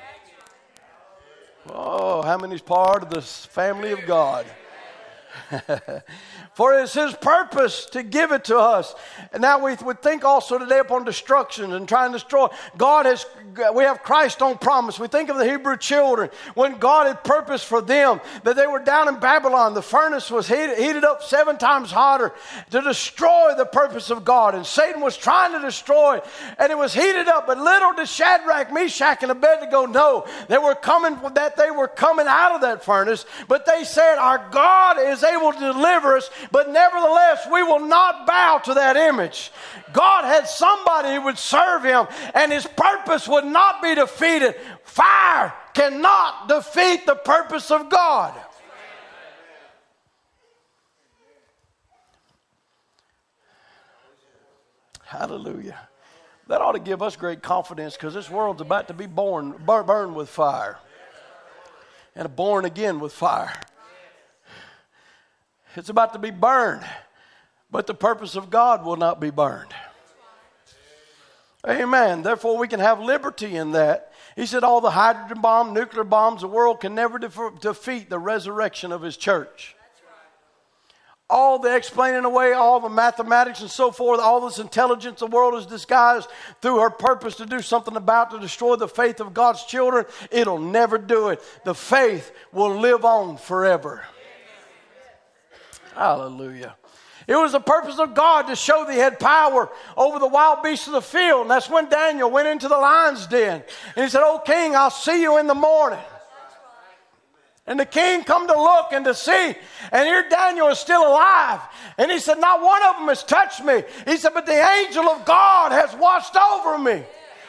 Oh, 1.68 2.22
how 2.22 2.38
many's 2.38 2.62
part 2.62 3.02
of 3.02 3.10
the 3.10 3.20
family 3.20 3.90
of 3.90 4.06
God? 4.06 4.46
For 6.54 6.78
it's 6.78 6.94
His 6.94 7.14
purpose 7.14 7.86
to 7.86 8.04
give 8.04 8.30
it 8.30 8.44
to 8.44 8.58
us. 8.58 8.94
And 9.32 9.42
now 9.42 9.64
we 9.64 9.74
would 9.74 10.00
think 10.00 10.24
also 10.24 10.56
today 10.56 10.78
upon 10.78 11.04
destruction 11.04 11.72
and 11.72 11.88
trying 11.88 12.12
to 12.12 12.18
destroy. 12.18 12.46
God 12.76 13.06
has, 13.06 13.26
we 13.74 13.82
have 13.82 14.04
Christ 14.04 14.40
on 14.40 14.58
promise. 14.58 14.98
We 14.98 15.08
think 15.08 15.30
of 15.30 15.36
the 15.36 15.44
Hebrew 15.44 15.76
children 15.76 16.30
when 16.54 16.78
God 16.78 17.08
had 17.08 17.24
purpose 17.24 17.64
for 17.64 17.80
them 17.80 18.20
that 18.44 18.54
they 18.54 18.68
were 18.68 18.78
down 18.78 19.08
in 19.08 19.18
Babylon. 19.18 19.74
The 19.74 19.82
furnace 19.82 20.30
was 20.30 20.46
heated, 20.46 20.78
heated 20.78 21.04
up 21.04 21.24
seven 21.24 21.58
times 21.58 21.90
hotter 21.90 22.32
to 22.70 22.80
destroy 22.80 23.54
the 23.56 23.66
purpose 23.66 24.10
of 24.10 24.24
God. 24.24 24.54
And 24.54 24.64
Satan 24.64 25.00
was 25.00 25.16
trying 25.16 25.52
to 25.52 25.60
destroy 25.60 26.18
it. 26.18 26.24
And 26.58 26.70
it 26.70 26.78
was 26.78 26.94
heated 26.94 27.26
up. 27.26 27.48
But 27.48 27.58
little 27.58 27.94
did 27.94 28.08
Shadrach, 28.08 28.72
Meshach, 28.72 29.24
and 29.24 29.32
Abednego 29.32 29.86
know 29.86 30.24
they 30.48 30.58
were 30.58 30.76
coming, 30.76 31.18
that 31.34 31.56
they 31.56 31.72
were 31.72 31.88
coming 31.88 32.26
out 32.28 32.54
of 32.54 32.60
that 32.60 32.84
furnace. 32.84 33.26
But 33.48 33.66
they 33.66 33.82
said, 33.82 34.18
Our 34.18 34.48
God 34.52 35.00
is 35.00 35.24
able 35.24 35.52
to 35.52 35.58
deliver 35.58 36.16
us, 36.16 36.30
but 36.50 36.70
nevertheless, 36.70 37.46
we 37.52 37.62
will 37.62 37.80
not 37.80 38.26
bow 38.26 38.58
to 38.64 38.74
that 38.74 38.96
image. 38.96 39.50
God 39.92 40.24
had 40.24 40.48
somebody 40.48 41.14
who 41.14 41.22
would 41.22 41.38
serve 41.38 41.84
him, 41.84 42.06
and 42.34 42.52
his 42.52 42.66
purpose 42.66 43.28
would 43.28 43.44
not 43.44 43.82
be 43.82 43.94
defeated. 43.94 44.54
Fire 44.84 45.52
cannot 45.74 46.48
defeat 46.48 47.06
the 47.06 47.16
purpose 47.16 47.70
of 47.70 47.88
God. 47.88 48.34
Hallelujah. 55.04 55.78
That 56.48 56.60
ought 56.60 56.72
to 56.72 56.80
give 56.80 57.02
us 57.02 57.16
great 57.16 57.42
confidence 57.42 57.94
because 57.94 58.14
this 58.14 58.28
world's 58.28 58.60
about 58.60 58.88
to 58.88 58.94
be 58.94 59.06
born, 59.06 59.54
burned 59.64 60.14
with 60.14 60.28
fire 60.28 60.78
and 62.14 62.34
born 62.34 62.64
again 62.64 63.00
with 63.00 63.12
fire. 63.12 63.52
It's 65.76 65.88
about 65.88 66.12
to 66.12 66.18
be 66.18 66.30
burned, 66.30 66.84
but 67.70 67.86
the 67.86 67.94
purpose 67.94 68.36
of 68.36 68.50
God 68.50 68.84
will 68.84 68.96
not 68.96 69.20
be 69.20 69.30
burned. 69.30 69.74
Amen. 71.66 72.22
Therefore, 72.22 72.58
we 72.58 72.68
can 72.68 72.80
have 72.80 73.00
liberty 73.00 73.56
in 73.56 73.72
that. 73.72 74.12
He 74.36 74.46
said, 74.46 74.64
All 74.64 74.80
the 74.80 74.90
hydrogen 74.90 75.40
bomb, 75.40 75.72
nuclear 75.72 76.04
bombs, 76.04 76.42
the 76.42 76.48
world 76.48 76.80
can 76.80 76.94
never 76.94 77.18
def- 77.18 77.60
defeat 77.60 78.10
the 78.10 78.18
resurrection 78.18 78.92
of 78.92 79.02
his 79.02 79.16
church. 79.16 79.74
all 81.30 81.58
the 81.58 81.74
explaining 81.74 82.26
away, 82.26 82.52
all 82.52 82.80
the 82.80 82.88
mathematics 82.88 83.62
and 83.62 83.70
so 83.70 83.90
forth, 83.90 84.20
all 84.20 84.46
this 84.46 84.58
intelligence 84.58 85.20
the 85.20 85.26
world 85.26 85.54
is 85.54 85.66
disguised 85.66 86.28
through 86.60 86.80
her 86.80 86.90
purpose 86.90 87.36
to 87.36 87.46
do 87.46 87.62
something 87.62 87.96
about 87.96 88.30
to 88.30 88.38
destroy 88.38 88.76
the 88.76 88.86
faith 88.86 89.20
of 89.20 89.32
God's 89.32 89.64
children, 89.64 90.04
it'll 90.30 90.60
never 90.60 90.98
do 90.98 91.30
it. 91.30 91.42
The 91.64 91.74
faith 91.74 92.30
will 92.52 92.78
live 92.78 93.06
on 93.06 93.38
forever. 93.38 94.04
Hallelujah. 95.94 96.76
It 97.26 97.36
was 97.36 97.52
the 97.52 97.60
purpose 97.60 97.98
of 97.98 98.14
God 98.14 98.48
to 98.48 98.56
show 98.56 98.84
that 98.84 98.92
he 98.92 98.98
had 98.98 99.18
power 99.18 99.70
over 99.96 100.18
the 100.18 100.26
wild 100.26 100.62
beasts 100.62 100.86
of 100.86 100.92
the 100.92 101.00
field. 101.00 101.42
And 101.42 101.50
that's 101.50 101.70
when 101.70 101.88
Daniel 101.88 102.30
went 102.30 102.48
into 102.48 102.68
the 102.68 102.76
lion's 102.76 103.26
den. 103.26 103.62
And 103.96 104.04
he 104.04 104.10
said, 104.10 104.22
Oh, 104.22 104.40
king, 104.44 104.76
I'll 104.76 104.90
see 104.90 105.22
you 105.22 105.38
in 105.38 105.46
the 105.46 105.54
morning. 105.54 106.00
And 107.66 107.80
the 107.80 107.86
king 107.86 108.24
come 108.24 108.46
to 108.46 108.52
look 108.52 108.92
and 108.92 109.06
to 109.06 109.14
see. 109.14 109.54
And 109.90 110.06
here 110.06 110.28
Daniel 110.28 110.68
is 110.68 110.78
still 110.78 111.00
alive. 111.00 111.60
And 111.96 112.10
he 112.10 112.18
said, 112.18 112.38
Not 112.38 112.60
one 112.60 112.82
of 112.84 112.96
them 112.96 113.08
has 113.08 113.24
touched 113.24 113.64
me. 113.64 113.84
He 114.06 114.18
said, 114.18 114.34
But 114.34 114.44
the 114.44 114.52
angel 114.52 115.04
of 115.08 115.24
God 115.24 115.72
has 115.72 115.94
watched 115.96 116.36
over 116.36 116.76
me. 116.76 117.02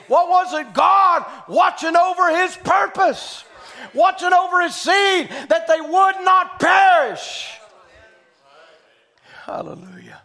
What 0.07 0.29
was 0.29 0.53
it? 0.53 0.73
God 0.73 1.25
watching 1.49 1.97
over 1.97 2.29
his 2.37 2.55
purpose, 2.55 3.43
watching 3.93 4.31
over 4.31 4.61
his 4.61 4.75
seed 4.75 5.29
that 5.49 5.67
they 5.67 5.81
would 5.81 6.23
not 6.23 6.59
perish. 6.59 7.59
Hallelujah. 9.45 10.21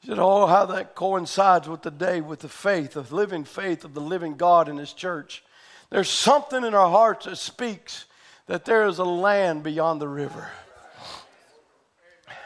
He 0.00 0.08
said, 0.08 0.18
Oh, 0.18 0.46
how 0.46 0.66
that 0.66 0.96
coincides 0.96 1.68
with 1.68 1.82
the 1.82 1.90
day, 1.92 2.20
with 2.20 2.40
the 2.40 2.48
faith, 2.48 2.94
the 2.94 3.02
living 3.14 3.44
faith 3.44 3.84
of 3.84 3.94
the 3.94 4.00
living 4.00 4.34
God 4.34 4.68
in 4.68 4.76
His 4.76 4.92
church. 4.92 5.44
There's 5.90 6.10
something 6.10 6.64
in 6.64 6.74
our 6.74 6.90
hearts 6.90 7.26
that 7.26 7.36
speaks 7.36 8.06
that 8.46 8.64
there 8.64 8.86
is 8.86 8.98
a 8.98 9.04
land 9.04 9.62
beyond 9.62 10.00
the 10.00 10.08
river. 10.08 10.50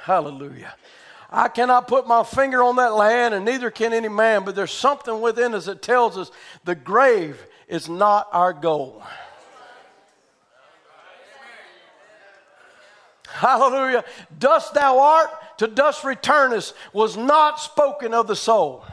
Hallelujah. 0.02 0.74
I 1.30 1.48
cannot 1.48 1.88
put 1.88 2.06
my 2.06 2.22
finger 2.22 2.62
on 2.62 2.76
that 2.76 2.94
land, 2.94 3.34
and 3.34 3.46
neither 3.46 3.70
can 3.70 3.94
any 3.94 4.08
man, 4.08 4.44
but 4.44 4.54
there's 4.54 4.72
something 4.72 5.22
within 5.22 5.54
us 5.54 5.64
that 5.66 5.80
tells 5.80 6.18
us 6.18 6.30
the 6.64 6.74
grave 6.74 7.42
is 7.66 7.88
not 7.88 8.28
our 8.32 8.52
goal. 8.52 9.02
Hallelujah. 13.28 14.04
Dust 14.38 14.74
thou 14.74 14.98
art, 14.98 15.30
to 15.58 15.66
dust 15.66 16.04
returnest, 16.04 16.74
was 16.92 17.16
not 17.16 17.60
spoken 17.60 18.14
of 18.14 18.26
the 18.26 18.36
soul. 18.36 18.84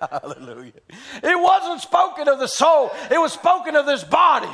Hallelujah. 0.10 0.72
It 1.22 1.40
wasn't 1.40 1.80
spoken 1.80 2.28
of 2.28 2.38
the 2.38 2.46
soul, 2.46 2.90
it 3.10 3.18
was 3.18 3.32
spoken 3.32 3.76
of 3.76 3.86
this 3.86 4.04
body. 4.04 4.50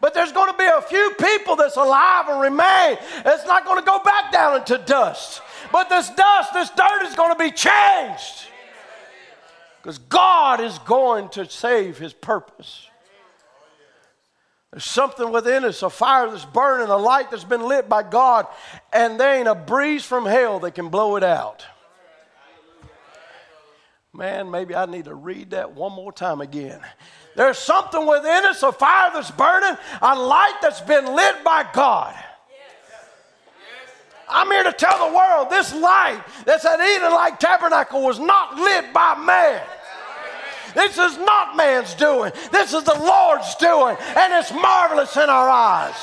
But 0.00 0.14
there's 0.14 0.32
going 0.32 0.52
to 0.52 0.58
be 0.58 0.66
a 0.66 0.82
few 0.82 1.14
people 1.18 1.56
that's 1.56 1.76
alive 1.76 2.28
and 2.28 2.40
remain 2.40 2.98
It's 3.24 3.46
not 3.46 3.64
going 3.64 3.80
to 3.80 3.84
go 3.84 3.98
back 4.04 4.30
down 4.30 4.58
into 4.58 4.78
dust. 4.78 5.42
But 5.72 5.88
this 5.88 6.08
dust, 6.10 6.52
this 6.52 6.70
dirt 6.70 7.02
is 7.04 7.16
going 7.16 7.32
to 7.32 7.38
be 7.38 7.50
changed. 7.50 8.46
Because 9.82 9.98
God 9.98 10.60
is 10.60 10.78
going 10.80 11.30
to 11.30 11.48
save 11.48 11.98
his 11.98 12.12
purpose. 12.12 12.86
There's 14.72 14.84
something 14.84 15.32
within 15.32 15.64
us, 15.64 15.82
a 15.82 15.88
fire 15.88 16.30
that's 16.30 16.44
burning, 16.44 16.88
a 16.88 16.96
light 16.96 17.30
that's 17.30 17.44
been 17.44 17.66
lit 17.66 17.88
by 17.88 18.02
God, 18.02 18.46
and 18.92 19.18
there 19.18 19.34
ain't 19.36 19.48
a 19.48 19.54
breeze 19.54 20.04
from 20.04 20.26
hell 20.26 20.60
that 20.60 20.74
can 20.74 20.90
blow 20.90 21.16
it 21.16 21.24
out. 21.24 21.64
Man, 24.12 24.50
maybe 24.50 24.74
I 24.74 24.86
need 24.86 25.06
to 25.06 25.14
read 25.14 25.50
that 25.50 25.72
one 25.72 25.92
more 25.92 26.12
time 26.12 26.40
again. 26.40 26.80
There's 27.36 27.58
something 27.58 28.06
within 28.06 28.44
us, 28.46 28.62
a 28.62 28.72
fire 28.72 29.10
that's 29.14 29.30
burning, 29.30 29.78
a 30.02 30.14
light 30.18 30.56
that's 30.60 30.80
been 30.80 31.14
lit 31.14 31.44
by 31.44 31.66
God. 31.72 32.14
I'm 34.28 34.50
here 34.50 34.64
to 34.64 34.72
tell 34.72 35.08
the 35.08 35.16
world 35.16 35.48
this 35.48 35.74
light 35.74 36.22
that's 36.44 36.64
at 36.66 36.80
Eden 36.80 37.12
like 37.12 37.40
Tabernacle 37.40 38.02
was 38.02 38.18
not 38.18 38.56
lit 38.56 38.92
by 38.92 39.16
man. 39.18 39.62
This 40.74 40.98
is 40.98 41.18
not 41.18 41.56
man's 41.56 41.94
doing. 41.94 42.32
This 42.52 42.72
is 42.72 42.84
the 42.84 42.98
Lord's 42.98 43.54
doing, 43.56 43.96
and 44.16 44.32
it's 44.32 44.52
marvelous 44.52 45.16
in 45.16 45.28
our 45.28 45.48
eyes. 45.48 45.96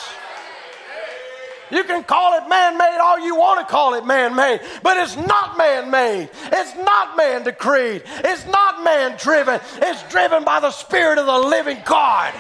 You 1.72 1.84
can 1.84 2.04
call 2.04 2.38
it 2.38 2.48
man 2.48 2.78
made 2.78 3.00
all 3.02 3.20
you 3.20 3.36
want 3.36 3.60
to 3.60 3.72
call 3.72 3.96
it 3.96 4.06
man 4.06 4.36
made, 4.36 4.62
but 4.84 4.98
it's 4.98 5.16
not 5.16 5.58
man 5.58 5.90
made. 5.90 6.30
It's 6.52 6.76
not 6.76 7.18
man 7.18 7.44
decreed. 7.44 8.04
It's 8.24 8.46
not 8.46 8.84
man 8.84 9.18
driven. 9.18 9.60
It's 9.78 10.04
driven 10.12 10.44
by 10.44 10.60
the 10.60 10.72
Spirit 10.72 11.18
of 11.18 11.26
the 11.26 11.38
living 11.38 11.78
God. 11.86 12.34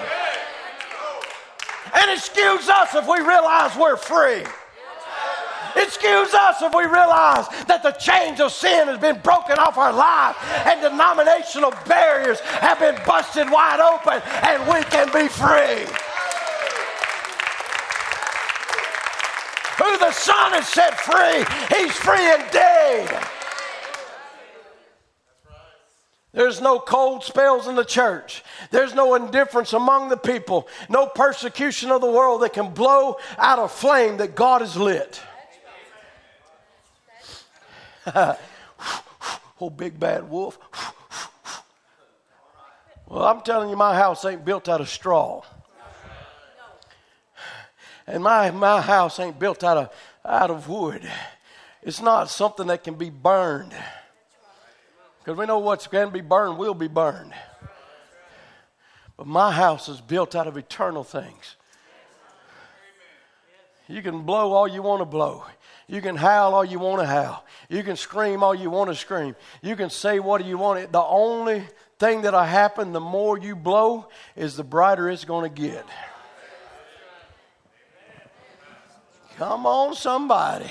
And 1.93 2.11
excuse 2.11 2.69
us 2.69 2.93
if 2.93 3.07
we 3.07 3.19
realize 3.19 3.75
we're 3.75 3.97
free. 3.97 4.43
Excuse 5.75 6.33
us 6.33 6.61
if 6.61 6.73
we 6.73 6.85
realize 6.85 7.47
that 7.67 7.83
the 7.83 7.91
chains 7.91 8.39
of 8.39 8.51
sin 8.51 8.87
has 8.87 8.99
been 8.99 9.19
broken 9.19 9.57
off 9.57 9.77
our 9.77 9.91
life 9.91 10.37
and 10.65 10.81
denominational 10.81 11.73
barriers 11.85 12.39
have 12.39 12.79
been 12.79 12.95
busted 13.05 13.49
wide 13.51 13.79
open 13.79 14.21
and 14.43 14.63
we 14.67 14.83
can 14.89 15.07
be 15.11 15.27
free. 15.27 15.85
Who 19.77 19.97
the 19.99 20.11
Son 20.11 20.53
has 20.53 20.67
set 20.69 20.99
free, 20.99 21.43
he's 21.77 21.91
free 21.91 22.33
indeed. 22.33 23.09
There's 26.31 26.59
no 26.59 26.79
cold 26.79 27.23
spells 27.23 27.67
in 27.67 27.75
the 27.75 27.85
church. 27.85 28.43
There's 28.69 28.93
no 28.93 29.15
indifference 29.15 29.71
among 29.71 30.09
the 30.09 30.17
people. 30.17 30.67
No 30.89 31.07
persecution 31.07 31.91
of 31.91 32.01
the 32.01 32.11
world 32.11 32.41
that 32.41 32.51
can 32.51 32.73
blow 32.73 33.17
out 33.37 33.59
a 33.59 33.69
flame 33.69 34.17
that 34.17 34.35
God 34.35 34.59
has 34.61 34.75
lit. 34.75 35.21
oh, 39.61 39.69
big 39.75 39.99
bad 39.99 40.29
wolf. 40.29 40.59
well, 43.07 43.25
I'm 43.25 43.41
telling 43.41 43.69
you, 43.69 43.75
my 43.75 43.95
house 43.95 44.23
ain't 44.25 44.45
built 44.45 44.69
out 44.69 44.81
of 44.81 44.89
straw. 44.89 45.43
And 48.07 48.23
my, 48.23 48.51
my 48.51 48.81
house 48.81 49.19
ain't 49.19 49.39
built 49.39 49.63
out 49.63 49.77
of, 49.77 49.89
out 50.23 50.51
of 50.51 50.69
wood. 50.69 51.09
It's 51.81 52.01
not 52.01 52.29
something 52.29 52.67
that 52.67 52.83
can 52.83 52.95
be 52.95 53.09
burned. 53.09 53.73
Because 55.19 55.39
we 55.39 55.47
know 55.47 55.57
what's 55.57 55.87
going 55.87 56.07
to 56.07 56.13
be 56.13 56.21
burned 56.21 56.59
will 56.59 56.75
be 56.75 56.87
burned. 56.87 57.33
But 59.17 59.25
my 59.25 59.51
house 59.51 59.89
is 59.89 60.01
built 60.01 60.35
out 60.35 60.45
of 60.45 60.57
eternal 60.57 61.03
things. 61.03 61.55
You 63.87 64.01
can 64.01 64.21
blow 64.23 64.51
all 64.51 64.67
you 64.67 64.81
want 64.81 65.01
to 65.01 65.05
blow. 65.05 65.45
You 65.87 66.01
can 66.01 66.15
howl 66.15 66.55
all 66.55 66.65
you 66.65 66.79
want 66.79 67.01
to 67.01 67.05
howl. 67.05 67.45
You 67.69 67.83
can 67.83 67.95
scream 67.95 68.43
all 68.43 68.55
you 68.55 68.69
want 68.69 68.89
to 68.89 68.95
scream. 68.95 69.35
You 69.61 69.75
can 69.75 69.89
say 69.89 70.19
what 70.19 70.43
you 70.43 70.57
want. 70.57 70.91
The 70.91 71.03
only 71.03 71.63
thing 71.99 72.23
that'll 72.23 72.43
happen, 72.43 72.91
the 72.91 72.99
more 72.99 73.37
you 73.37 73.55
blow, 73.55 74.07
is 74.35 74.57
the 74.57 74.63
brighter 74.63 75.09
it's 75.09 75.25
going 75.25 75.51
to 75.53 75.61
get. 75.61 75.85
Come 79.37 79.65
on, 79.65 79.95
somebody. 79.95 80.69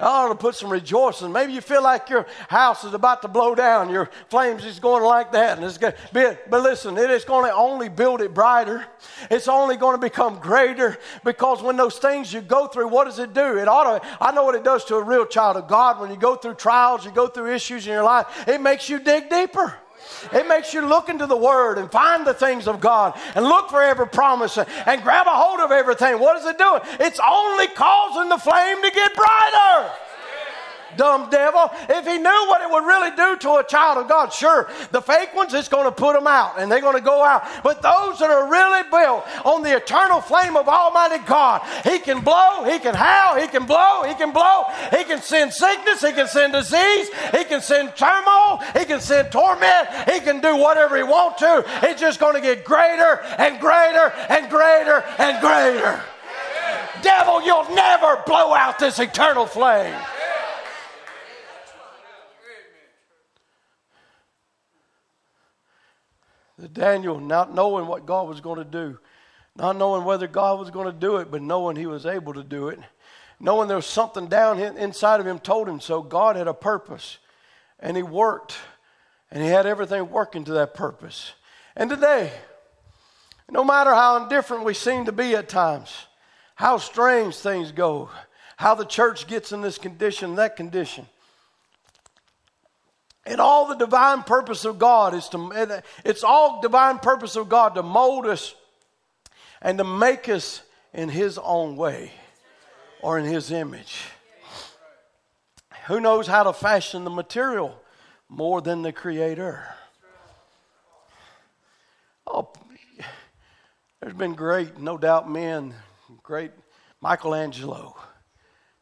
I 0.00 0.04
ought 0.04 0.28
to 0.28 0.34
put 0.34 0.54
some 0.54 0.70
rejoicing. 0.70 1.32
Maybe 1.32 1.52
you 1.52 1.60
feel 1.60 1.82
like 1.82 2.08
your 2.08 2.26
house 2.48 2.84
is 2.84 2.94
about 2.94 3.22
to 3.22 3.28
blow 3.28 3.54
down. 3.54 3.90
Your 3.90 4.10
flames 4.28 4.64
is 4.64 4.78
going 4.78 5.02
like 5.02 5.32
that. 5.32 5.58
And 5.58 5.66
it's 5.66 5.78
going 5.78 5.94
to 6.12 6.38
but 6.48 6.62
listen, 6.62 6.96
it 6.96 7.10
is 7.10 7.24
going 7.24 7.46
to 7.50 7.54
only 7.54 7.88
build 7.88 8.20
it 8.20 8.34
brighter. 8.34 8.84
It's 9.30 9.48
only 9.48 9.76
going 9.76 9.94
to 9.94 10.00
become 10.00 10.38
greater 10.38 10.98
because 11.24 11.62
when 11.62 11.76
those 11.76 11.98
things 11.98 12.32
you 12.32 12.40
go 12.40 12.66
through, 12.66 12.88
what 12.88 13.04
does 13.04 13.18
it 13.18 13.34
do? 13.34 13.58
It 13.58 13.68
ought 13.68 14.00
to, 14.00 14.08
I 14.20 14.32
know 14.32 14.44
what 14.44 14.54
it 14.54 14.64
does 14.64 14.84
to 14.86 14.96
a 14.96 15.02
real 15.02 15.26
child 15.26 15.56
of 15.56 15.68
God. 15.68 16.00
When 16.00 16.10
you 16.10 16.16
go 16.16 16.36
through 16.36 16.54
trials, 16.54 17.04
you 17.04 17.10
go 17.10 17.26
through 17.26 17.54
issues 17.54 17.86
in 17.86 17.92
your 17.92 18.04
life, 18.04 18.26
it 18.46 18.60
makes 18.60 18.88
you 18.88 18.98
dig 18.98 19.28
deeper. 19.28 19.76
It 20.32 20.48
makes 20.48 20.74
you 20.74 20.86
look 20.86 21.08
into 21.08 21.26
the 21.26 21.36
Word 21.36 21.78
and 21.78 21.90
find 21.90 22.26
the 22.26 22.34
things 22.34 22.66
of 22.68 22.80
God 22.80 23.18
and 23.34 23.44
look 23.44 23.70
for 23.70 23.82
every 23.82 24.08
promise 24.08 24.58
and, 24.58 25.02
grab 25.02 25.26
a 25.26 25.30
hold 25.30 25.60
of 25.60 25.70
everything. 25.70 26.18
What 26.18 26.36
is 26.36 26.44
it 26.44 26.58
doing? 26.58 26.80
It's 27.00 27.20
only 27.20 27.68
causing 27.68 28.28
the 28.28 28.38
flame 28.38 28.82
to 28.82 28.90
get 28.90 29.14
brighter 29.14 29.92
dumb 30.96 31.30
devil. 31.30 31.70
If 31.88 32.06
he 32.06 32.18
knew 32.18 32.46
what 32.48 32.62
it 32.62 32.70
would 32.70 32.84
really 32.84 33.10
do 33.16 33.36
to 33.38 33.56
a 33.56 33.64
child 33.64 33.98
of 33.98 34.08
God, 34.08 34.32
sure, 34.32 34.68
the 34.90 35.02
fake 35.02 35.34
ones, 35.34 35.54
it's 35.54 35.68
going 35.68 35.84
to 35.84 35.92
put 35.92 36.14
them 36.14 36.26
out 36.26 36.58
and 36.58 36.70
they're 36.70 36.80
going 36.80 36.96
to 36.96 37.02
go 37.02 37.22
out. 37.22 37.44
But 37.62 37.82
those 37.82 38.18
that 38.18 38.30
are 38.30 38.50
really 38.50 38.82
built 38.90 39.24
on 39.44 39.62
the 39.62 39.76
eternal 39.76 40.20
flame 40.20 40.56
of 40.56 40.68
Almighty 40.68 41.22
God, 41.26 41.62
he 41.84 41.98
can 41.98 42.20
blow, 42.20 42.64
he 42.64 42.78
can 42.78 42.94
howl, 42.94 43.40
he 43.40 43.48
can 43.48 43.66
blow, 43.66 44.04
he 44.04 44.14
can 44.14 44.32
blow, 44.32 44.64
he 44.90 45.04
can 45.04 45.20
send 45.20 45.52
sickness, 45.52 46.00
he 46.00 46.12
can 46.12 46.28
send 46.28 46.52
disease, 46.52 47.08
he 47.32 47.44
can 47.44 47.60
send 47.60 47.94
turmoil, 47.96 48.62
he 48.76 48.84
can 48.84 49.00
send 49.00 49.30
torment, 49.30 49.88
he 50.10 50.20
can 50.20 50.40
do 50.40 50.56
whatever 50.56 50.96
he 50.96 51.02
wants 51.02 51.40
to. 51.40 51.64
It's 51.82 52.00
just 52.00 52.20
going 52.20 52.34
to 52.34 52.40
get 52.40 52.64
greater 52.64 53.20
and 53.38 53.60
greater 53.60 54.12
and 54.28 54.50
greater 54.50 55.04
and 55.18 55.40
greater. 55.40 56.02
Devil, 57.02 57.44
you'll 57.44 57.70
never 57.74 58.22
blow 58.26 58.52
out 58.54 58.78
this 58.78 58.98
eternal 58.98 59.46
flame. 59.46 59.94
Daniel, 66.66 67.20
not 67.20 67.54
knowing 67.54 67.86
what 67.86 68.06
God 68.06 68.28
was 68.28 68.40
going 68.40 68.58
to 68.58 68.64
do, 68.64 68.98
not 69.54 69.76
knowing 69.76 70.04
whether 70.04 70.26
God 70.26 70.58
was 70.58 70.70
going 70.70 70.86
to 70.86 70.98
do 70.98 71.18
it, 71.18 71.30
but 71.30 71.42
knowing 71.42 71.76
He 71.76 71.86
was 71.86 72.06
able 72.06 72.34
to 72.34 72.42
do 72.42 72.68
it. 72.68 72.80
Knowing 73.38 73.68
there 73.68 73.76
was 73.76 73.86
something 73.86 74.26
down 74.26 74.58
inside 74.58 75.20
of 75.20 75.26
him 75.26 75.38
told 75.38 75.68
him 75.68 75.80
so. 75.80 76.02
God 76.02 76.34
had 76.34 76.48
a 76.48 76.54
purpose, 76.54 77.18
and 77.78 77.96
He 77.96 78.02
worked, 78.02 78.56
and 79.30 79.42
He 79.42 79.48
had 79.48 79.66
everything 79.66 80.10
working 80.10 80.42
to 80.44 80.52
that 80.54 80.74
purpose. 80.74 81.32
And 81.76 81.88
today, 81.88 82.32
no 83.48 83.62
matter 83.62 83.94
how 83.94 84.22
indifferent 84.22 84.64
we 84.64 84.74
seem 84.74 85.04
to 85.04 85.12
be 85.12 85.36
at 85.36 85.48
times, 85.48 86.06
how 86.56 86.78
strange 86.78 87.36
things 87.36 87.70
go, 87.70 88.10
how 88.56 88.74
the 88.74 88.84
church 88.84 89.28
gets 89.28 89.52
in 89.52 89.60
this 89.60 89.78
condition, 89.78 90.34
that 90.34 90.56
condition, 90.56 91.06
and 93.28 93.40
all 93.40 93.66
the 93.66 93.74
divine 93.74 94.22
purpose 94.22 94.64
of 94.64 94.78
God 94.78 95.14
is 95.14 95.28
to, 95.28 95.82
it's 96.04 96.24
all 96.24 96.62
divine 96.62 96.98
purpose 96.98 97.36
of 97.36 97.48
God 97.48 97.74
to 97.74 97.82
mold 97.82 98.26
us 98.26 98.54
and 99.60 99.76
to 99.76 99.84
make 99.84 100.28
us 100.30 100.62
in 100.94 101.10
His 101.10 101.36
own 101.36 101.76
way 101.76 102.12
or 103.02 103.18
in 103.18 103.26
His 103.26 103.50
image. 103.50 104.00
Who 105.88 106.00
knows 106.00 106.26
how 106.26 106.44
to 106.44 106.54
fashion 106.54 107.04
the 107.04 107.10
material 107.10 107.78
more 108.30 108.62
than 108.62 108.80
the 108.80 108.92
Creator? 108.92 109.62
Oh, 112.26 112.50
there's 114.00 114.14
been 114.14 114.34
great, 114.34 114.78
no 114.78 114.96
doubt, 114.96 115.30
men, 115.30 115.74
great 116.22 116.52
Michelangelo, 117.02 117.94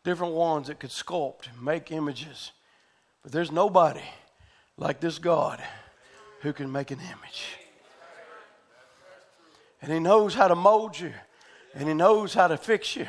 different 0.05 0.35
ones 0.35 0.69
that 0.69 0.79
could 0.79 0.91
sculpt, 0.91 1.49
make 1.61 1.91
images. 1.91 2.53
But 3.23 3.33
there's 3.33 3.51
nobody 3.51 4.03
like 4.79 5.01
this 5.01 5.19
God 5.19 5.63
who 6.41 6.53
can 6.53 6.71
make 6.71 6.91
an 6.91 6.99
image. 6.99 7.47
And 9.83 9.93
He 9.93 9.99
knows 9.99 10.35
how 10.35 10.49
to 10.49 10.55
mold 10.55 10.99
you, 10.99 11.13
and 11.75 11.89
He 11.89 11.95
knows 11.95 12.35
how 12.35 12.49
to 12.49 12.57
fix 12.57 12.97
you. 12.97 13.07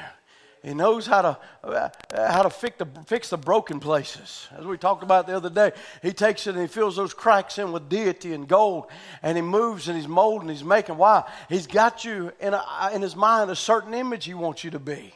He 0.64 0.74
knows 0.74 1.06
how 1.06 1.22
to 1.22 1.38
uh, 1.64 1.90
how 2.12 2.44
to 2.44 2.50
fix 2.50 2.78
the 2.78 2.88
fix 3.06 3.30
the 3.30 3.38
broken 3.38 3.80
places. 3.80 4.48
As 4.58 4.66
we 4.66 4.78
talked 4.78 5.04
about 5.04 5.28
the 5.28 5.36
other 5.36 5.50
day, 5.50 5.72
he 6.02 6.12
takes 6.12 6.48
it 6.48 6.56
and 6.56 6.62
he 6.62 6.68
fills 6.68 6.96
those 6.96 7.14
cracks 7.14 7.58
in 7.58 7.72
with 7.72 7.88
deity 7.88 8.34
and 8.34 8.48
gold, 8.48 8.88
and 9.22 9.38
he 9.38 9.42
moves 9.42 9.88
and 9.88 9.96
he's 9.96 10.08
molding, 10.08 10.50
he's 10.50 10.64
making. 10.64 10.98
Why? 10.98 11.24
He's 11.48 11.68
got 11.68 12.04
you 12.04 12.34
in 12.40 12.54
a, 12.54 12.90
in 12.94 13.02
his 13.02 13.16
mind 13.16 13.52
a 13.52 13.56
certain 13.56 13.94
image 13.94 14.26
he 14.26 14.34
wants 14.34 14.64
you 14.64 14.72
to 14.72 14.80
be. 14.80 15.14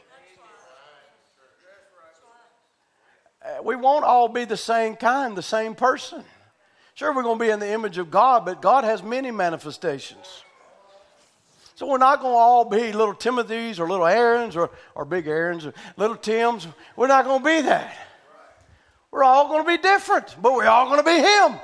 Uh, 3.44 3.62
we 3.62 3.74
won't 3.74 4.04
all 4.04 4.28
be 4.28 4.44
the 4.44 4.56
same 4.56 4.94
kind, 4.94 5.36
the 5.36 5.42
same 5.42 5.74
person. 5.74 6.24
Sure, 6.94 7.14
we're 7.14 7.22
going 7.22 7.38
to 7.38 7.44
be 7.44 7.50
in 7.50 7.58
the 7.58 7.72
image 7.72 7.98
of 7.98 8.10
God, 8.10 8.44
but 8.44 8.60
God 8.60 8.84
has 8.84 9.02
many 9.02 9.30
manifestations. 9.30 10.44
So 11.74 11.86
we're 11.86 11.98
not 11.98 12.20
going 12.20 12.34
to 12.34 12.38
all 12.38 12.64
be 12.64 12.92
little 12.92 13.14
Timothys 13.14 13.80
or 13.80 13.88
little 13.88 14.06
Aarons 14.06 14.56
or, 14.56 14.70
or 14.94 15.04
big 15.04 15.26
Aarons 15.26 15.64
or 15.66 15.72
little 15.96 16.16
Tims. 16.16 16.66
We're 16.96 17.06
not 17.06 17.24
going 17.24 17.40
to 17.40 17.44
be 17.44 17.62
that. 17.62 17.96
We're 19.10 19.24
all 19.24 19.48
going 19.48 19.64
to 19.64 19.68
be 19.68 19.78
different, 19.78 20.36
but 20.40 20.54
we're 20.54 20.66
all 20.66 20.86
going 20.86 20.98
to 20.98 21.04
be 21.04 21.16
Him. 21.16 21.60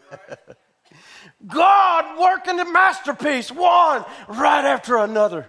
God 1.46 2.18
working 2.18 2.56
the 2.56 2.64
masterpiece, 2.64 3.50
one 3.50 4.04
right 4.28 4.64
after 4.64 4.96
another. 4.98 5.48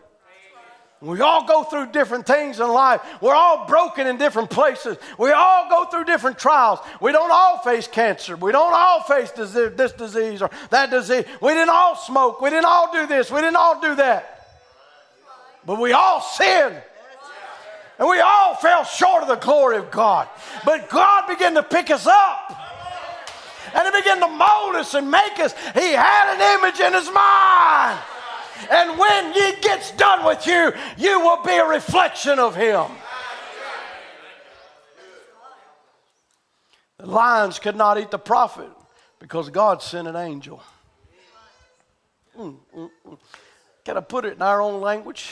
We 1.00 1.22
all 1.22 1.46
go 1.46 1.64
through 1.64 1.92
different 1.92 2.26
things 2.26 2.60
in 2.60 2.68
life. 2.68 3.02
We're 3.22 3.36
all 3.36 3.68
broken 3.68 4.08
in 4.08 4.18
different 4.18 4.50
places. 4.50 4.98
We 5.20 5.32
all 5.32 5.70
go 5.70 5.86
through 5.86 6.06
different 6.06 6.40
trials. 6.40 6.80
We 7.00 7.12
don't 7.12 7.30
all 7.32 7.60
face 7.60 7.88
cancer. 7.88 8.36
We 8.36 8.52
don't 8.52 8.74
all 8.74 9.02
face 9.04 9.30
this 9.32 9.92
disease 9.92 10.42
or 10.42 10.50
that 10.72 10.90
disease. 10.90 11.26
We 11.40 11.54
didn't 11.54 11.70
all 11.70 11.96
smoke. 11.96 12.42
We 12.42 12.50
didn't 12.50 12.66
all 12.66 12.92
do 12.92 13.06
this. 13.06 13.30
We 13.30 13.42
didn't 13.42 13.58
all 13.58 13.80
do 13.80 13.96
that. 13.96 14.34
But 15.68 15.80
we 15.80 15.92
all 15.92 16.22
sinned. 16.22 16.82
And 18.00 18.08
we 18.08 18.20
all 18.20 18.56
fell 18.56 18.84
short 18.84 19.22
of 19.22 19.28
the 19.28 19.36
glory 19.36 19.78
of 19.78 19.92
God. 19.92 20.28
But 20.66 20.90
God 20.90 21.28
began 21.28 21.54
to 21.56 21.64
pick 21.64 21.92
us 21.92 22.08
up. 22.08 22.56
And 23.76 23.86
He 23.86 24.02
began 24.02 24.20
to 24.22 24.28
mold 24.28 24.76
us 24.76 24.96
and 24.96 25.12
make 25.12 25.40
us. 25.40 25.54
He 25.76 25.92
had 25.92 26.36
an 26.36 26.60
image 26.60 26.80
in 26.80 26.94
His 26.94 27.12
mind. 27.14 28.00
And 28.70 28.98
when 28.98 29.34
He 29.34 29.54
gets 29.62 29.92
done 29.92 30.26
with 30.26 30.46
you, 30.48 30.74
you 30.98 31.20
will 31.20 31.44
be 31.44 31.56
a 31.56 31.66
reflection 31.66 32.40
of 32.40 32.56
Him. 32.56 32.86
The 36.98 37.06
lions 37.06 37.60
could 37.60 37.76
not 37.76 38.00
eat 38.00 38.10
the 38.10 38.20
prophet 38.20 38.70
because 39.20 39.50
God 39.50 39.84
sent 39.84 40.08
an 40.08 40.16
angel. 40.16 40.62
Mm, 42.38 42.56
mm, 42.76 42.90
mm. 43.08 43.18
Can 43.84 43.98
I 43.98 44.02
put 44.02 44.26
it 44.26 44.34
in 44.34 44.42
our 44.42 44.62
own 44.62 44.82
language? 44.82 45.32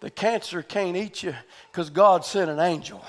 The 0.00 0.10
cancer 0.10 0.62
can't 0.62 0.96
eat 0.96 1.22
you 1.22 1.34
because 1.70 1.90
God 1.90 2.24
sent 2.24 2.50
an 2.50 2.58
angel. 2.58 3.04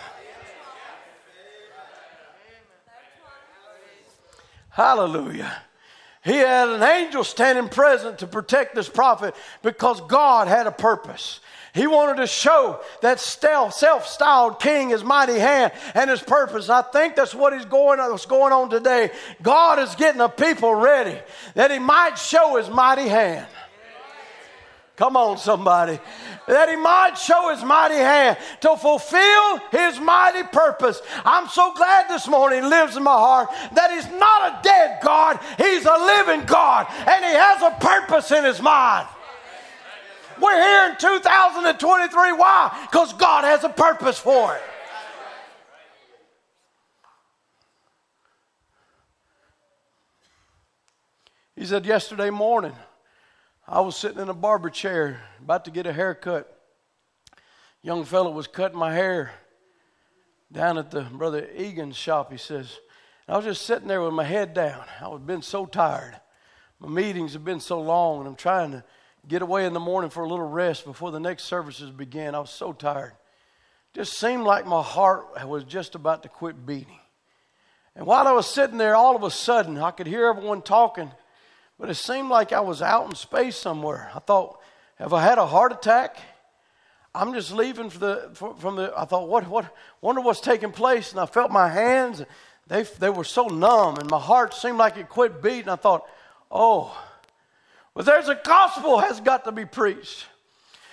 Hallelujah. 4.70 5.56
He 6.24 6.36
had 6.36 6.70
an 6.70 6.84
angel 6.84 7.24
standing 7.24 7.68
present 7.68 8.20
to 8.20 8.28
protect 8.28 8.76
this 8.76 8.88
prophet 8.88 9.36
because 9.62 10.00
God 10.02 10.48
had 10.48 10.68
a 10.68 10.72
purpose. 10.72 11.42
He 11.74 11.88
wanted 11.88 12.18
to 12.18 12.28
show 12.28 12.80
that 13.02 13.20
self 13.20 14.08
styled 14.08 14.60
king 14.60 14.90
his 14.90 15.04
mighty 15.04 15.40
hand 15.40 15.74
and 15.96 16.10
his 16.10 16.22
purpose. 16.22 16.70
I 16.70 16.84
think 16.84 17.16
that's 17.16 17.34
what 17.34 17.52
is 17.54 17.66
going 17.66 17.98
what's 17.98 18.28
going 18.28 18.54
on 18.54 18.70
today. 18.70 19.10
God 19.42 19.80
is 19.80 19.96
getting 19.96 20.22
a 20.22 20.30
people 20.30 20.76
ready 20.76 21.20
that 21.56 21.72
he 21.72 21.80
might 21.80 22.16
show 22.16 22.58
his 22.58 22.70
mighty 22.70 23.08
hand. 23.08 23.48
Come 24.96 25.18
on, 25.18 25.38
somebody. 25.38 26.00
That 26.48 26.70
he 26.70 26.76
might 26.76 27.16
show 27.18 27.50
his 27.50 27.64
mighty 27.64 27.96
hand 27.96 28.38
to 28.62 28.78
fulfill 28.78 29.58
his 29.72 30.00
mighty 30.00 30.44
purpose. 30.44 31.02
I'm 31.26 31.48
so 31.48 31.74
glad 31.74 32.10
this 32.10 32.28
morning 32.28 32.70
lives 32.70 32.96
in 32.96 33.04
my 33.04 33.12
heart 33.12 33.50
that 33.74 33.92
he's 33.92 34.08
not 34.20 34.52
a 34.52 34.60
dead 34.62 35.00
God, 35.02 35.40
he's 35.58 35.86
a 35.86 35.98
living 35.98 36.46
God, 36.46 36.88
and 36.92 37.26
he 37.26 37.32
has 37.32 37.62
a 37.64 37.72
purpose 37.80 38.32
in 38.32 38.44
his 38.44 38.62
mind. 38.62 39.08
We're 40.40 40.62
here 40.62 40.92
in 40.92 40.98
2023. 40.98 42.32
Why? 42.34 42.88
Because 42.90 43.14
God 43.14 43.46
has 43.46 43.64
a 43.64 43.70
purpose 43.70 44.20
for 44.20 44.56
it. 44.56 44.62
He 51.56 51.66
said 51.66 51.86
yesterday 51.86 52.30
morning, 52.30 52.74
I 53.66 53.80
was 53.80 53.96
sitting 53.96 54.20
in 54.20 54.28
a 54.28 54.34
barber 54.34 54.70
chair 54.70 55.22
about 55.42 55.64
to 55.66 55.72
get 55.72 55.88
a 55.88 55.94
haircut. 55.94 56.50
Young 57.82 58.04
fellow 58.04 58.30
was 58.30 58.46
cutting 58.46 58.78
my 58.78 58.94
hair 58.94 59.32
down 60.52 60.78
at 60.78 60.92
the 60.92 61.02
brother 61.02 61.48
Egan's 61.56 61.96
shop, 61.96 62.30
he 62.30 62.38
says. 62.38 62.78
I 63.26 63.38
was 63.38 63.46
just 63.46 63.66
sitting 63.66 63.88
there 63.88 64.02
with 64.02 64.14
my 64.14 64.26
head 64.26 64.54
down. 64.54 64.84
I 65.00 65.08
was 65.08 65.22
been 65.22 65.42
so 65.42 65.66
tired. 65.66 66.20
My 66.82 66.90
meetings 66.90 67.34
have 67.34 67.46
been 67.46 67.62
so 67.62 67.80
long, 67.80 68.20
and 68.20 68.28
I'm 68.28 68.36
trying 68.36 68.72
to 68.72 68.84
get 69.30 69.42
away 69.42 69.66
in 69.66 69.72
the 69.72 69.80
morning 69.80 70.10
for 70.10 70.26
a 70.26 70.30
little 70.30 70.48
rest 70.48 70.84
before 70.84 71.12
the 71.12 71.20
next 71.22 71.46
services 71.46 71.90
begin. 71.90 72.36
I 72.36 72.40
was 72.40 72.50
so 72.50 72.74
tired. 72.74 73.14
Just 73.94 74.20
seemed 74.20 74.44
like 74.44 74.68
my 74.68 74.84
heart 74.84 75.48
was 75.48 75.64
just 75.64 75.96
about 75.96 76.24
to 76.24 76.30
quit 76.30 76.66
beating. 76.66 77.00
And 77.96 78.06
while 78.06 78.28
I 78.28 78.34
was 78.34 78.54
sitting 78.54 78.78
there, 78.78 78.96
all 78.96 79.16
of 79.16 79.24
a 79.24 79.32
sudden, 79.32 79.78
I 79.78 79.92
could 79.92 80.08
hear 80.08 80.28
everyone 80.28 80.62
talking 80.62 81.12
but 81.84 81.90
it 81.90 81.96
seemed 81.96 82.30
like 82.30 82.54
I 82.54 82.62
was 82.62 82.82
out 82.82 83.10
in 83.10 83.14
space 83.14 83.58
somewhere. 83.58 84.10
I 84.16 84.20
thought, 84.20 84.58
have 84.96 85.12
I 85.12 85.22
had 85.22 85.38
a 85.38 85.46
heart 85.46 85.74
attack? 85.74 86.16
I'm 87.14 87.34
just 87.34 87.52
leaving 87.52 87.90
for 87.90 88.00
the, 88.00 88.30
for, 88.36 88.56
from 88.56 88.78
the. 88.78 88.94
I 88.96 89.04
thought, 89.04 89.28
what, 89.28 89.46
what, 89.50 89.76
wonder 90.00 90.22
what's 90.22 90.40
taking 90.40 90.72
place. 90.72 91.12
And 91.12 91.20
I 91.20 91.26
felt 91.26 91.52
my 91.52 91.68
hands, 91.68 92.24
they, 92.68 92.84
they 92.84 93.10
were 93.10 93.26
so 93.26 93.48
numb, 93.48 93.98
and 93.98 94.10
my 94.10 94.18
heart 94.18 94.54
seemed 94.54 94.78
like 94.78 94.96
it 94.96 95.10
quit 95.10 95.44
beating. 95.44 95.68
I 95.68 95.76
thought, 95.76 96.08
oh, 96.50 96.98
well, 97.94 98.06
there's 98.06 98.30
a 98.30 98.40
gospel 98.42 99.00
has 99.00 99.20
got 99.20 99.44
to 99.44 99.52
be 99.52 99.66
preached. 99.66 100.28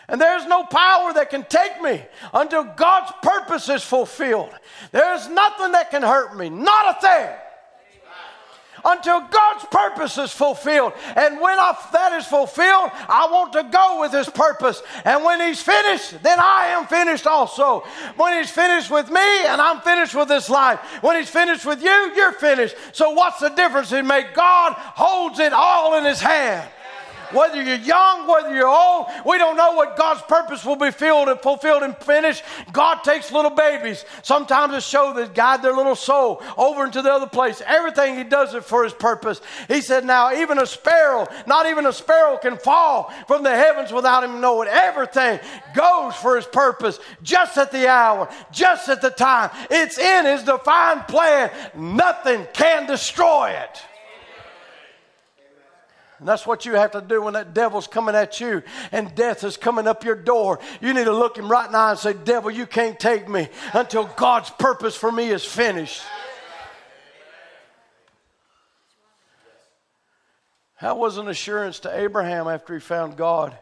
And 0.09 0.21
there's 0.21 0.45
no 0.47 0.65
power 0.65 1.13
that 1.13 1.31
can 1.31 1.45
take 1.45 1.81
me 1.81 2.03
until 2.35 2.65
God's 2.65 3.13
purpose 3.23 3.69
is 3.69 3.85
fulfilled. 3.85 4.53
There's 4.91 5.29
nothing 5.29 5.71
that 5.71 5.93
can 5.93 6.03
hurt 6.03 6.37
me, 6.37 6.51
not 6.51 6.97
a 6.97 7.01
thing 7.01 7.37
until 8.85 9.21
God's 9.21 9.65
purpose 9.71 10.19
is 10.19 10.33
fulfilled. 10.33 10.93
And 11.17 11.41
when 11.41 11.59
I, 11.59 11.77
that 11.93 12.13
is 12.13 12.27
fulfilled, 12.27 12.91
I 13.09 13.29
want 13.31 13.53
to 13.55 13.63
go 13.65 14.01
with 14.01 14.13
His 14.13 14.29
purpose. 14.29 14.83
And 15.05 15.25
when 15.25 15.41
He's 15.41 15.63
finished, 15.63 16.23
then 16.23 16.39
I 16.41 16.69
am 16.69 16.87
finished 16.87 17.27
also. 17.27 17.81
When 18.17 18.37
He's 18.39 18.51
finished 18.51 18.91
with 18.91 19.11
me, 19.11 19.47
and 19.47 19.61
I'm 19.61 19.81
finished 19.81 20.15
with 20.15 20.29
this 20.29 20.51
life. 20.51 20.81
When 21.03 21.17
He's 21.17 21.31
finished 21.31 21.65
with 21.65 21.83
you, 21.83 22.13
you're 22.17 22.33
finished. 22.33 22.77
So 22.93 23.11
what's 23.11 23.41
the 23.41 23.51
difference 23.51 23.93
in 23.93 24.07
make? 24.07 24.35
God 24.35 24.73
holds 24.75 25.39
it 25.39 25.53
all 25.53 25.97
in 25.97 26.05
His 26.05 26.21
hand. 26.21 26.69
Whether 27.33 27.63
you're 27.63 27.77
young, 27.77 28.27
whether 28.27 28.55
you're 28.55 28.69
old, 28.69 29.07
we 29.25 29.39
don't 29.39 29.57
know 29.57 29.73
what 29.73 29.97
God's 29.97 30.23
purpose 30.23 30.65
will 30.65 30.77
be 30.77 30.91
filled 30.91 31.29
and 31.29 31.41
fulfilled 31.41 31.83
and 31.83 31.97
finished. 31.99 32.43
God 32.73 33.03
takes 33.05 33.33
little 33.33 33.51
babies, 33.51 34.05
sometimes 34.23 34.75
to 34.75 34.81
show 34.81 35.13
that 35.15 35.35
guide 35.35 35.63
their 35.63 35.75
little 35.75 35.95
soul 35.95 36.43
over 36.57 36.85
into 36.85 37.03
the 37.03 37.13
other 37.13 37.27
place. 37.27 37.63
Everything 37.67 38.17
He 38.17 38.25
does 38.25 38.55
it 38.55 38.65
for 38.65 38.85
His 38.85 38.93
purpose. 38.93 39.41
He 39.69 39.81
said, 39.81 40.05
Now, 40.05 40.33
even 40.33 40.59
a 40.59 40.67
sparrow, 40.67 41.27
not 41.47 41.67
even 41.67 41.87
a 41.87 41.93
sparrow 41.93 42.37
can 42.37 42.57
fall 42.57 43.13
from 43.27 43.43
the 43.43 43.51
heavens 43.51 43.93
without 43.93 44.25
Him 44.25 44.41
knowing. 44.41 44.69
Everything 44.69 45.41
goes 45.75 46.15
for 46.17 46.37
His 46.37 46.47
purpose, 46.47 46.99
just 47.23 47.57
at 47.59 47.73
the 47.73 47.89
hour, 47.89 48.29
just 48.51 48.89
at 48.89 49.03
the 49.03 49.11
time. 49.11 49.51
It's 49.71 49.99
in 49.99 50.27
His 50.27 50.43
divine 50.43 51.01
plan. 51.05 51.51
Nothing 51.75 52.47
can 52.53 52.87
destroy 52.87 53.51
it. 53.51 53.83
And 56.21 56.29
that's 56.29 56.47
what 56.47 56.67
you 56.67 56.75
have 56.75 56.91
to 56.91 57.01
do 57.01 57.23
when 57.23 57.33
that 57.33 57.55
devil's 57.55 57.87
coming 57.87 58.15
at 58.15 58.41
you 58.41 58.63
and 58.93 59.15
death 59.15 59.43
is 59.43 59.57
coming 59.57 59.89
up 59.89 60.05
your 60.05 60.15
door. 60.15 60.61
You 60.83 60.93
need 60.93 61.05
to 61.05 61.13
look 61.13 61.39
him 61.39 61.51
right 61.51 61.73
now 61.73 61.91
and 61.91 61.99
say, 61.99 62.13
Devil, 62.13 62.51
you 62.51 62.67
can't 62.67 63.01
take 63.01 63.27
me 63.27 63.49
until 63.73 64.05
God's 64.05 64.51
purpose 64.51 64.95
for 64.95 65.11
me 65.11 65.31
is 65.31 65.47
finished. 65.47 66.03
That 70.83 70.99
was 70.99 71.17
an 71.17 71.27
assurance 71.29 71.81
to 71.81 71.99
Abraham 71.99 72.49
after 72.49 72.75
he 72.75 72.81
found 72.81 73.17
God 73.17 73.57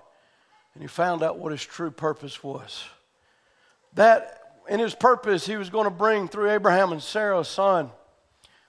and 0.75 0.83
he 0.83 0.89
found 0.89 1.23
out 1.23 1.39
what 1.39 1.53
his 1.53 1.63
true 1.63 1.93
purpose 1.93 2.43
was. 2.43 2.85
That 3.95 4.41
in 4.69 4.81
his 4.81 4.97
purpose, 4.97 5.47
he 5.47 5.57
was 5.57 5.71
going 5.71 5.85
to 5.85 5.91
bring 5.91 6.27
through 6.27 6.51
Abraham 6.51 6.91
and 6.91 7.03
Sarah 7.03 7.39
a 7.39 7.45
son. 7.45 7.91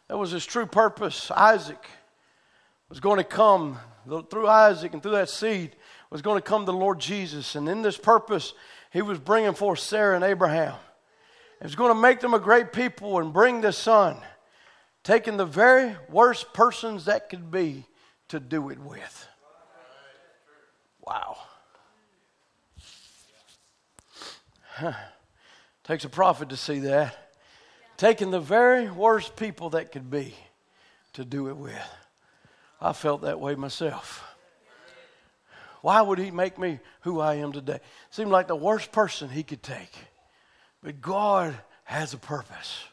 That 0.07 0.17
was 0.19 0.29
his 0.29 0.45
true 0.45 0.67
purpose, 0.67 1.31
Isaac 1.31 1.83
was 2.89 2.99
going 2.99 3.17
to 3.17 3.23
come 3.23 3.77
through 4.29 4.47
Isaac 4.47 4.93
and 4.93 5.01
through 5.01 5.13
that 5.13 5.29
seed 5.29 5.75
was 6.09 6.21
going 6.21 6.37
to 6.37 6.41
come 6.41 6.65
the 6.65 6.73
Lord 6.73 6.99
Jesus. 6.99 7.55
And 7.55 7.69
in 7.69 7.83
this 7.83 7.97
purpose, 7.97 8.53
he 8.91 9.01
was 9.01 9.19
bringing 9.19 9.53
forth 9.53 9.79
Sarah 9.79 10.15
and 10.15 10.23
Abraham. 10.23 10.73
He 11.59 11.65
was 11.65 11.75
going 11.75 11.93
to 11.93 11.99
make 11.99 12.19
them 12.19 12.33
a 12.33 12.39
great 12.39 12.73
people 12.73 13.19
and 13.19 13.31
bring 13.31 13.61
the 13.61 13.71
son, 13.71 14.17
taking 15.03 15.37
the 15.37 15.45
very 15.45 15.95
worst 16.09 16.53
persons 16.53 17.05
that 17.05 17.29
could 17.29 17.51
be 17.51 17.85
to 18.29 18.39
do 18.39 18.69
it 18.69 18.79
with. 18.79 19.27
Wow. 21.01 21.37
Takes 25.83 26.05
a 26.05 26.09
prophet 26.09 26.49
to 26.49 26.57
see 26.57 26.79
that. 26.79 27.15
Taking 27.97 28.31
the 28.31 28.39
very 28.39 28.89
worst 28.89 29.35
people 29.35 29.71
that 29.71 29.91
could 29.91 30.09
be 30.09 30.33
to 31.13 31.25
do 31.25 31.49
it 31.49 31.57
with. 31.57 31.75
I 32.82 32.93
felt 32.93 33.21
that 33.21 33.39
way 33.39 33.55
myself. 33.55 34.23
Why 35.82 36.01
would 36.01 36.19
he 36.19 36.32
make 36.32 36.57
me 36.57 36.80
who 37.01 37.19
I 37.19 37.36
am 37.36 37.51
today? 37.51 37.80
Seemed 38.09 38.32
like 38.32 38.47
the 38.47 38.55
worst 38.55 38.91
person 38.91 39.30
he 39.30 39.43
could 39.43 39.63
take. 39.63 39.91
But 40.84 41.01
God 41.01 41.57
has 41.84 42.13
a 42.13 42.17
purpose. 42.17 42.84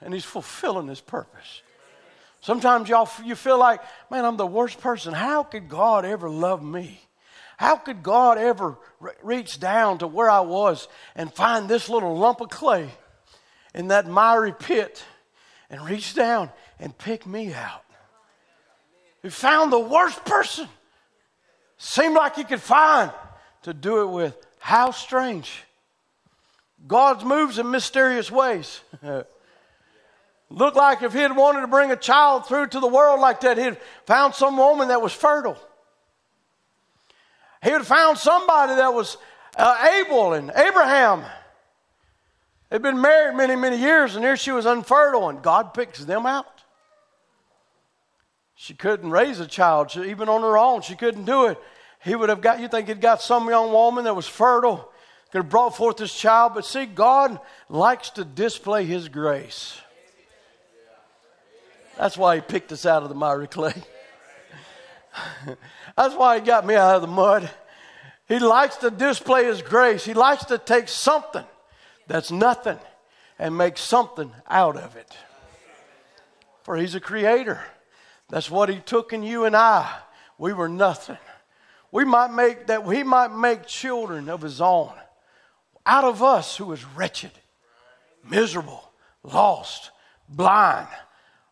And 0.00 0.12
he's 0.12 0.24
fulfilling 0.24 0.88
his 0.88 1.00
purpose. 1.00 1.62
Sometimes 2.40 2.88
y'all 2.88 3.08
you 3.24 3.36
feel 3.36 3.58
like, 3.58 3.80
man, 4.10 4.24
I'm 4.24 4.36
the 4.36 4.46
worst 4.46 4.80
person. 4.80 5.14
How 5.14 5.44
could 5.44 5.68
God 5.68 6.04
ever 6.04 6.28
love 6.28 6.62
me? 6.62 7.00
How 7.56 7.76
could 7.76 8.02
God 8.02 8.38
ever 8.38 8.76
re- 8.98 9.12
reach 9.22 9.60
down 9.60 9.98
to 9.98 10.08
where 10.08 10.28
I 10.28 10.40
was 10.40 10.88
and 11.14 11.32
find 11.32 11.68
this 11.68 11.88
little 11.88 12.16
lump 12.16 12.40
of 12.40 12.48
clay 12.48 12.88
in 13.74 13.88
that 13.88 14.08
miry 14.08 14.52
pit 14.52 15.04
and 15.70 15.84
reach 15.84 16.14
down 16.14 16.50
and 16.80 16.96
pick 16.98 17.24
me 17.24 17.54
out? 17.54 17.84
He 19.22 19.28
found 19.28 19.72
the 19.72 19.78
worst 19.78 20.24
person. 20.24 20.68
Seemed 21.78 22.14
like 22.14 22.36
he 22.36 22.44
could 22.44 22.60
find 22.60 23.10
to 23.62 23.72
do 23.72 24.02
it 24.02 24.06
with. 24.06 24.36
How 24.58 24.90
strange. 24.90 25.64
God 26.86 27.24
moves 27.24 27.58
in 27.58 27.70
mysterious 27.70 28.30
ways. 28.30 28.80
Looked 30.50 30.76
like 30.76 31.02
if 31.02 31.12
he 31.12 31.20
had 31.20 31.34
wanted 31.34 31.62
to 31.62 31.66
bring 31.66 31.90
a 31.90 31.96
child 31.96 32.46
through 32.46 32.68
to 32.68 32.80
the 32.80 32.86
world 32.86 33.20
like 33.20 33.40
that, 33.40 33.56
he'd 33.56 33.78
found 34.06 34.34
some 34.34 34.56
woman 34.56 34.88
that 34.88 35.00
was 35.00 35.12
fertile. 35.12 35.56
He 37.62 37.70
had 37.70 37.86
found 37.86 38.18
somebody 38.18 38.74
that 38.74 38.92
was 38.92 39.16
uh, 39.56 40.02
able 40.04 40.34
and 40.34 40.50
Abraham. 40.54 41.24
They'd 42.68 42.82
been 42.82 43.00
married 43.00 43.36
many, 43.36 43.56
many 43.56 43.78
years, 43.78 44.14
and 44.14 44.24
here 44.24 44.36
she 44.36 44.50
was 44.50 44.66
unfertile, 44.66 45.28
and 45.28 45.42
God 45.42 45.74
picks 45.74 46.04
them 46.04 46.26
out. 46.26 46.51
She 48.62 48.74
couldn't 48.74 49.10
raise 49.10 49.40
a 49.40 49.46
child, 49.48 49.90
she, 49.90 50.02
even 50.04 50.28
on 50.28 50.42
her 50.42 50.56
own. 50.56 50.82
She 50.82 50.94
couldn't 50.94 51.24
do 51.24 51.46
it. 51.46 51.58
He 52.04 52.14
would 52.14 52.28
have 52.28 52.40
got, 52.40 52.60
you 52.60 52.68
think 52.68 52.86
he'd 52.86 53.00
got 53.00 53.20
some 53.20 53.48
young 53.48 53.72
woman 53.72 54.04
that 54.04 54.14
was 54.14 54.28
fertile, 54.28 54.88
could 55.32 55.38
have 55.38 55.48
brought 55.48 55.76
forth 55.76 55.96
this 55.96 56.14
child. 56.14 56.52
But 56.54 56.64
see, 56.64 56.86
God 56.86 57.40
likes 57.68 58.10
to 58.10 58.24
display 58.24 58.84
his 58.84 59.08
grace. 59.08 59.80
That's 61.98 62.16
why 62.16 62.36
he 62.36 62.40
picked 62.40 62.70
us 62.70 62.86
out 62.86 63.02
of 63.02 63.08
the 63.08 63.16
miry 63.16 63.48
clay. 63.48 63.74
That's 65.96 66.14
why 66.14 66.38
he 66.38 66.46
got 66.46 66.64
me 66.64 66.76
out 66.76 66.94
of 66.94 67.02
the 67.02 67.08
mud. 67.08 67.50
He 68.28 68.38
likes 68.38 68.76
to 68.76 68.92
display 68.92 69.46
his 69.46 69.60
grace. 69.60 70.04
He 70.04 70.14
likes 70.14 70.44
to 70.44 70.58
take 70.58 70.86
something 70.86 71.44
that's 72.06 72.30
nothing 72.30 72.78
and 73.40 73.58
make 73.58 73.76
something 73.76 74.30
out 74.48 74.76
of 74.76 74.94
it. 74.94 75.16
For 76.62 76.76
he's 76.76 76.94
a 76.94 77.00
creator. 77.00 77.60
That's 78.32 78.50
what 78.50 78.70
he 78.70 78.78
took 78.78 79.12
in 79.12 79.22
you 79.22 79.44
and 79.44 79.54
I. 79.54 79.94
We 80.38 80.54
were 80.54 80.68
nothing. 80.68 81.18
We 81.90 82.06
might 82.06 82.32
make 82.32 82.68
that 82.68 82.82
he 82.86 83.02
might 83.02 83.30
make 83.30 83.66
children 83.66 84.30
of 84.30 84.40
his 84.40 84.58
own 84.58 84.94
out 85.84 86.04
of 86.04 86.22
us 86.22 86.56
who 86.56 86.64
was 86.64 86.82
wretched, 86.82 87.32
miserable, 88.24 88.90
lost, 89.22 89.90
blind, 90.30 90.88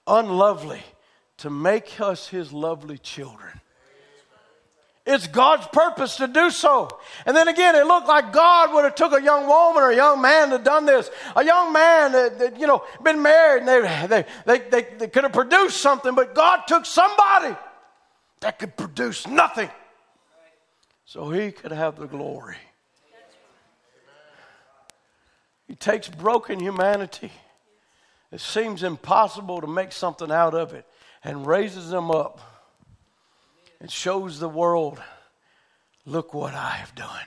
unlovely, 0.07 0.83
to 1.37 1.51
make 1.51 2.01
us 2.01 2.29
his 2.29 2.51
lovely 2.51 2.97
children. 2.97 3.60
It's 5.13 5.27
God's 5.27 5.67
purpose 5.73 6.19
to 6.19 6.29
do 6.29 6.51
so. 6.51 6.89
And 7.27 7.37
then 7.37 7.49
again, 7.49 7.75
it 7.75 7.85
looked 7.85 8.07
like 8.07 8.33
God 8.33 8.73
would 8.73 8.85
have 8.85 8.95
took 8.95 9.13
a 9.13 9.21
young 9.21 9.49
woman 9.49 9.83
or 9.83 9.91
a 9.91 9.97
young 9.97 10.23
man 10.23 10.51
to 10.51 10.59
done 10.59 10.87
this. 10.87 11.11
A 11.35 11.45
young 11.45 11.73
man 11.73 12.13
that, 12.13 12.39
that 12.39 12.61
you 12.61 12.69
know, 12.69 12.85
been 13.03 13.21
married 13.21 13.65
and 13.65 13.69
they, 13.69 14.07
they, 14.07 14.25
they, 14.47 14.69
they, 14.69 14.97
they 14.99 15.09
could 15.09 15.25
have 15.25 15.33
produced 15.33 15.79
something, 15.79 16.15
but 16.15 16.33
God 16.33 16.61
took 16.69 16.87
somebody 16.87 17.57
that 18.39 18.61
could 18.61 18.77
produce 18.77 19.27
nothing 19.27 19.69
so 21.05 21.29
he 21.31 21.51
could 21.51 21.73
have 21.73 21.99
the 21.99 22.07
glory. 22.07 22.59
He 25.67 25.75
takes 25.75 26.09
broken 26.09 26.61
humanity. 26.61 27.33
It 28.31 28.41
seems 28.41 28.85
impossible 28.85 29.61
to 29.61 29.67
make 29.67 29.91
something 29.91 30.31
out 30.31 30.55
of 30.55 30.73
it 30.73 30.87
and 31.25 31.45
raises 31.45 31.91
them 31.91 32.13
up 32.13 32.50
and 33.81 33.91
shows 33.91 34.39
the 34.39 34.49
world, 34.49 35.01
look 36.05 36.35
what 36.35 36.55
I 36.55 36.73
have 36.73 36.95
done. 36.95 37.27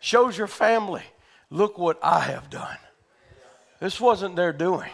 Shows 0.00 0.36
your 0.36 0.46
family, 0.46 1.02
look 1.50 1.78
what 1.78 1.98
I 2.02 2.20
have 2.20 2.50
done. 2.50 2.78
This 3.80 4.00
wasn't 4.00 4.36
their 4.36 4.52
doing. 4.52 4.90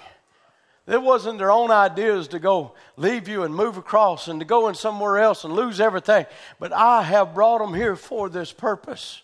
It 0.86 1.02
wasn't 1.02 1.38
their 1.38 1.50
own 1.50 1.70
ideas 1.70 2.28
to 2.28 2.38
go 2.38 2.72
leave 2.96 3.28
you 3.28 3.42
and 3.42 3.54
move 3.54 3.76
across 3.76 4.28
and 4.28 4.40
to 4.40 4.46
go 4.46 4.68
in 4.68 4.74
somewhere 4.74 5.18
else 5.18 5.44
and 5.44 5.52
lose 5.52 5.80
everything. 5.80 6.24
But 6.58 6.72
I 6.72 7.02
have 7.02 7.34
brought 7.34 7.58
them 7.58 7.74
here 7.74 7.94
for 7.94 8.30
this 8.30 8.52
purpose, 8.52 9.20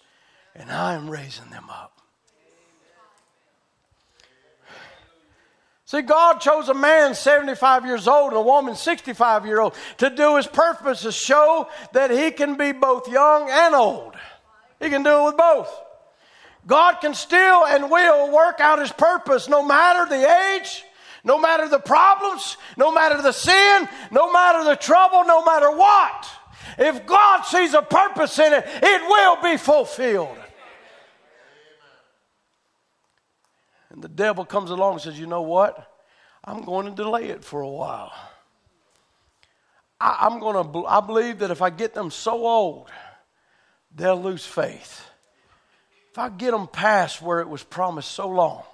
and 0.55 0.71
I 0.71 0.93
am 0.93 1.09
raising 1.09 1.49
them 1.49 1.71
up. 1.71 1.94
See, 5.87 6.01
God 6.01 6.41
chose 6.41 6.69
a 6.71 6.75
man 6.75 7.15
75 7.15 7.85
years 7.85 8.09
old 8.09 8.29
and 8.29 8.39
a 8.39 8.43
woman 8.43 8.75
65 8.75 9.45
year 9.45 9.61
old 9.61 9.75
to 9.99 10.09
do 10.09 10.37
his 10.37 10.47
purpose 10.47 11.03
to 11.03 11.13
show 11.13 11.69
that 11.93 12.11
he 12.11 12.31
can 12.31 12.57
be 12.57 12.73
both 12.73 13.07
young 13.09 13.51
and 13.51 13.75
old. 13.75 14.15
He 14.81 14.89
can 14.89 15.03
do 15.03 15.11
it 15.11 15.25
with 15.27 15.37
both. 15.37 15.71
God 16.67 16.95
can 17.03 17.13
still 17.13 17.67
and 17.67 17.91
will 17.91 18.33
work 18.33 18.61
out 18.61 18.79
his 18.79 18.93
purpose 18.93 19.49
no 19.49 19.63
matter 19.63 20.09
the 20.09 20.55
age, 20.55 20.85
no 21.23 21.39
matter 21.39 21.69
the 21.69 21.79
problems, 21.79 22.57
no 22.79 22.91
matter 22.91 23.21
the 23.21 23.33
sin, 23.33 23.89
no 24.11 24.33
matter 24.33 24.65
the 24.65 24.77
trouble, 24.77 25.25
no 25.25 25.45
matter 25.45 25.71
what. 25.71 26.31
If 26.79 27.05
God 27.05 27.43
sees 27.43 27.75
a 27.75 27.83
purpose 27.83 28.39
in 28.39 28.55
it, 28.55 28.65
it 28.67 29.03
will 29.03 29.43
be 29.43 29.59
fulfilled. 29.59 30.39
And 33.95 34.03
the 34.03 34.09
devil 34.09 34.45
comes 34.45 34.71
along 34.71 34.95
and 34.95 35.03
says, 35.03 35.21
You 35.21 35.29
know 35.29 35.43
what? 35.43 36.03
I'm 36.43 36.65
going 36.65 36.87
to 36.87 36.93
delay 36.93 37.27
it 37.27 37.45
for 37.45 37.61
a 37.61 37.69
while. 37.69 38.13
I, 40.01 40.27
am 40.27 40.41
going 40.41 40.73
to, 40.73 40.85
I 40.85 41.01
believe 41.01 41.39
that 41.39 41.53
if 41.53 41.63
I 41.63 41.71
get 41.71 41.95
them 41.95 42.11
so 42.11 42.45
old, 42.45 42.91
they'll 43.95 44.21
lose 44.21 44.45
faith. 44.45 45.09
If 46.11 46.19
I 46.19 46.29
get 46.29 46.51
them 46.51 46.67
past 46.67 47.23
where 47.23 47.41
it 47.41 47.49
was 47.49 47.63
promised 47.63 48.11
so 48.11 48.29
long, 48.29 48.65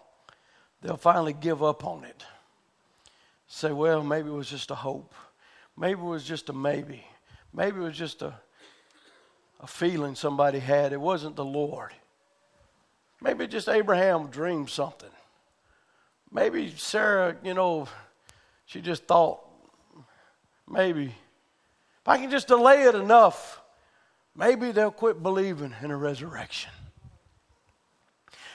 they'll 0.80 0.96
finally 0.96 1.34
give 1.34 1.62
up 1.62 1.84
on 1.84 2.04
it. 2.04 2.24
Say, 3.46 3.72
well, 3.72 4.02
maybe 4.02 4.30
it 4.30 4.34
was 4.34 4.48
just 4.48 4.70
a 4.70 4.74
hope. 4.74 5.14
Maybe 5.76 6.00
it 6.00 6.04
was 6.04 6.24
just 6.24 6.48
a 6.48 6.54
maybe. 6.54 7.04
Maybe 7.52 7.76
it 7.76 7.82
was 7.82 7.96
just 7.96 8.22
a, 8.22 8.32
a 9.60 9.66
feeling 9.66 10.14
somebody 10.14 10.60
had. 10.60 10.94
It 10.94 11.00
wasn't 11.00 11.36
the 11.36 11.44
Lord. 11.44 11.92
Maybe 13.22 13.46
just 13.46 13.68
Abraham 13.68 14.28
dreamed 14.28 14.70
something. 14.70 15.10
Maybe 16.32 16.72
Sarah, 16.76 17.36
you 17.42 17.54
know, 17.54 17.88
she 18.66 18.80
just 18.80 19.04
thought, 19.04 19.40
maybe, 20.68 21.06
if 21.06 22.08
I 22.08 22.16
can 22.18 22.30
just 22.30 22.48
delay 22.48 22.84
it 22.84 22.94
enough, 22.94 23.60
maybe 24.34 24.70
they'll 24.70 24.90
quit 24.90 25.22
believing 25.22 25.74
in 25.82 25.90
a 25.90 25.96
resurrection. 25.96 26.70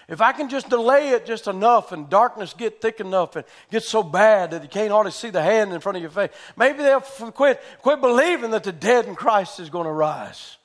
If 0.07 0.22
I 0.22 0.34
can 0.34 0.49
just 0.49 0.70
delay 0.70 1.09
it 1.09 1.26
just 1.26 1.47
enough 1.47 1.91
and 1.91 2.09
darkness 2.09 2.53
get 2.53 2.80
thick 2.80 2.99
enough 2.99 3.36
and 3.36 3.45
get 3.72 3.84
so 3.84 4.03
bad 4.03 4.51
that 4.51 4.61
you 4.61 4.70
can't 4.70 4.91
hardly 4.91 5.11
see 5.11 5.32
the 5.32 5.41
hand 5.41 5.74
in 5.74 5.80
front 5.80 5.95
of 5.95 6.01
your 6.01 6.11
face, 6.11 6.30
maybe 6.55 6.80
they'll 6.80 7.01
quit, 7.01 7.61
quit 7.82 8.01
believing 8.01 8.51
that 8.51 8.63
the 8.63 8.72
dead 8.72 9.05
in 9.05 9.16
Christ 9.16 9.59
is 9.59 9.70
going 9.70 9.86
to 9.86 9.91
rise. 9.91 10.57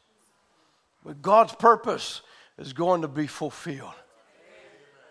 But 1.05 1.23
God's 1.23 1.55
purpose 1.55 2.21
is 2.61 2.73
going 2.75 3.03
to 3.03 3.09
be 3.09 3.27
fulfilled. 3.27 3.95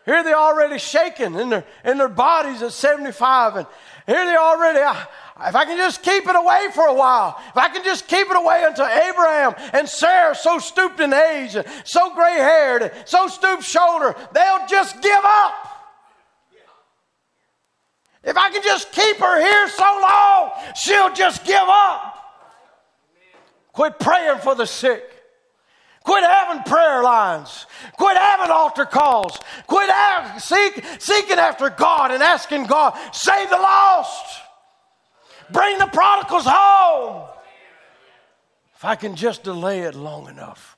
Here 0.06 0.24
they're 0.24 0.38
already 0.38 0.80
shaking 0.80 1.36
in 1.36 1.50
their, 1.50 1.66
in 1.84 1.98
their 1.98 2.08
bodies 2.08 2.62
at 2.62 2.72
75. 2.72 3.58
And 3.58 3.68
here 4.08 4.26
they 4.26 4.36
already, 4.36 4.80
uh, 4.80 4.96
if 5.48 5.56
I 5.56 5.66
can 5.66 5.78
just 5.78 6.02
keep 6.02 6.28
it 6.28 6.36
away 6.36 6.68
for 6.74 6.88
a 6.88 6.94
while, 6.94 7.40
if 7.50 7.58
I 7.58 7.70
can 7.70 7.84
just 7.84 8.08
keep 8.08 8.28
it 8.30 8.36
away 8.36 8.64
until 8.66 8.86
Abraham 8.86 9.56
and 9.74 9.88
Sarah, 9.90 10.36
so 10.36 10.58
stooped 10.58 11.00
in 11.00 11.14
age, 11.14 11.56
and 11.56 11.66
so 11.84 12.14
gray 12.16 12.36
haired, 12.36 12.84
and 12.84 12.92
so 13.06 13.28
stooped 13.28 13.64
shoulder, 13.64 14.16
they'll 14.32 14.66
just 14.68 15.02
give 15.02 15.24
up. 15.24 15.54
If 18.24 18.38
I 18.38 18.50
can 18.52 18.64
just 18.64 18.92
keep 18.92 19.18
her 19.18 19.40
here 19.40 19.70
so 19.70 20.00
long, 20.02 20.52
she'll 20.76 21.14
just 21.14 21.46
give 21.46 21.68
up. 21.68 22.16
Quit 23.74 24.00
praying 24.00 24.40
for 24.40 24.56
the 24.56 24.66
sick. 24.66 25.09
Quit 26.10 26.24
having 26.24 26.64
prayer 26.64 27.04
lines. 27.04 27.68
Quit 27.96 28.18
having 28.18 28.50
altar 28.50 28.86
calls. 28.86 29.38
Quit 29.68 29.92
seek, 30.40 30.84
seeking 30.98 31.38
after 31.38 31.70
God 31.70 32.10
and 32.10 32.24
asking 32.24 32.66
God, 32.66 32.98
save 33.14 33.48
the 33.48 33.58
lost. 33.58 34.42
Bring 35.52 35.78
the 35.78 35.86
prodigals 35.86 36.46
home. 36.48 37.30
If 38.76 38.84
I 38.84 38.96
can 38.96 39.16
just 39.16 39.44
delay 39.44 39.82
it 39.82 39.94
long 39.94 40.28
enough. 40.28 40.78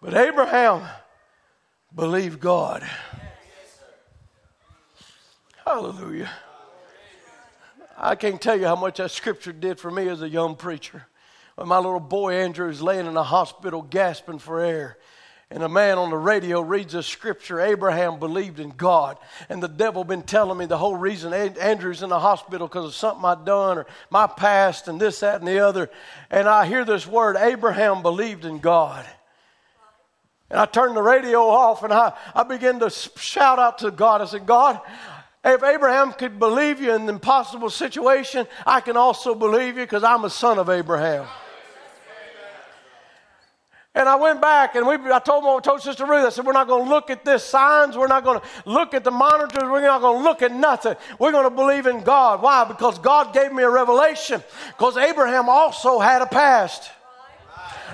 But 0.00 0.14
Abraham 0.14 0.88
believed 1.92 2.38
God. 2.38 2.88
Hallelujah. 5.66 6.30
I 7.96 8.14
can't 8.14 8.40
tell 8.40 8.56
you 8.56 8.66
how 8.66 8.76
much 8.76 8.98
that 8.98 9.10
scripture 9.10 9.52
did 9.52 9.80
for 9.80 9.90
me 9.90 10.06
as 10.06 10.22
a 10.22 10.28
young 10.28 10.54
preacher 10.54 11.07
my 11.66 11.76
little 11.76 12.00
boy 12.00 12.34
Andrew 12.34 12.68
is 12.68 12.80
laying 12.80 13.06
in 13.06 13.16
a 13.16 13.22
hospital 13.22 13.82
gasping 13.82 14.38
for 14.38 14.60
air. 14.60 14.96
And 15.50 15.62
a 15.62 15.68
man 15.68 15.96
on 15.96 16.10
the 16.10 16.16
radio 16.16 16.60
reads 16.60 16.94
a 16.94 17.02
scripture. 17.02 17.58
Abraham 17.58 18.18
believed 18.18 18.60
in 18.60 18.68
God. 18.70 19.16
And 19.48 19.62
the 19.62 19.68
devil 19.68 20.04
been 20.04 20.22
telling 20.22 20.58
me 20.58 20.66
the 20.66 20.76
whole 20.76 20.94
reason 20.94 21.32
Andrew's 21.32 22.02
in 22.02 22.10
the 22.10 22.20
hospital 22.20 22.68
because 22.68 22.84
of 22.84 22.94
something 22.94 23.24
I've 23.24 23.46
done 23.46 23.78
or 23.78 23.86
my 24.10 24.26
past 24.26 24.88
and 24.88 25.00
this, 25.00 25.20
that, 25.20 25.40
and 25.40 25.48
the 25.48 25.60
other. 25.60 25.88
And 26.30 26.46
I 26.46 26.66
hear 26.66 26.84
this 26.84 27.06
word 27.06 27.36
Abraham 27.38 28.02
believed 28.02 28.44
in 28.44 28.58
God. 28.58 29.06
And 30.50 30.60
I 30.60 30.66
turned 30.66 30.94
the 30.94 31.02
radio 31.02 31.40
off 31.40 31.82
and 31.82 31.94
I, 31.94 32.12
I 32.34 32.42
began 32.42 32.78
to 32.80 32.90
shout 32.90 33.58
out 33.58 33.78
to 33.78 33.90
God. 33.90 34.20
I 34.20 34.26
said, 34.26 34.44
God, 34.44 34.80
if 35.44 35.62
Abraham 35.62 36.12
could 36.12 36.38
believe 36.38 36.78
you 36.78 36.94
in 36.94 37.02
an 37.02 37.08
impossible 37.08 37.70
situation, 37.70 38.46
I 38.66 38.80
can 38.82 38.98
also 38.98 39.34
believe 39.34 39.78
you 39.78 39.84
because 39.84 40.04
I'm 40.04 40.24
a 40.24 40.30
son 40.30 40.58
of 40.58 40.68
Abraham. 40.68 41.26
And 43.98 44.08
I 44.08 44.14
went 44.14 44.40
back 44.40 44.76
and 44.76 44.86
we, 44.86 44.94
I 44.94 45.18
told, 45.18 45.44
I 45.44 45.58
told 45.58 45.82
Sister 45.82 46.06
Ruth, 46.06 46.24
I 46.24 46.28
said, 46.30 46.46
we're 46.46 46.52
not 46.52 46.68
going 46.68 46.84
to 46.84 46.88
look 46.88 47.10
at 47.10 47.24
this 47.24 47.42
signs. 47.42 47.96
We're 47.96 48.06
not 48.06 48.22
going 48.22 48.40
to 48.40 48.46
look 48.64 48.94
at 48.94 49.02
the 49.02 49.10
monitors. 49.10 49.64
We're 49.64 49.80
not 49.80 50.00
going 50.00 50.18
to 50.18 50.22
look 50.22 50.40
at 50.40 50.52
nothing. 50.52 50.94
We're 51.18 51.32
going 51.32 51.50
to 51.50 51.50
believe 51.50 51.86
in 51.86 52.04
God. 52.04 52.40
Why? 52.40 52.62
Because 52.62 53.00
God 53.00 53.34
gave 53.34 53.52
me 53.52 53.64
a 53.64 53.68
revelation. 53.68 54.40
Because 54.68 54.96
Abraham 54.96 55.48
also 55.48 55.98
had 55.98 56.22
a 56.22 56.26
past. 56.26 56.92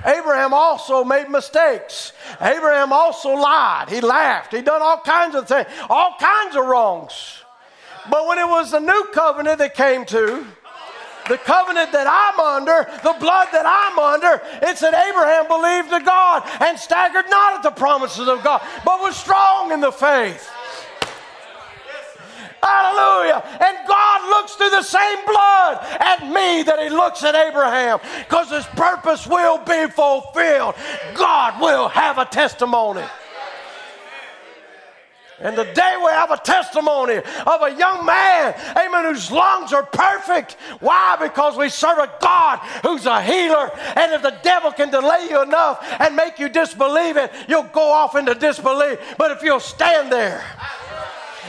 Abraham 0.05 0.53
also 0.53 1.05
made 1.05 1.31
mistakes. 1.31 2.13
Abraham 2.39 2.93
also 2.93 3.31
lied. 3.31 3.89
He 3.89 4.03
laughed. 4.03 4.53
He 4.53 4.61
done 4.61 4.83
all 4.83 5.01
kinds 5.01 5.35
of 5.35 5.49
things, 5.49 5.69
all 5.89 6.17
kinds 6.21 6.55
of 6.55 6.67
wrongs. 6.67 7.39
But 8.11 8.27
when 8.27 8.37
it 8.39 8.47
was 8.47 8.73
the 8.73 8.81
new 8.81 9.09
covenant 9.15 9.57
that 9.57 9.75
came 9.75 10.05
to, 10.07 10.45
the 11.29 11.39
covenant 11.39 11.93
that 11.93 12.07
I'm 12.07 12.39
under, 12.41 12.85
the 13.03 13.17
blood 13.19 13.49
that 13.53 13.65
I'm 13.65 13.99
under, 13.99 14.43
it 14.63 14.79
said 14.79 14.95
Abraham 14.95 15.49
believed 15.49 15.91
to 15.91 16.01
God 16.05 16.43
and 16.61 16.79
staggered 16.79 17.27
not 17.31 17.55
at 17.55 17.63
the 17.63 17.71
promises 17.71 18.29
of 18.29 18.43
God, 18.45 18.63
but 18.85 19.01
was 19.01 19.17
strong 19.17 19.73
in 19.73 19.81
the 19.81 19.93
faith. 19.93 20.51
Hallelujah. 22.63 23.43
And 23.61 23.77
God 23.87 24.29
looks 24.31 24.55
through 24.55 24.71
the 24.71 24.83
same 24.83 25.19
blood 25.27 25.79
at 26.01 26.23
me 26.23 26.63
that 26.63 26.79
He 26.81 26.89
looks 26.89 27.23
at 27.23 27.35
Abraham 27.35 27.99
because 28.21 28.51
His 28.51 28.65
purpose 28.77 29.27
will 29.27 29.59
be 29.59 29.87
fulfilled. 29.91 30.75
God 31.15 31.61
will 31.61 31.89
have 31.89 32.19
a 32.19 32.25
testimony. 32.25 33.05
And 35.45 35.55
today 35.55 35.97
we 36.03 36.11
have 36.11 36.31
a 36.31 36.39
testimony 36.39 37.17
of 37.17 37.63
a 37.63 37.77
young 37.77 38.07
man, 38.07 38.55
amen, 38.79 39.05
whose 39.05 39.31
lungs 39.31 39.75
are 39.75 39.85
perfect. 39.85 40.57
Why? 40.81 41.17
Because 41.21 41.55
we 41.59 41.69
serve 41.69 41.99
a 41.99 42.11
God 42.19 42.61
who's 42.83 43.05
a 43.05 43.21
healer. 43.21 43.71
And 43.95 44.13
if 44.15 44.23
the 44.23 44.35
devil 44.43 44.73
can 44.73 44.91
delay 44.91 45.27
you 45.29 45.43
enough 45.43 45.85
and 46.01 46.17
make 46.17 46.39
you 46.39 46.49
disbelieve 46.49 47.19
it, 47.19 47.31
you'll 47.47 47.65
go 47.65 47.93
off 47.93 48.17
into 48.17 48.35
disbelief. 48.35 48.99
But 49.19 49.33
if 49.33 49.43
you'll 49.43 49.61
stand 49.61 50.11
there, 50.11 50.43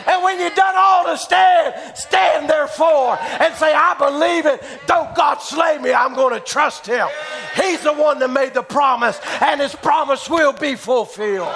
and 0.08 0.24
when 0.24 0.42
you've 0.42 0.56
done 0.56 0.76
all 0.78 1.06
to 1.06 1.18
stand, 1.18 1.98
stand 1.98 2.50
therefore 2.50 3.18
and 3.18 3.56
say, 3.56 3.74
I 3.74 3.96
believe 3.98 4.46
it. 4.46 4.62
Don't 4.88 5.16
God 5.16 5.38
slay 5.38 5.78
me. 5.78 5.94
I'm 5.94 6.14
going 6.16 6.34
to 6.34 6.42
trust 6.42 6.86
him. 6.86 7.08
He's 7.56 7.82
the 7.82 7.94
one 7.94 8.20
that 8.20 8.30
made 8.30 8.54
the 8.54 8.62
promise, 8.62 9.20
and 9.42 9.62
his 9.62 9.74
promise 9.74 10.30
will 10.30 10.52
be 10.52 10.76
fulfilled. 10.76 11.56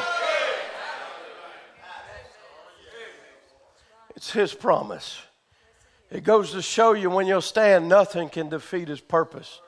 It's 4.30 4.36
His 4.36 4.54
promise. 4.54 5.20
It 6.12 6.24
goes 6.24 6.52
to 6.52 6.62
show 6.62 6.94
you 6.94 7.10
when 7.10 7.26
you'll 7.26 7.42
stand, 7.42 7.90
nothing 7.90 8.30
can 8.30 8.48
defeat 8.48 8.88
His 8.88 9.02
purpose. 9.02 9.60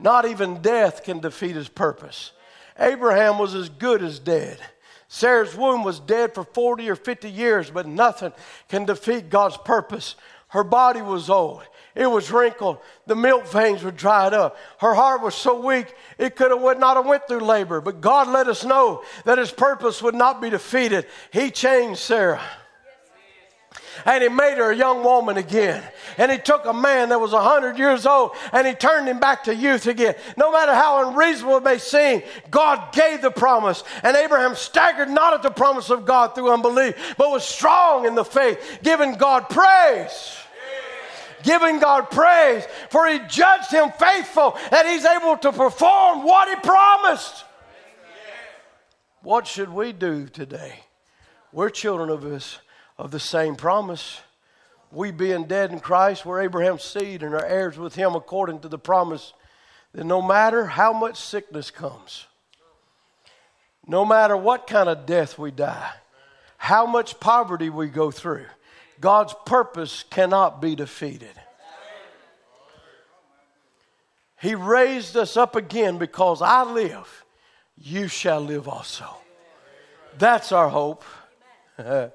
Not 0.00 0.24
even 0.24 0.60
death 0.62 1.04
can 1.04 1.20
defeat 1.20 1.54
His 1.54 1.68
purpose. 1.68 2.32
Abraham 2.76 3.38
was 3.38 3.54
as 3.54 3.68
good 3.68 4.02
as 4.02 4.18
dead. 4.18 4.58
Sarah's 5.06 5.54
womb 5.54 5.84
was 5.84 6.00
dead 6.00 6.34
for 6.34 6.42
40 6.42 6.90
or 6.90 6.96
50 6.96 7.30
years, 7.30 7.70
but 7.70 7.86
nothing 7.86 8.32
can 8.68 8.84
defeat 8.84 9.30
God's 9.30 9.56
purpose. 9.58 10.16
Her 10.48 10.64
body 10.64 11.02
was 11.02 11.30
old. 11.30 11.62
It 11.94 12.10
was 12.10 12.32
wrinkled. 12.32 12.78
The 13.06 13.14
milk 13.14 13.46
veins 13.46 13.84
were 13.84 13.92
dried 13.92 14.34
up. 14.34 14.56
Her 14.80 14.94
heart 14.94 15.22
was 15.22 15.36
so 15.36 15.64
weak 15.64 15.94
it 16.18 16.34
could 16.34 16.50
have 16.50 16.60
would 16.60 16.80
not 16.80 16.96
have 16.96 17.06
went 17.06 17.28
through 17.28 17.44
labor. 17.44 17.80
But 17.80 18.00
God 18.00 18.26
let 18.26 18.48
us 18.48 18.64
know 18.64 19.04
that 19.24 19.38
His 19.38 19.52
purpose 19.52 20.02
would 20.02 20.16
not 20.16 20.42
be 20.42 20.50
defeated. 20.50 21.06
He 21.32 21.52
changed 21.52 22.00
Sarah 22.00 22.42
and 24.04 24.22
he 24.22 24.28
made 24.28 24.58
her 24.58 24.70
a 24.70 24.76
young 24.76 25.02
woman 25.02 25.36
again. 25.36 25.82
And 26.18 26.30
he 26.30 26.38
took 26.38 26.64
a 26.64 26.72
man 26.72 27.10
that 27.10 27.20
was 27.20 27.32
100 27.32 27.78
years 27.78 28.06
old 28.06 28.32
and 28.52 28.66
he 28.66 28.74
turned 28.74 29.08
him 29.08 29.20
back 29.20 29.44
to 29.44 29.54
youth 29.54 29.86
again. 29.86 30.14
No 30.36 30.52
matter 30.52 30.74
how 30.74 31.08
unreasonable 31.08 31.58
it 31.58 31.64
may 31.64 31.78
seem, 31.78 32.22
God 32.50 32.92
gave 32.92 33.22
the 33.22 33.30
promise. 33.30 33.84
And 34.02 34.16
Abraham 34.16 34.54
staggered 34.54 35.10
not 35.10 35.34
at 35.34 35.42
the 35.42 35.50
promise 35.50 35.90
of 35.90 36.04
God 36.04 36.34
through 36.34 36.52
unbelief, 36.52 37.14
but 37.16 37.30
was 37.30 37.44
strong 37.44 38.06
in 38.06 38.14
the 38.14 38.24
faith, 38.24 38.80
giving 38.82 39.14
God 39.14 39.48
praise 39.48 40.36
giving 41.42 41.78
God 41.78 42.10
praise, 42.10 42.66
for 42.90 43.06
he 43.06 43.18
judged 43.20 43.70
him 43.70 43.90
faithful 43.92 44.58
that 44.70 44.84
he's 44.84 45.06
able 45.06 45.38
to 45.38 45.52
perform 45.52 46.22
what 46.22 46.50
he 46.50 46.56
promised. 46.56 47.44
What 49.22 49.46
should 49.46 49.70
we 49.70 49.92
do 49.92 50.26
today? 50.26 50.80
We're 51.52 51.70
children 51.70 52.10
of 52.10 52.22
his 52.22 52.58
of 53.00 53.10
the 53.10 53.18
same 53.18 53.56
promise. 53.56 54.20
We 54.92 55.10
being 55.10 55.44
dead 55.44 55.72
in 55.72 55.80
Christ, 55.80 56.26
we're 56.26 56.42
Abraham's 56.42 56.82
seed 56.82 57.22
and 57.22 57.34
are 57.34 57.44
heirs 57.44 57.78
with 57.78 57.94
him 57.94 58.14
according 58.14 58.60
to 58.60 58.68
the 58.68 58.78
promise 58.78 59.32
that 59.94 60.04
no 60.04 60.20
matter 60.20 60.66
how 60.66 60.92
much 60.92 61.16
sickness 61.16 61.70
comes, 61.70 62.26
no 63.86 64.04
matter 64.04 64.36
what 64.36 64.66
kind 64.66 64.88
of 64.88 65.06
death 65.06 65.38
we 65.38 65.50
die, 65.50 65.90
how 66.58 66.84
much 66.84 67.18
poverty 67.18 67.70
we 67.70 67.86
go 67.86 68.10
through, 68.10 68.44
God's 69.00 69.34
purpose 69.46 70.04
cannot 70.10 70.60
be 70.60 70.74
defeated. 70.74 71.32
He 74.42 74.54
raised 74.54 75.16
us 75.16 75.38
up 75.38 75.56
again 75.56 75.96
because 75.96 76.42
I 76.42 76.64
live, 76.64 77.24
you 77.78 78.08
shall 78.08 78.40
live 78.40 78.68
also. 78.68 79.06
That's 80.18 80.52
our 80.52 80.68
hope. 80.68 81.02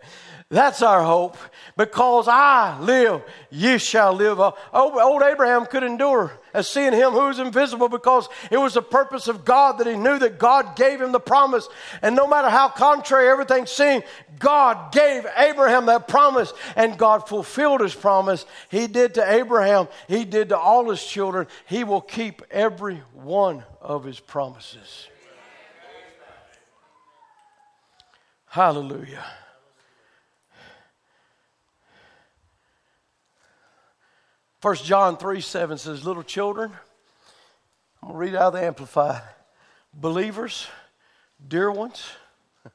That's 0.50 0.84
our 0.84 1.04
hope 1.04 1.38
Because 1.76 2.28
I 2.28 2.80
live, 2.80 3.24
ye 3.50 3.80
shall 3.80 4.14
live. 4.14 4.39
Uh, 4.39 4.52
old 4.72 5.24
Abraham 5.24 5.66
could 5.66 5.84
endure 5.84 6.32
as 6.54 6.70
seeing 6.70 6.93
him 6.93 7.12
who 7.12 7.28
is 7.30 7.39
invisible 7.39 7.89
because 7.89 8.30
it 8.52 8.58
was 8.58 8.76
the 8.76 8.82
purpose 8.82 9.28
of 9.28 9.43
God 9.43 9.80
that 9.80 9.88
he 9.88 9.96
knew 9.96 10.20
that 10.20 10.38
God 10.38 10.76
gave 10.76 11.02
him 11.02 11.12
the 11.12 11.20
promise. 11.20 11.68
And 12.02 12.16
no 12.16 12.28
matter 12.28 12.50
how 12.50 12.70
contrary 12.70 13.28
everything 13.28 13.66
seemed, 13.66 14.04
God 14.38 14.93
gave 14.93 15.26
Abraham 15.36 15.88
that 15.88 16.08
promise 16.08 16.54
and 16.76 16.98
God 16.98 17.28
fulfilled 17.28 17.82
his 17.82 17.96
promise. 17.96 18.46
He 18.70 18.86
did 18.86 19.16
to 19.16 19.30
Abraham, 19.30 19.88
he 20.08 20.26
did 20.26 20.50
to 20.50 20.58
all 20.58 20.89
his 20.89 21.04
children. 21.04 21.48
He 21.66 21.84
will 21.84 22.02
keep 22.02 22.43
every 22.52 23.02
one 23.14 23.64
of 23.82 24.04
his 24.04 24.20
promises. 24.20 25.08
Hallelujah. 28.46 29.26
First 34.66 34.84
John 34.84 35.16
3 35.16 35.41
7 35.41 35.78
says, 35.78 36.07
Little 36.07 36.24
children, 36.24 36.72
I'm 38.01 38.09
going 38.09 38.13
to 38.13 38.18
read 38.18 38.36
out 38.36 38.47
of 38.47 38.53
the 38.53 38.66
Amplified. 38.66 39.22
Believers, 39.93 40.66
dear 41.47 41.70
ones, 41.70 42.03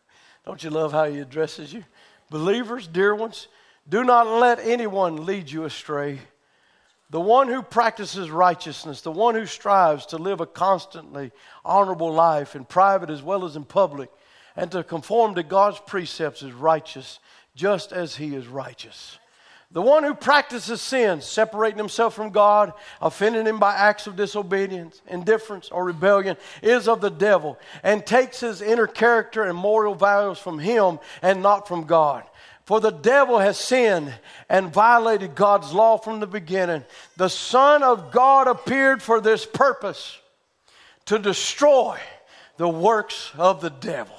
don't 0.46 0.62
you 0.62 0.70
love 0.70 0.92
how 0.92 1.06
he 1.06 1.18
addresses 1.18 1.72
you? 1.72 1.84
Believers, 2.30 2.86
dear 2.86 3.12
ones, 3.12 3.48
do 3.88 4.04
not 4.04 4.28
let 4.28 4.60
anyone 4.60 5.26
lead 5.26 5.50
you 5.50 5.64
astray. 5.64 6.20
The 7.10 7.20
one 7.20 7.48
who 7.48 7.60
practices 7.60 8.30
righteousness, 8.30 9.00
the 9.00 9.10
one 9.10 9.34
who 9.34 9.44
strives 9.44 10.06
to 10.06 10.16
live 10.16 10.40
a 10.40 10.46
constantly 10.46 11.32
honorable 11.64 12.12
life 12.12 12.54
in 12.54 12.66
private 12.66 13.10
as 13.10 13.20
well 13.20 13.44
as 13.44 13.56
in 13.56 13.64
public, 13.64 14.10
and 14.54 14.70
to 14.70 14.84
conform 14.84 15.34
to 15.34 15.42
God's 15.42 15.80
precepts 15.88 16.42
is 16.42 16.52
righteous, 16.52 17.18
just 17.56 17.90
as 17.90 18.14
he 18.14 18.36
is 18.36 18.46
righteous. 18.46 19.18
The 19.72 19.82
one 19.82 20.02
who 20.02 20.14
practices 20.14 20.80
sin, 20.80 21.20
separating 21.20 21.78
himself 21.78 22.14
from 22.14 22.30
God, 22.30 22.72
offending 23.00 23.46
him 23.46 23.60
by 23.60 23.74
acts 23.74 24.08
of 24.08 24.16
disobedience, 24.16 25.00
indifference, 25.06 25.68
or 25.68 25.84
rebellion, 25.84 26.36
is 26.60 26.88
of 26.88 27.00
the 27.00 27.10
devil 27.10 27.56
and 27.84 28.04
takes 28.04 28.40
his 28.40 28.62
inner 28.62 28.88
character 28.88 29.44
and 29.44 29.56
moral 29.56 29.94
values 29.94 30.38
from 30.38 30.58
him 30.58 30.98
and 31.22 31.40
not 31.40 31.68
from 31.68 31.84
God. 31.84 32.24
For 32.64 32.80
the 32.80 32.90
devil 32.90 33.38
has 33.38 33.58
sinned 33.58 34.12
and 34.48 34.72
violated 34.72 35.36
God's 35.36 35.72
law 35.72 35.98
from 35.98 36.18
the 36.18 36.26
beginning. 36.26 36.84
The 37.16 37.30
Son 37.30 37.84
of 37.84 38.10
God 38.10 38.48
appeared 38.48 39.02
for 39.02 39.20
this 39.20 39.46
purpose 39.46 40.18
to 41.06 41.18
destroy 41.18 41.98
the 42.56 42.68
works 42.68 43.30
of 43.38 43.60
the 43.60 43.70
devil. 43.70 44.16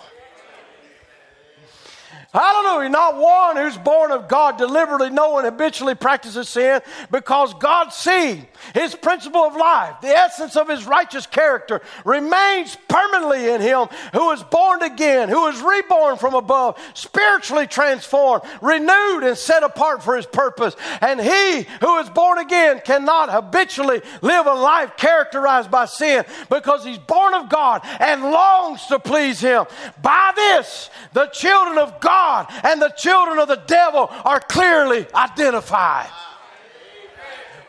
Hallelujah. 2.34 2.90
Not 2.90 3.18
one 3.18 3.58
who's 3.58 3.78
born 3.78 4.12
of 4.12 4.30
God 4.30 4.58
deliberately 4.58 5.10
knowing 5.10 5.44
habitually 5.44 5.96
practices 5.96 6.48
sin 6.48 6.82
because 7.12 7.54
God's 7.56 7.94
seed, 7.94 8.48
his 8.74 8.96
principle 8.96 9.42
of 9.42 9.58
life, 9.58 10.00
the 10.02 10.08
essence 10.08 10.56
of 10.56 10.70
his 10.70 10.86
righteous 10.86 11.26
character 11.26 11.82
remains 12.06 12.78
permanently 12.88 13.50
in 13.50 13.60
him 13.60 13.88
who 14.14 14.32
is 14.32 14.42
born 14.44 14.82
again, 14.82 15.28
who 15.28 15.48
is 15.48 15.60
reborn 15.62 16.16
from 16.16 16.34
above, 16.34 16.80
spiritually 16.94 17.68
transformed, 17.68 18.44
renewed 18.62 19.24
and 19.24 19.38
set 19.38 19.64
apart 19.64 20.02
for 20.02 20.16
his 20.16 20.26
purpose. 20.26 20.78
And 21.02 21.20
he 21.20 21.66
who 21.82 21.98
is 21.98 22.10
born 22.12 22.38
again 22.38 22.80
cannot 22.86 23.30
habitually 23.30 24.02
live 24.22 24.46
a 24.46 24.54
life 24.54 24.96
characterized 24.96 25.70
by 25.70 25.84
sin 25.84 26.24
because 26.50 26.86
he's 26.86 26.98
born 26.98 27.34
of 27.34 27.50
God 27.50 27.82
and 28.00 28.24
longs 28.24 28.86
to 28.86 29.00
please 29.00 29.42
him. 29.42 29.66
By 30.02 30.32
this, 30.34 30.90
the 31.12 31.26
children 31.28 31.78
of 31.78 32.00
God 32.00 32.21
God 32.22 32.48
and 32.64 32.82
the 32.82 32.90
children 32.90 33.40
of 33.40 33.48
the 33.48 33.64
devil 33.68 34.08
are 34.24 34.40
clearly 34.40 35.06
identified. 35.14 36.10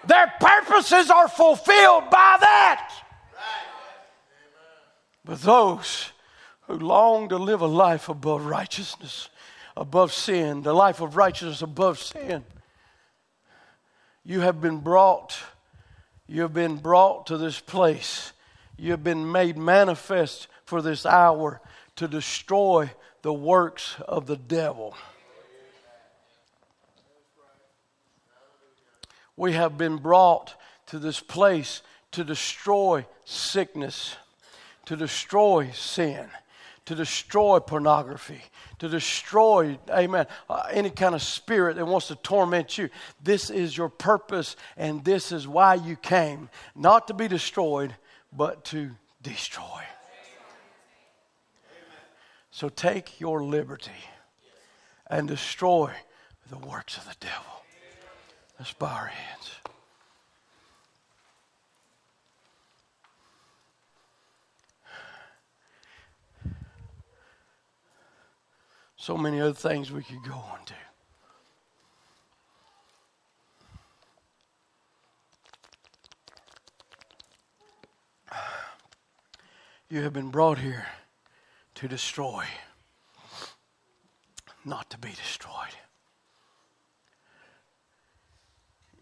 Their 0.07 0.33
purposes 0.41 1.11
are 1.11 1.29
fulfilled 1.29 2.05
by 2.11 2.37
that. 2.41 2.93
But 5.25 5.41
those 5.43 6.11
who 6.63 6.79
long 6.79 7.29
to 7.29 7.37
live 7.37 7.61
a 7.61 7.67
life 7.67 8.09
above 8.09 8.45
righteousness, 8.47 9.29
above 9.77 10.13
sin, 10.13 10.63
the 10.63 10.75
life 10.75 11.01
of 11.01 11.17
righteousness 11.17 11.63
above 11.63 11.99
sin, 12.01 12.45
you 14.25 14.41
have 14.41 14.61
been 14.61 14.79
brought, 14.79 15.39
you 16.27 16.43
have 16.43 16.53
been 16.53 16.77
brought 16.77 17.27
to 17.27 17.39
this 17.39 17.59
place. 17.61 18.33
You 18.77 18.91
have 18.91 19.05
been 19.05 19.31
made 19.31 19.57
manifest 19.57 20.49
for 20.65 20.83
this 20.83 21.07
hour 21.07 21.61
to 21.97 22.09
destroy 22.09 22.91
the 23.23 23.33
works 23.33 23.97
of 24.07 24.27
the 24.27 24.37
devil. 24.37 24.95
We 29.37 29.53
have 29.53 29.79
been 29.79 29.97
brought 29.97 30.55
to 30.87 30.99
this 30.99 31.21
place 31.21 31.83
to 32.13 32.25
destroy 32.25 33.07
sickness, 33.25 34.17
to 34.85 34.97
destroy 34.97 35.71
sin, 35.71 36.29
to 36.85 36.95
destroy 36.95 37.61
pornography, 37.61 38.43
to 38.81 38.89
destroy, 38.89 39.79
amen, 39.89 40.27
uh, 40.51 40.65
any 40.71 40.91
kind 40.91 41.15
of 41.15 41.23
spirit 41.23 41.77
that 41.77 41.87
wants 41.87 42.09
to 42.09 42.17
torment 42.17 42.77
you. 42.77 42.91
This 43.23 43.49
is 43.49 43.77
your 43.77 43.89
purpose, 43.89 44.57
and 44.77 45.05
this 45.05 45.33
is 45.33 45.49
why 45.49 45.75
you 45.75 45.97
came. 45.97 46.51
Not 46.75 47.07
to 47.09 47.15
be 47.15 47.29
destroyed, 47.29 47.95
but 48.33 48.65
to 48.67 48.91
destroy. 49.23 49.83
So 52.53 52.69
take 52.69 53.19
your 53.19 53.43
liberty 53.43 53.91
and 55.09 55.27
destroy 55.27 55.91
the 56.51 56.59
works 56.59 56.99
of 56.99 57.07
the 57.07 57.17
devil. 57.19 57.65
Let's 58.59 58.75
bow 58.75 58.89
our 58.89 59.07
hands. 59.07 59.51
So 68.97 69.17
many 69.17 69.41
other 69.41 69.55
things 69.55 69.91
we 69.91 70.05
could 70.05 70.23
go 70.23 70.35
on 70.35 70.59
to. 70.67 70.75
You 79.89 80.03
have 80.03 80.13
been 80.13 80.31
brought 80.31 80.59
here 80.59 80.87
to 81.83 81.89
destroy, 81.89 82.45
not 84.65 84.89
to 84.89 84.97
be 84.97 85.09
destroyed. 85.09 85.75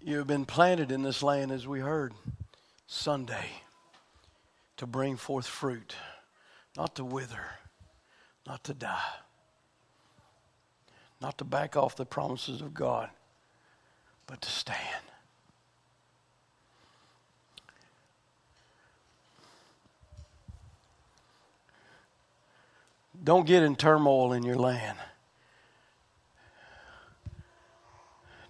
You 0.00 0.16
have 0.16 0.26
been 0.26 0.46
planted 0.46 0.90
in 0.90 1.02
this 1.02 1.22
land, 1.22 1.52
as 1.52 1.68
we 1.68 1.80
heard 1.80 2.14
Sunday, 2.86 3.44
to 4.78 4.86
bring 4.86 5.18
forth 5.18 5.46
fruit, 5.46 5.94
not 6.74 6.94
to 6.94 7.04
wither, 7.04 7.44
not 8.46 8.64
to 8.64 8.72
die, 8.72 9.12
not 11.20 11.36
to 11.36 11.44
back 11.44 11.76
off 11.76 11.96
the 11.96 12.06
promises 12.06 12.62
of 12.62 12.72
God, 12.72 13.10
but 14.26 14.40
to 14.40 14.48
stand. 14.48 15.04
Don't 23.22 23.46
get 23.46 23.62
in 23.62 23.76
turmoil 23.76 24.32
in 24.32 24.42
your 24.42 24.56
land. 24.56 24.98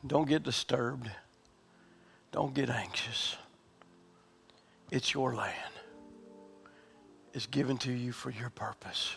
Don't 0.07 0.29
get 0.29 0.43
disturbed. 0.43 1.11
Don't 2.33 2.55
get 2.55 2.71
anxious. 2.71 3.37
It's 4.91 5.13
your 5.13 5.35
land. 5.35 5.55
It's 7.33 7.47
given 7.47 7.79
to 7.79 7.93
you 7.93 8.13
for 8.13 8.31
your 8.31 8.51
purpose. 8.51 9.17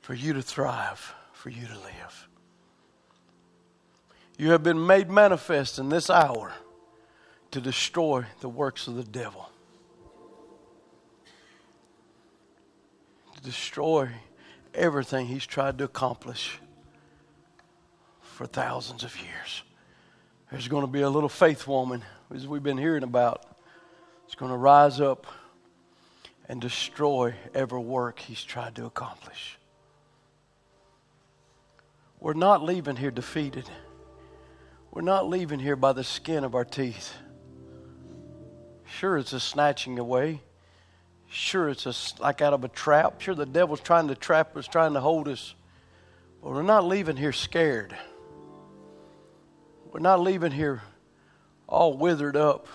For 0.00 0.14
you 0.14 0.32
to 0.32 0.42
thrive, 0.42 1.14
for 1.32 1.50
you 1.50 1.66
to 1.66 1.74
live. 1.74 2.28
You 4.38 4.52
have 4.52 4.62
been 4.62 4.86
made 4.86 5.10
manifest 5.10 5.78
in 5.78 5.88
this 5.88 6.08
hour 6.08 6.52
to 7.50 7.60
destroy 7.60 8.24
the 8.40 8.48
works 8.48 8.86
of 8.86 8.94
the 8.94 9.04
devil. 9.04 9.50
To 13.38 13.44
destroy 13.44 14.08
everything 14.74 15.26
he's 15.26 15.46
tried 15.46 15.78
to 15.78 15.84
accomplish 15.84 16.58
for 18.20 18.46
thousands 18.46 19.04
of 19.04 19.16
years. 19.16 19.62
There's 20.50 20.68
going 20.68 20.82
to 20.82 20.90
be 20.90 21.02
a 21.02 21.10
little 21.10 21.28
faith 21.28 21.66
woman, 21.66 22.02
as 22.34 22.46
we've 22.46 22.62
been 22.62 22.78
hearing 22.78 23.04
about, 23.04 23.44
it's 24.24 24.34
going 24.34 24.50
to 24.50 24.56
rise 24.56 25.00
up 25.00 25.26
and 26.48 26.60
destroy 26.60 27.34
every 27.54 27.78
work 27.78 28.18
he's 28.18 28.42
tried 28.42 28.74
to 28.76 28.86
accomplish. 28.86 29.58
We're 32.20 32.34
not 32.34 32.62
leaving 32.62 32.96
here 32.96 33.12
defeated. 33.12 33.68
We're 34.90 35.02
not 35.02 35.28
leaving 35.28 35.60
here 35.60 35.76
by 35.76 35.92
the 35.92 36.02
skin 36.02 36.42
of 36.42 36.54
our 36.54 36.64
teeth. 36.64 37.14
Sure, 38.84 39.18
it's 39.18 39.32
a 39.32 39.40
snatching 39.40 39.98
away. 39.98 40.40
Sure, 41.30 41.68
it's 41.68 41.86
a, 41.86 42.22
like 42.22 42.40
out 42.40 42.54
of 42.54 42.64
a 42.64 42.68
trap. 42.68 43.20
Sure, 43.20 43.34
the 43.34 43.46
devil's 43.46 43.80
trying 43.80 44.08
to 44.08 44.14
trap 44.14 44.56
us, 44.56 44.66
trying 44.66 44.94
to 44.94 45.00
hold 45.00 45.28
us. 45.28 45.54
But 46.42 46.52
we're 46.52 46.62
not 46.62 46.86
leaving 46.86 47.16
here 47.16 47.32
scared. 47.32 47.96
We're 49.92 50.00
not 50.00 50.20
leaving 50.20 50.52
here 50.52 50.82
all 51.66 51.96
withered 51.96 52.36
up. 52.36 52.66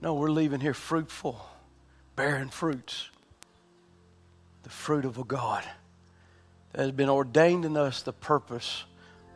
No, 0.00 0.14
we're 0.14 0.30
leaving 0.30 0.60
here 0.60 0.74
fruitful, 0.74 1.44
bearing 2.14 2.50
fruits. 2.50 3.08
The 4.62 4.70
fruit 4.70 5.04
of 5.04 5.18
a 5.18 5.24
God 5.24 5.64
that 6.72 6.82
has 6.82 6.92
been 6.92 7.08
ordained 7.08 7.64
in 7.64 7.76
us 7.76 8.02
the 8.02 8.12
purpose 8.12 8.84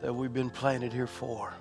that 0.01 0.13
we've 0.13 0.33
been 0.33 0.49
planted 0.49 0.93
here 0.93 1.07
for. 1.07 1.53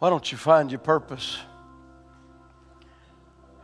Why 0.00 0.08
don't 0.08 0.32
you 0.32 0.38
find 0.38 0.70
your 0.70 0.80
purpose 0.80 1.36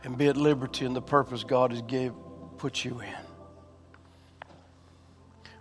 and 0.03 0.15
be 0.15 0.27
at 0.27 0.37
liberty 0.37 0.85
in 0.85 0.93
the 0.93 1.01
purpose 1.01 1.43
God 1.43 1.71
has 1.71 1.81
gave, 1.81 2.13
put 2.59 2.85
you 2.85 3.01
in? 3.01 4.47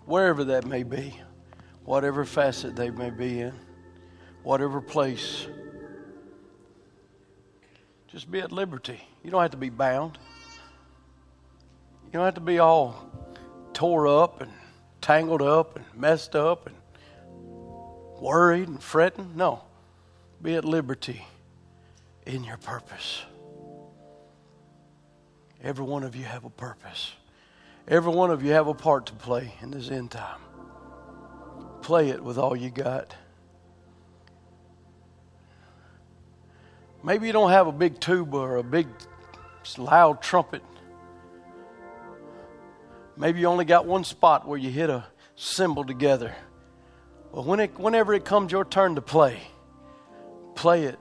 Wherever 0.05 0.45
that 0.45 0.67
may 0.67 0.83
be, 0.83 1.19
whatever 1.83 2.27
facet 2.27 2.77
they 2.77 2.91
may 2.91 3.09
be 3.09 3.41
in, 3.41 3.55
whatever 4.43 4.83
place, 4.83 5.47
just 8.09 8.31
be 8.31 8.41
at 8.41 8.53
liberty. 8.53 9.01
You 9.25 9.31
don't 9.31 9.41
have 9.41 9.53
to 9.53 9.57
be 9.57 9.71
bound. 9.71 10.19
You 12.05 12.13
don't 12.13 12.25
have 12.27 12.35
to 12.35 12.41
be 12.43 12.59
all 12.59 13.11
tore 13.73 14.07
up 14.07 14.43
and 14.43 14.53
tangled 15.01 15.41
up 15.41 15.77
and 15.77 15.87
messed 15.95 16.37
up 16.37 16.67
and 16.67 16.77
worried 18.21 18.69
and 18.69 18.83
fretting. 18.83 19.33
No. 19.37 19.63
Be 20.43 20.55
at 20.55 20.65
liberty 20.65 21.27
in 22.27 22.45
your 22.45 22.57
purpose. 22.59 23.23
Every 25.63 25.85
one 25.85 26.03
of 26.03 26.15
you 26.15 26.25
have 26.25 26.45
a 26.45 26.51
purpose. 26.51 27.13
Every 27.89 28.13
one 28.13 28.31
of 28.31 28.43
you 28.45 28.53
have 28.53 28.67
a 28.67 28.75
part 28.75 29.07
to 29.07 29.13
play 29.15 29.55
in 29.63 29.71
this 29.71 29.91
end 29.91 30.11
time. 30.11 30.41
Play 31.83 32.11
it 32.11 32.23
with 32.23 32.37
all 32.37 32.57
you 32.57 32.71
got. 32.71 33.15
Maybe 37.03 37.29
you 37.29 37.33
don't 37.33 37.51
have 37.51 37.69
a 37.69 37.73
big 37.73 38.01
tuba 38.01 38.37
or 38.37 38.57
a 38.57 38.65
big 38.65 38.89
loud 39.79 40.21
trumpet. 40.21 40.63
Maybe 43.17 43.41
you 43.41 43.47
only 43.47 43.65
got 43.65 43.87
one 43.87 44.05
spot 44.05 44.47
where 44.47 44.59
you 44.59 44.71
hit 44.71 44.91
a 44.91 45.07
cymbal 45.37 45.85
together. 45.85 46.35
But 47.33 47.47
when 47.47 47.61
it, 47.61 47.79
whenever 47.79 48.13
it 48.15 48.25
comes 48.25 48.53
your 48.53 48.65
turn 48.65 48.97
to 48.97 49.01
play, 49.01 49.41
Play 50.57 50.85
it 50.85 50.99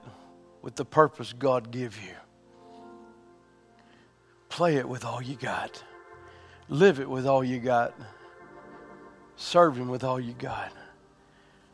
with 0.62 0.76
the 0.76 0.84
purpose 0.84 1.32
God 1.32 1.70
give 1.72 1.96
you. 1.96 2.12
Play 4.48 4.76
it 4.76 4.88
with 4.88 5.04
all 5.04 5.20
you 5.20 5.34
got. 5.34 5.82
Live 6.68 7.00
it 7.00 7.08
with 7.08 7.26
all 7.26 7.42
you 7.42 7.58
got. 7.58 7.94
Serve 9.36 9.76
Him 9.76 9.88
with 9.88 10.04
all 10.04 10.20
you 10.20 10.34
got. 10.34 10.72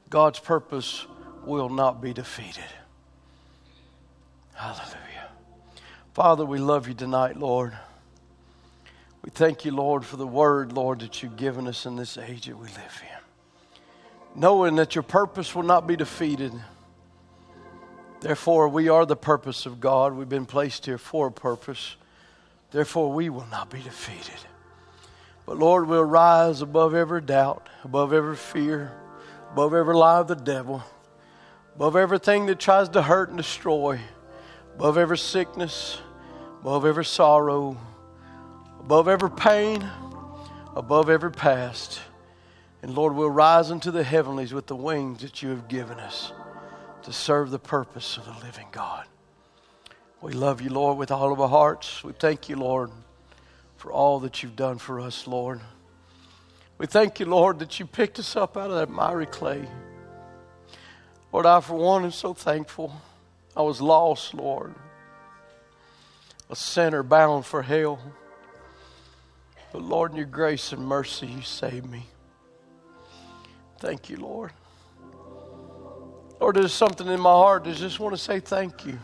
God's 0.09 0.39
purpose 0.39 1.07
will 1.45 1.69
not 1.69 2.01
be 2.01 2.13
defeated. 2.13 2.65
Hallelujah. 4.55 5.31
Father, 6.15 6.45
we 6.45 6.59
love 6.59 6.87
you 6.87 6.95
tonight, 6.95 7.37
Lord. 7.37 7.77
We 9.25 9.31
thank 9.31 9.65
you, 9.65 9.73
Lord, 9.73 10.05
for 10.05 10.17
the 10.17 10.27
word, 10.27 10.73
Lord, 10.73 11.01
that 11.01 11.23
you've 11.23 11.37
given 11.37 11.67
us 11.67 11.87
in 11.87 11.97
this 11.97 12.17
age 12.17 12.47
that 12.47 12.57
we 12.57 12.69
live 12.69 13.03
in. 13.03 14.41
Knowing 14.41 14.77
that 14.77 14.95
your 14.95 15.03
purpose 15.03 15.55
will 15.55 15.63
not 15.63 15.87
be 15.87 15.97
defeated. 15.97 16.53
Therefore, 18.23 18.69
we 18.69 18.89
are 18.89 19.05
the 19.05 19.17
purpose 19.17 19.67
of 19.67 19.81
God. 19.81 20.15
We've 20.15 20.29
been 20.29 20.47
placed 20.47 20.87
here 20.87 20.97
for 20.97 21.27
a 21.27 21.33
purpose. 21.33 21.97
Therefore, 22.71 23.11
we 23.13 23.29
will 23.29 23.49
not 23.51 23.69
be 23.69 23.83
defeated. 23.83 24.39
But 25.45 25.59
Lord, 25.59 25.89
we'll 25.89 26.05
rise 26.05 26.63
above 26.63 26.95
every 26.95 27.21
doubt, 27.21 27.69
above 27.83 28.13
every 28.13 28.37
fear, 28.37 28.93
above 29.51 29.75
every 29.75 29.97
lie 29.97 30.21
of 30.21 30.29
the 30.29 30.37
devil, 30.37 30.85
above 31.75 31.97
everything 31.97 32.47
that 32.47 32.61
tries 32.61 32.89
to 32.91 33.03
hurt 33.03 33.31
and 33.31 33.39
destroy, 33.39 33.99
above 34.77 34.97
every 34.97 35.19
sickness, 35.19 35.99
above 36.61 36.87
every 36.87 37.05
sorrow, 37.05 37.77
above 38.79 39.09
every 39.09 39.33
pain, 39.33 39.85
above 40.77 41.11
every 41.11 41.33
past. 41.33 42.01
And 42.83 42.95
Lord, 42.95 43.17
we'll 43.17 43.31
rise 43.31 43.73
into 43.73 43.91
the 43.91 44.05
heavenlies 44.05 44.55
with 44.55 44.69
the 44.69 44.77
wings 44.77 45.23
that 45.23 45.43
you 45.43 45.49
have 45.49 45.67
given 45.67 45.99
us 45.99 46.33
to 47.05 47.13
serve 47.13 47.51
the 47.51 47.59
purpose 47.59 48.17
of 48.17 48.25
the 48.25 48.47
living 48.47 48.69
God. 48.73 49.07
We 50.21 50.33
love 50.33 50.61
you, 50.61 50.71
Lord, 50.71 50.99
with 50.99 51.11
all 51.11 51.33
of 51.33 51.41
our 51.41 51.49
hearts. 51.49 52.05
We 52.05 52.13
thank 52.13 52.49
you, 52.49 52.57
Lord, 52.57 52.91
for 53.77 53.91
all 53.91 54.21
that 54.21 54.43
you've 54.43 54.57
done 54.57 54.79
for 54.79 55.01
us, 55.01 55.27
Lord. 55.27 55.61
We 56.79 56.87
thank 56.87 57.19
you, 57.21 57.27
Lord, 57.27 57.59
that 57.59 57.81
you 57.81 57.87
picked 57.87 58.19
us 58.19 58.37
up 58.37 58.57
out 58.57 58.71
of 58.71 58.77
that 58.77 58.89
miry 58.89 59.27
clay. 59.27 59.69
Lord, 61.33 61.47
I, 61.47 61.61
for 61.61 61.75
one, 61.75 62.05
am 62.05 62.13
so 62.13 62.35
thankful. 62.35 62.93
I 63.57 63.63
was 63.63 63.81
lost, 63.81 64.35
Lord, 64.35 64.75
a 66.49 66.57
sinner 66.57 67.03
bound 67.03 67.45
for 67.47 67.63
hell. 67.63 67.99
But, 69.73 69.83
Lord, 69.83 70.13
in 70.13 70.19
your 70.19 70.27
grace 70.27 70.73
and 70.73 70.87
mercy, 70.87 71.27
you 71.27 71.43
saved 71.43 71.91
me. 71.91 72.07
Thank 73.79 74.11
you, 74.11 74.19
Lord. 74.19 74.53
Lord, 76.43 76.57
there's 76.57 76.75
something 76.75 77.07
in 77.07 77.21
my 77.21 77.31
heart 77.31 77.63
that 77.63 77.77
just 77.77 78.01
want 78.01 78.17
to 78.17 78.21
say 78.21 78.41
thank 78.41 78.85
you. 78.85 78.99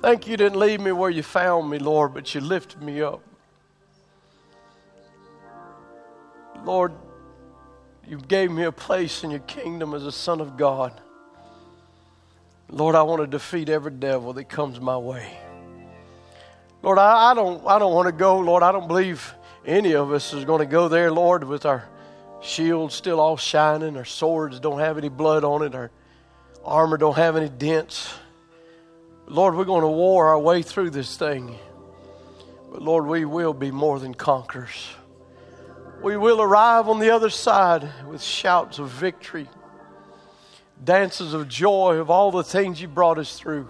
Thank 0.00 0.26
you 0.26 0.36
didn't 0.36 0.58
leave 0.58 0.80
me 0.80 0.90
where 0.90 1.08
you 1.08 1.22
found 1.22 1.70
me, 1.70 1.78
Lord, 1.78 2.14
but 2.14 2.34
you 2.34 2.40
lifted 2.40 2.82
me 2.82 3.00
up. 3.00 3.22
Lord, 6.64 6.94
you 8.08 8.18
gave 8.18 8.50
me 8.50 8.64
a 8.64 8.72
place 8.72 9.22
in 9.22 9.30
your 9.30 9.38
kingdom 9.38 9.94
as 9.94 10.04
a 10.04 10.10
son 10.10 10.40
of 10.40 10.56
God. 10.56 11.00
Lord, 12.68 12.96
I 12.96 13.02
want 13.02 13.20
to 13.20 13.28
defeat 13.28 13.68
every 13.68 13.92
devil 13.92 14.32
that 14.32 14.48
comes 14.48 14.80
my 14.80 14.98
way. 14.98 15.38
Lord, 16.82 16.98
I, 16.98 17.30
I 17.30 17.34
don't, 17.34 17.64
I 17.68 17.78
don't 17.78 17.94
want 17.94 18.06
to 18.06 18.12
go, 18.12 18.40
Lord. 18.40 18.64
I 18.64 18.72
don't 18.72 18.88
believe 18.88 19.32
any 19.64 19.94
of 19.94 20.10
us 20.10 20.34
is 20.34 20.44
going 20.44 20.58
to 20.58 20.66
go 20.66 20.88
there, 20.88 21.12
Lord, 21.12 21.44
with 21.44 21.64
our 21.64 21.88
shields 22.40 22.96
still 22.96 23.20
all 23.20 23.36
shining, 23.36 23.96
our 23.96 24.04
swords 24.04 24.58
don't 24.58 24.80
have 24.80 24.98
any 24.98 25.08
blood 25.08 25.44
on 25.44 25.62
it, 25.62 25.76
our 25.76 25.92
armor 26.64 26.96
don't 26.96 27.16
have 27.16 27.36
any 27.36 27.48
dents. 27.48 28.12
Lord, 29.26 29.54
we're 29.54 29.64
going 29.64 29.82
to 29.82 29.88
war 29.88 30.28
our 30.28 30.38
way 30.38 30.62
through 30.62 30.90
this 30.90 31.16
thing. 31.16 31.58
But 32.70 32.82
Lord, 32.82 33.06
we 33.06 33.24
will 33.24 33.54
be 33.54 33.70
more 33.70 33.98
than 33.98 34.14
conquerors. 34.14 34.88
We 36.02 36.16
will 36.16 36.40
arrive 36.40 36.88
on 36.88 36.98
the 36.98 37.10
other 37.10 37.30
side 37.30 37.88
with 38.08 38.22
shouts 38.22 38.78
of 38.78 38.88
victory, 38.88 39.48
dances 40.82 41.34
of 41.34 41.48
joy 41.48 41.96
of 41.96 42.10
all 42.10 42.30
the 42.30 42.42
things 42.42 42.80
you 42.80 42.88
brought 42.88 43.18
us 43.18 43.38
through, 43.38 43.68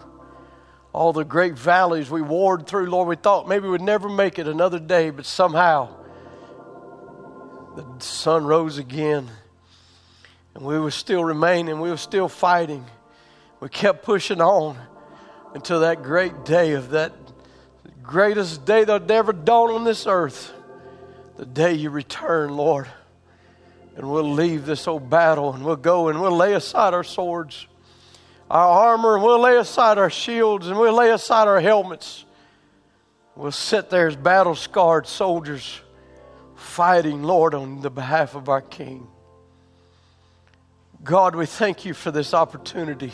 all 0.93 1.13
the 1.13 1.25
great 1.25 1.59
valleys 1.59 2.11
we 2.11 2.23
warred 2.23 2.67
through. 2.67 2.87
Lord, 2.87 3.09
we 3.09 3.17
thought 3.17 3.49
maybe 3.49 3.69
we'd 3.69 3.83
never 3.83 4.09
make 4.09 4.39
it 4.39 4.49
another 4.49 4.79
day, 4.79 5.11
but 5.11 5.27
somehow 5.27 5.95
the 7.77 7.85
sun 7.99 8.45
rose 8.45 8.79
again 8.79 9.31
and 10.55 10.65
we 10.65 10.79
were 10.79 10.91
still 10.91 11.25
remaining, 11.25 11.81
we 11.81 11.91
were 11.91 11.97
still 11.97 12.29
fighting. 12.29 12.85
We 13.61 13.69
kept 13.69 14.05
pushing 14.05 14.41
on 14.41 14.77
until 15.55 15.81
that 15.81 16.03
great 16.03 16.45
day 16.45 16.73
of 16.73 16.91
that 16.91 17.13
greatest 18.03 18.65
day 18.65 18.85
that 18.85 19.11
ever 19.11 19.33
dawned 19.33 19.73
on 19.73 19.85
this 19.85 20.07
earth. 20.07 20.53
The 21.37 21.47
day 21.47 21.75
you 21.75 21.91
return, 21.91 22.57
Lord. 22.57 22.89
And 23.97 24.11
we'll 24.11 24.33
leave 24.33 24.67
this 24.67 24.89
old 24.89 25.09
battle 25.09 25.53
and 25.53 25.65
we'll 25.65 25.77
go 25.77 26.09
and 26.09 26.21
we'll 26.21 26.37
lay 26.37 26.55
aside 26.55 26.95
our 26.95 27.05
swords, 27.05 27.67
our 28.51 28.69
armor, 28.69 29.15
and 29.15 29.25
we'll 29.25 29.41
lay 29.41 29.57
aside 29.57 29.99
our 29.99 30.11
shields 30.11 30.67
and 30.67 30.79
we'll 30.79 30.95
lay 30.95 31.11
aside 31.11 31.47
our 31.47 31.61
helmets. 31.61 32.25
We'll 33.37 33.53
sit 33.53 33.91
there 33.91 34.09
as 34.09 34.17
battle 34.17 34.55
scarred 34.55 35.07
soldiers 35.07 35.81
fighting, 36.55 37.23
Lord, 37.23 37.55
on 37.55 37.81
the 37.81 37.91
behalf 37.91 38.35
of 38.35 38.49
our 38.49 38.63
King. 38.63 39.07
God, 41.05 41.35
we 41.35 41.47
thank 41.47 41.85
you 41.85 41.95
for 41.95 42.13
this 42.13 42.33
opportunity. 42.33 43.13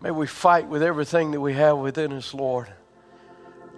May 0.00 0.10
we 0.10 0.26
fight 0.26 0.66
with 0.66 0.82
everything 0.82 1.32
that 1.32 1.40
we 1.40 1.52
have 1.52 1.76
within 1.76 2.12
us, 2.12 2.32
Lord. 2.32 2.68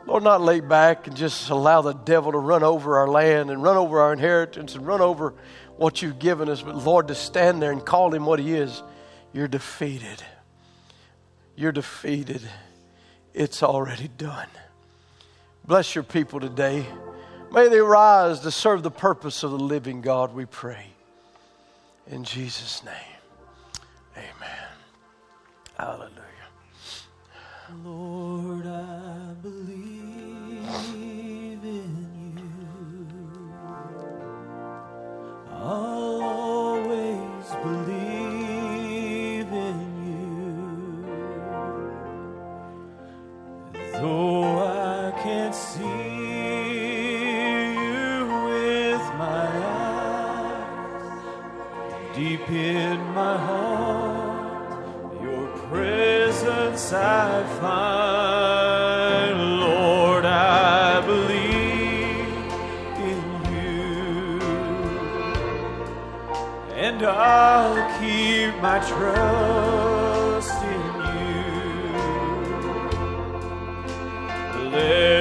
Lord, 0.06 0.22
not 0.22 0.40
lay 0.40 0.60
back 0.60 1.06
and 1.06 1.16
just 1.16 1.50
allow 1.50 1.82
the 1.82 1.92
devil 1.92 2.32
to 2.32 2.38
run 2.38 2.62
over 2.62 2.98
our 2.98 3.08
land 3.08 3.50
and 3.50 3.62
run 3.62 3.76
over 3.76 4.00
our 4.00 4.12
inheritance 4.12 4.74
and 4.74 4.86
run 4.86 5.00
over 5.00 5.34
what 5.76 6.00
you've 6.00 6.18
given 6.18 6.48
us, 6.48 6.62
but 6.62 6.76
Lord, 6.76 7.08
to 7.08 7.14
stand 7.14 7.60
there 7.60 7.72
and 7.72 7.84
call 7.84 8.14
him 8.14 8.24
what 8.24 8.38
he 8.38 8.54
is. 8.54 8.82
You're 9.32 9.48
defeated. 9.48 10.22
You're 11.56 11.72
defeated. 11.72 12.42
It's 13.34 13.62
already 13.62 14.08
done. 14.16 14.48
Bless 15.64 15.94
your 15.94 16.04
people 16.04 16.40
today. 16.40 16.86
May 17.52 17.68
they 17.68 17.80
rise 17.80 18.40
to 18.40 18.50
serve 18.50 18.82
the 18.82 18.90
purpose 18.90 19.42
of 19.42 19.50
the 19.50 19.58
living 19.58 20.02
God, 20.02 20.34
we 20.34 20.46
pray. 20.46 20.86
In 22.10 22.24
Jesus' 22.24 22.82
name, 22.84 22.94
amen. 24.16 24.72
Hallelujah. 25.76 26.48
Lord, 27.84 28.66
I 28.66 29.34
believe 29.42 30.64
in 31.62 32.32
you. 32.38 32.56
I'll 35.52 36.22
always 36.22 37.46
believe 37.62 39.52
in 39.52 39.78
you. 43.74 43.92
Though 43.92 44.58
I 44.64 45.12
can't 45.22 45.54
see. 45.54 45.97
Deep 52.18 52.50
in 52.50 52.98
my 53.14 53.36
heart, 53.38 55.22
your 55.22 55.46
presence 55.68 56.92
I 56.92 57.44
find. 57.60 59.36
Lord, 59.60 60.24
I 60.24 61.00
believe 61.06 62.50
in 63.10 63.22
you, 63.54 64.40
and 66.74 67.00
I'll 67.04 67.80
keep 68.00 68.52
my 68.60 68.78
trust 68.92 70.58
in 70.74 70.82
you. 71.14 71.42
Let 74.72 75.17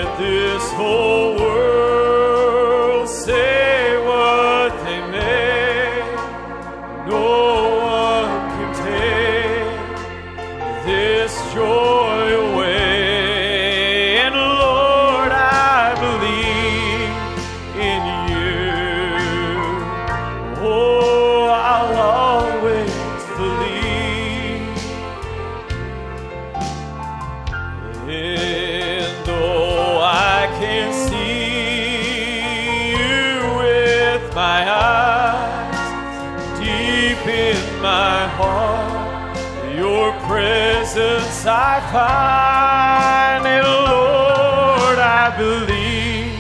presence 40.38 41.46
I 41.48 41.82
find. 41.92 43.44
And 43.48 43.66
Lord, 43.66 45.00
I 45.00 45.26
believe 45.36 46.34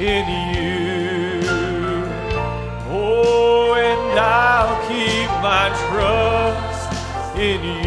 in 0.00 0.24
you. 0.54 1.42
Oh, 2.88 3.74
and 3.74 4.18
I'll 4.18 4.78
keep 4.88 5.28
my 5.48 5.66
trust 5.84 7.38
in 7.38 7.60
you. 7.62 7.85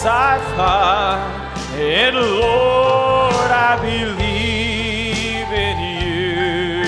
Presence 0.00 0.06
I 0.06 0.38
find. 0.56 1.50
And 1.78 2.16
Lord, 2.16 3.50
I 3.50 3.76
believe 3.80 5.50
in 5.52 5.78
you. 6.02 6.84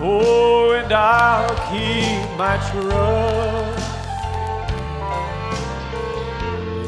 Oh, 0.00 0.72
and 0.72 0.92
I'll 0.92 1.56
keep 1.70 2.36
my 2.38 2.56
trust. 2.70 3.90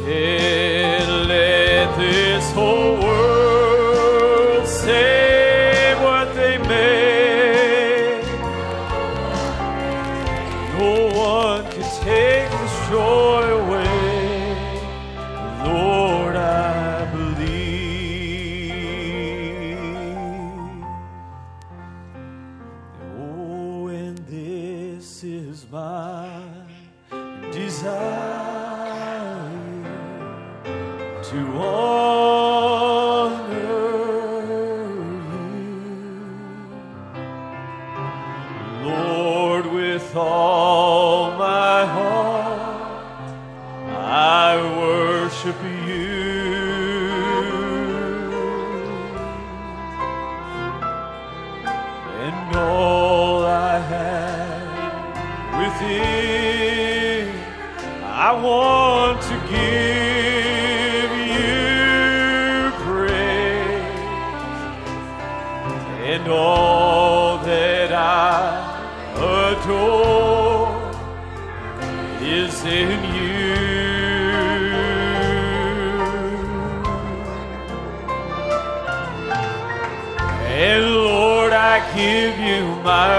And 0.06 1.28
let 1.28 1.96
this 1.98 2.52
whole 2.52 2.95
desire 27.56 27.96
to 31.22 31.38
honor 31.56 31.85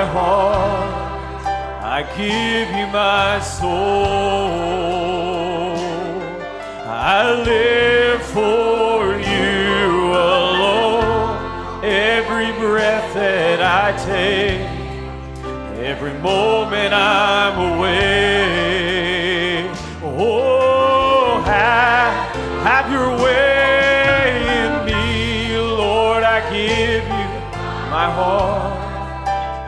heart. 0.07 0.97
I 1.83 2.03
give 2.17 2.69
you 2.77 2.87
my 2.87 3.39
soul. 3.39 3.77
I 6.85 7.33
live 7.43 8.21
for 8.21 9.15
you 9.15 10.11
alone. 10.13 11.83
Every 11.83 12.51
breath 12.59 13.13
that 13.13 13.61
I 13.61 13.91
take, 14.05 14.61
every 15.79 16.13
moment 16.19 16.93
I'm 16.93 17.77
away. 17.77 18.37
Oh, 20.03 21.41
have, 21.45 22.35
have 22.63 22.91
your 22.91 23.16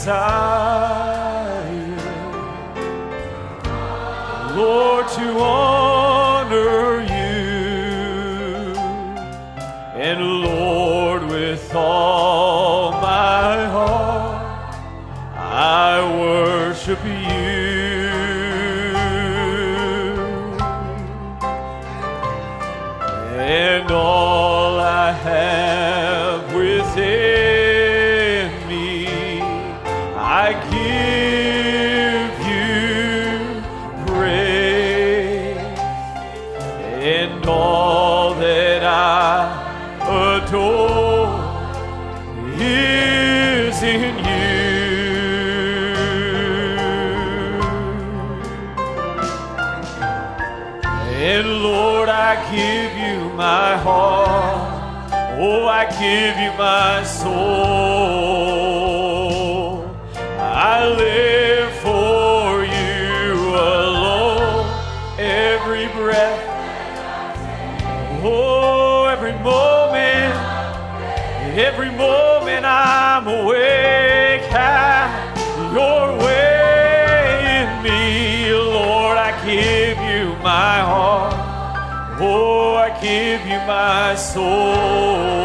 desire, 0.00 1.76
Lord, 4.56 5.08
to 5.08 5.38
honor 5.38 5.69
and 37.10 37.44
all 37.46 38.34
that 38.34 38.84
I 38.84 39.50
adore 40.36 41.26
is 42.56 43.82
in 43.82 44.14
you. 44.18 44.50
And 51.32 51.62
Lord, 51.64 52.08
I 52.08 52.32
give 52.54 52.92
you 53.04 53.28
my 53.34 53.76
heart. 53.76 55.12
Oh, 55.40 55.66
I 55.66 55.86
give 55.86 56.36
you 56.44 56.52
my 56.56 57.02
soul. 57.02 57.89
give 83.00 83.46
you 83.46 83.58
my 83.66 84.14
soul. 84.14 85.39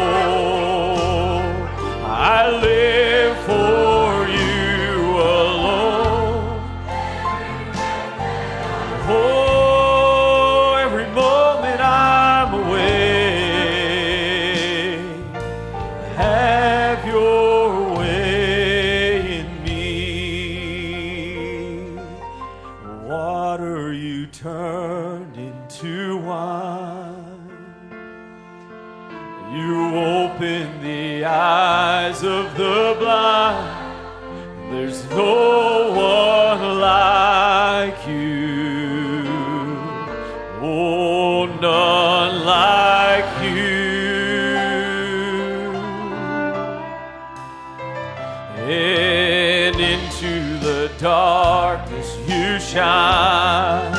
shine. 52.76 53.94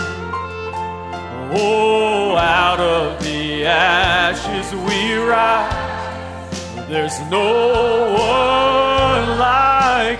Oh, 1.51 2.37
out 2.37 2.79
of 2.79 3.23
the 3.23 3.65
ashes 3.65 4.71
we 4.85 5.15
rise. 5.15 6.87
There's 6.87 7.19
no 7.31 8.13
one 8.13 9.39
like 9.39 10.16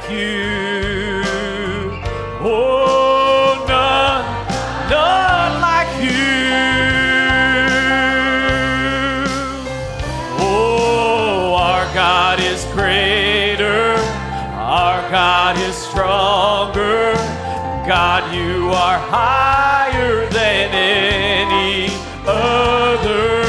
God, 18.20 18.34
you 18.34 18.70
are 18.72 18.98
higher 18.98 20.28
than 20.30 20.72
any 20.74 21.88
other. 22.26 23.44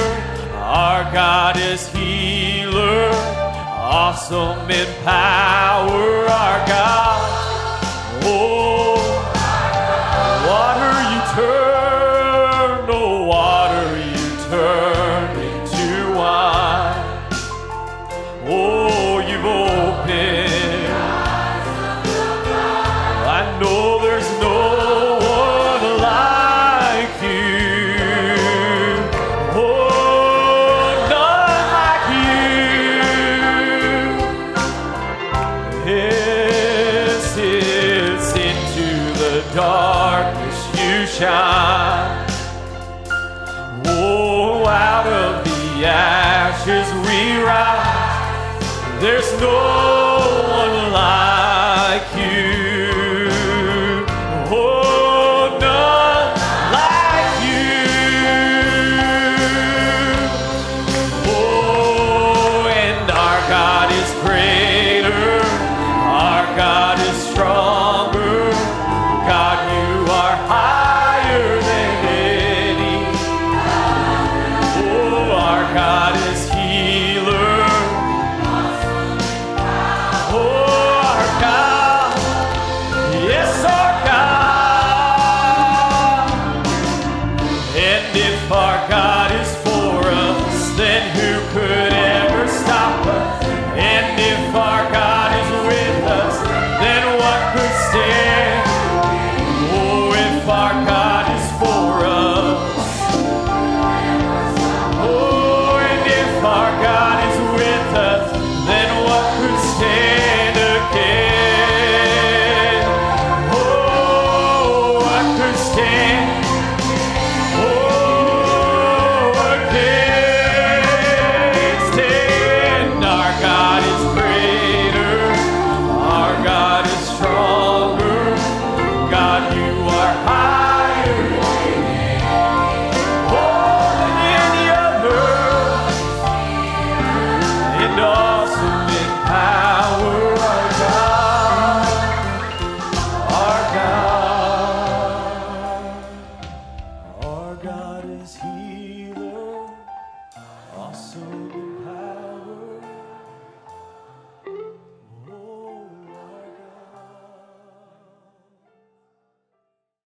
Our 0.57 1.11
God 1.11 1.57
is 1.57 1.91
healer, 1.91 3.09
awesome 3.11 4.71
in 4.71 4.87
power, 5.05 6.27
our 6.27 6.67
God. 6.67 7.18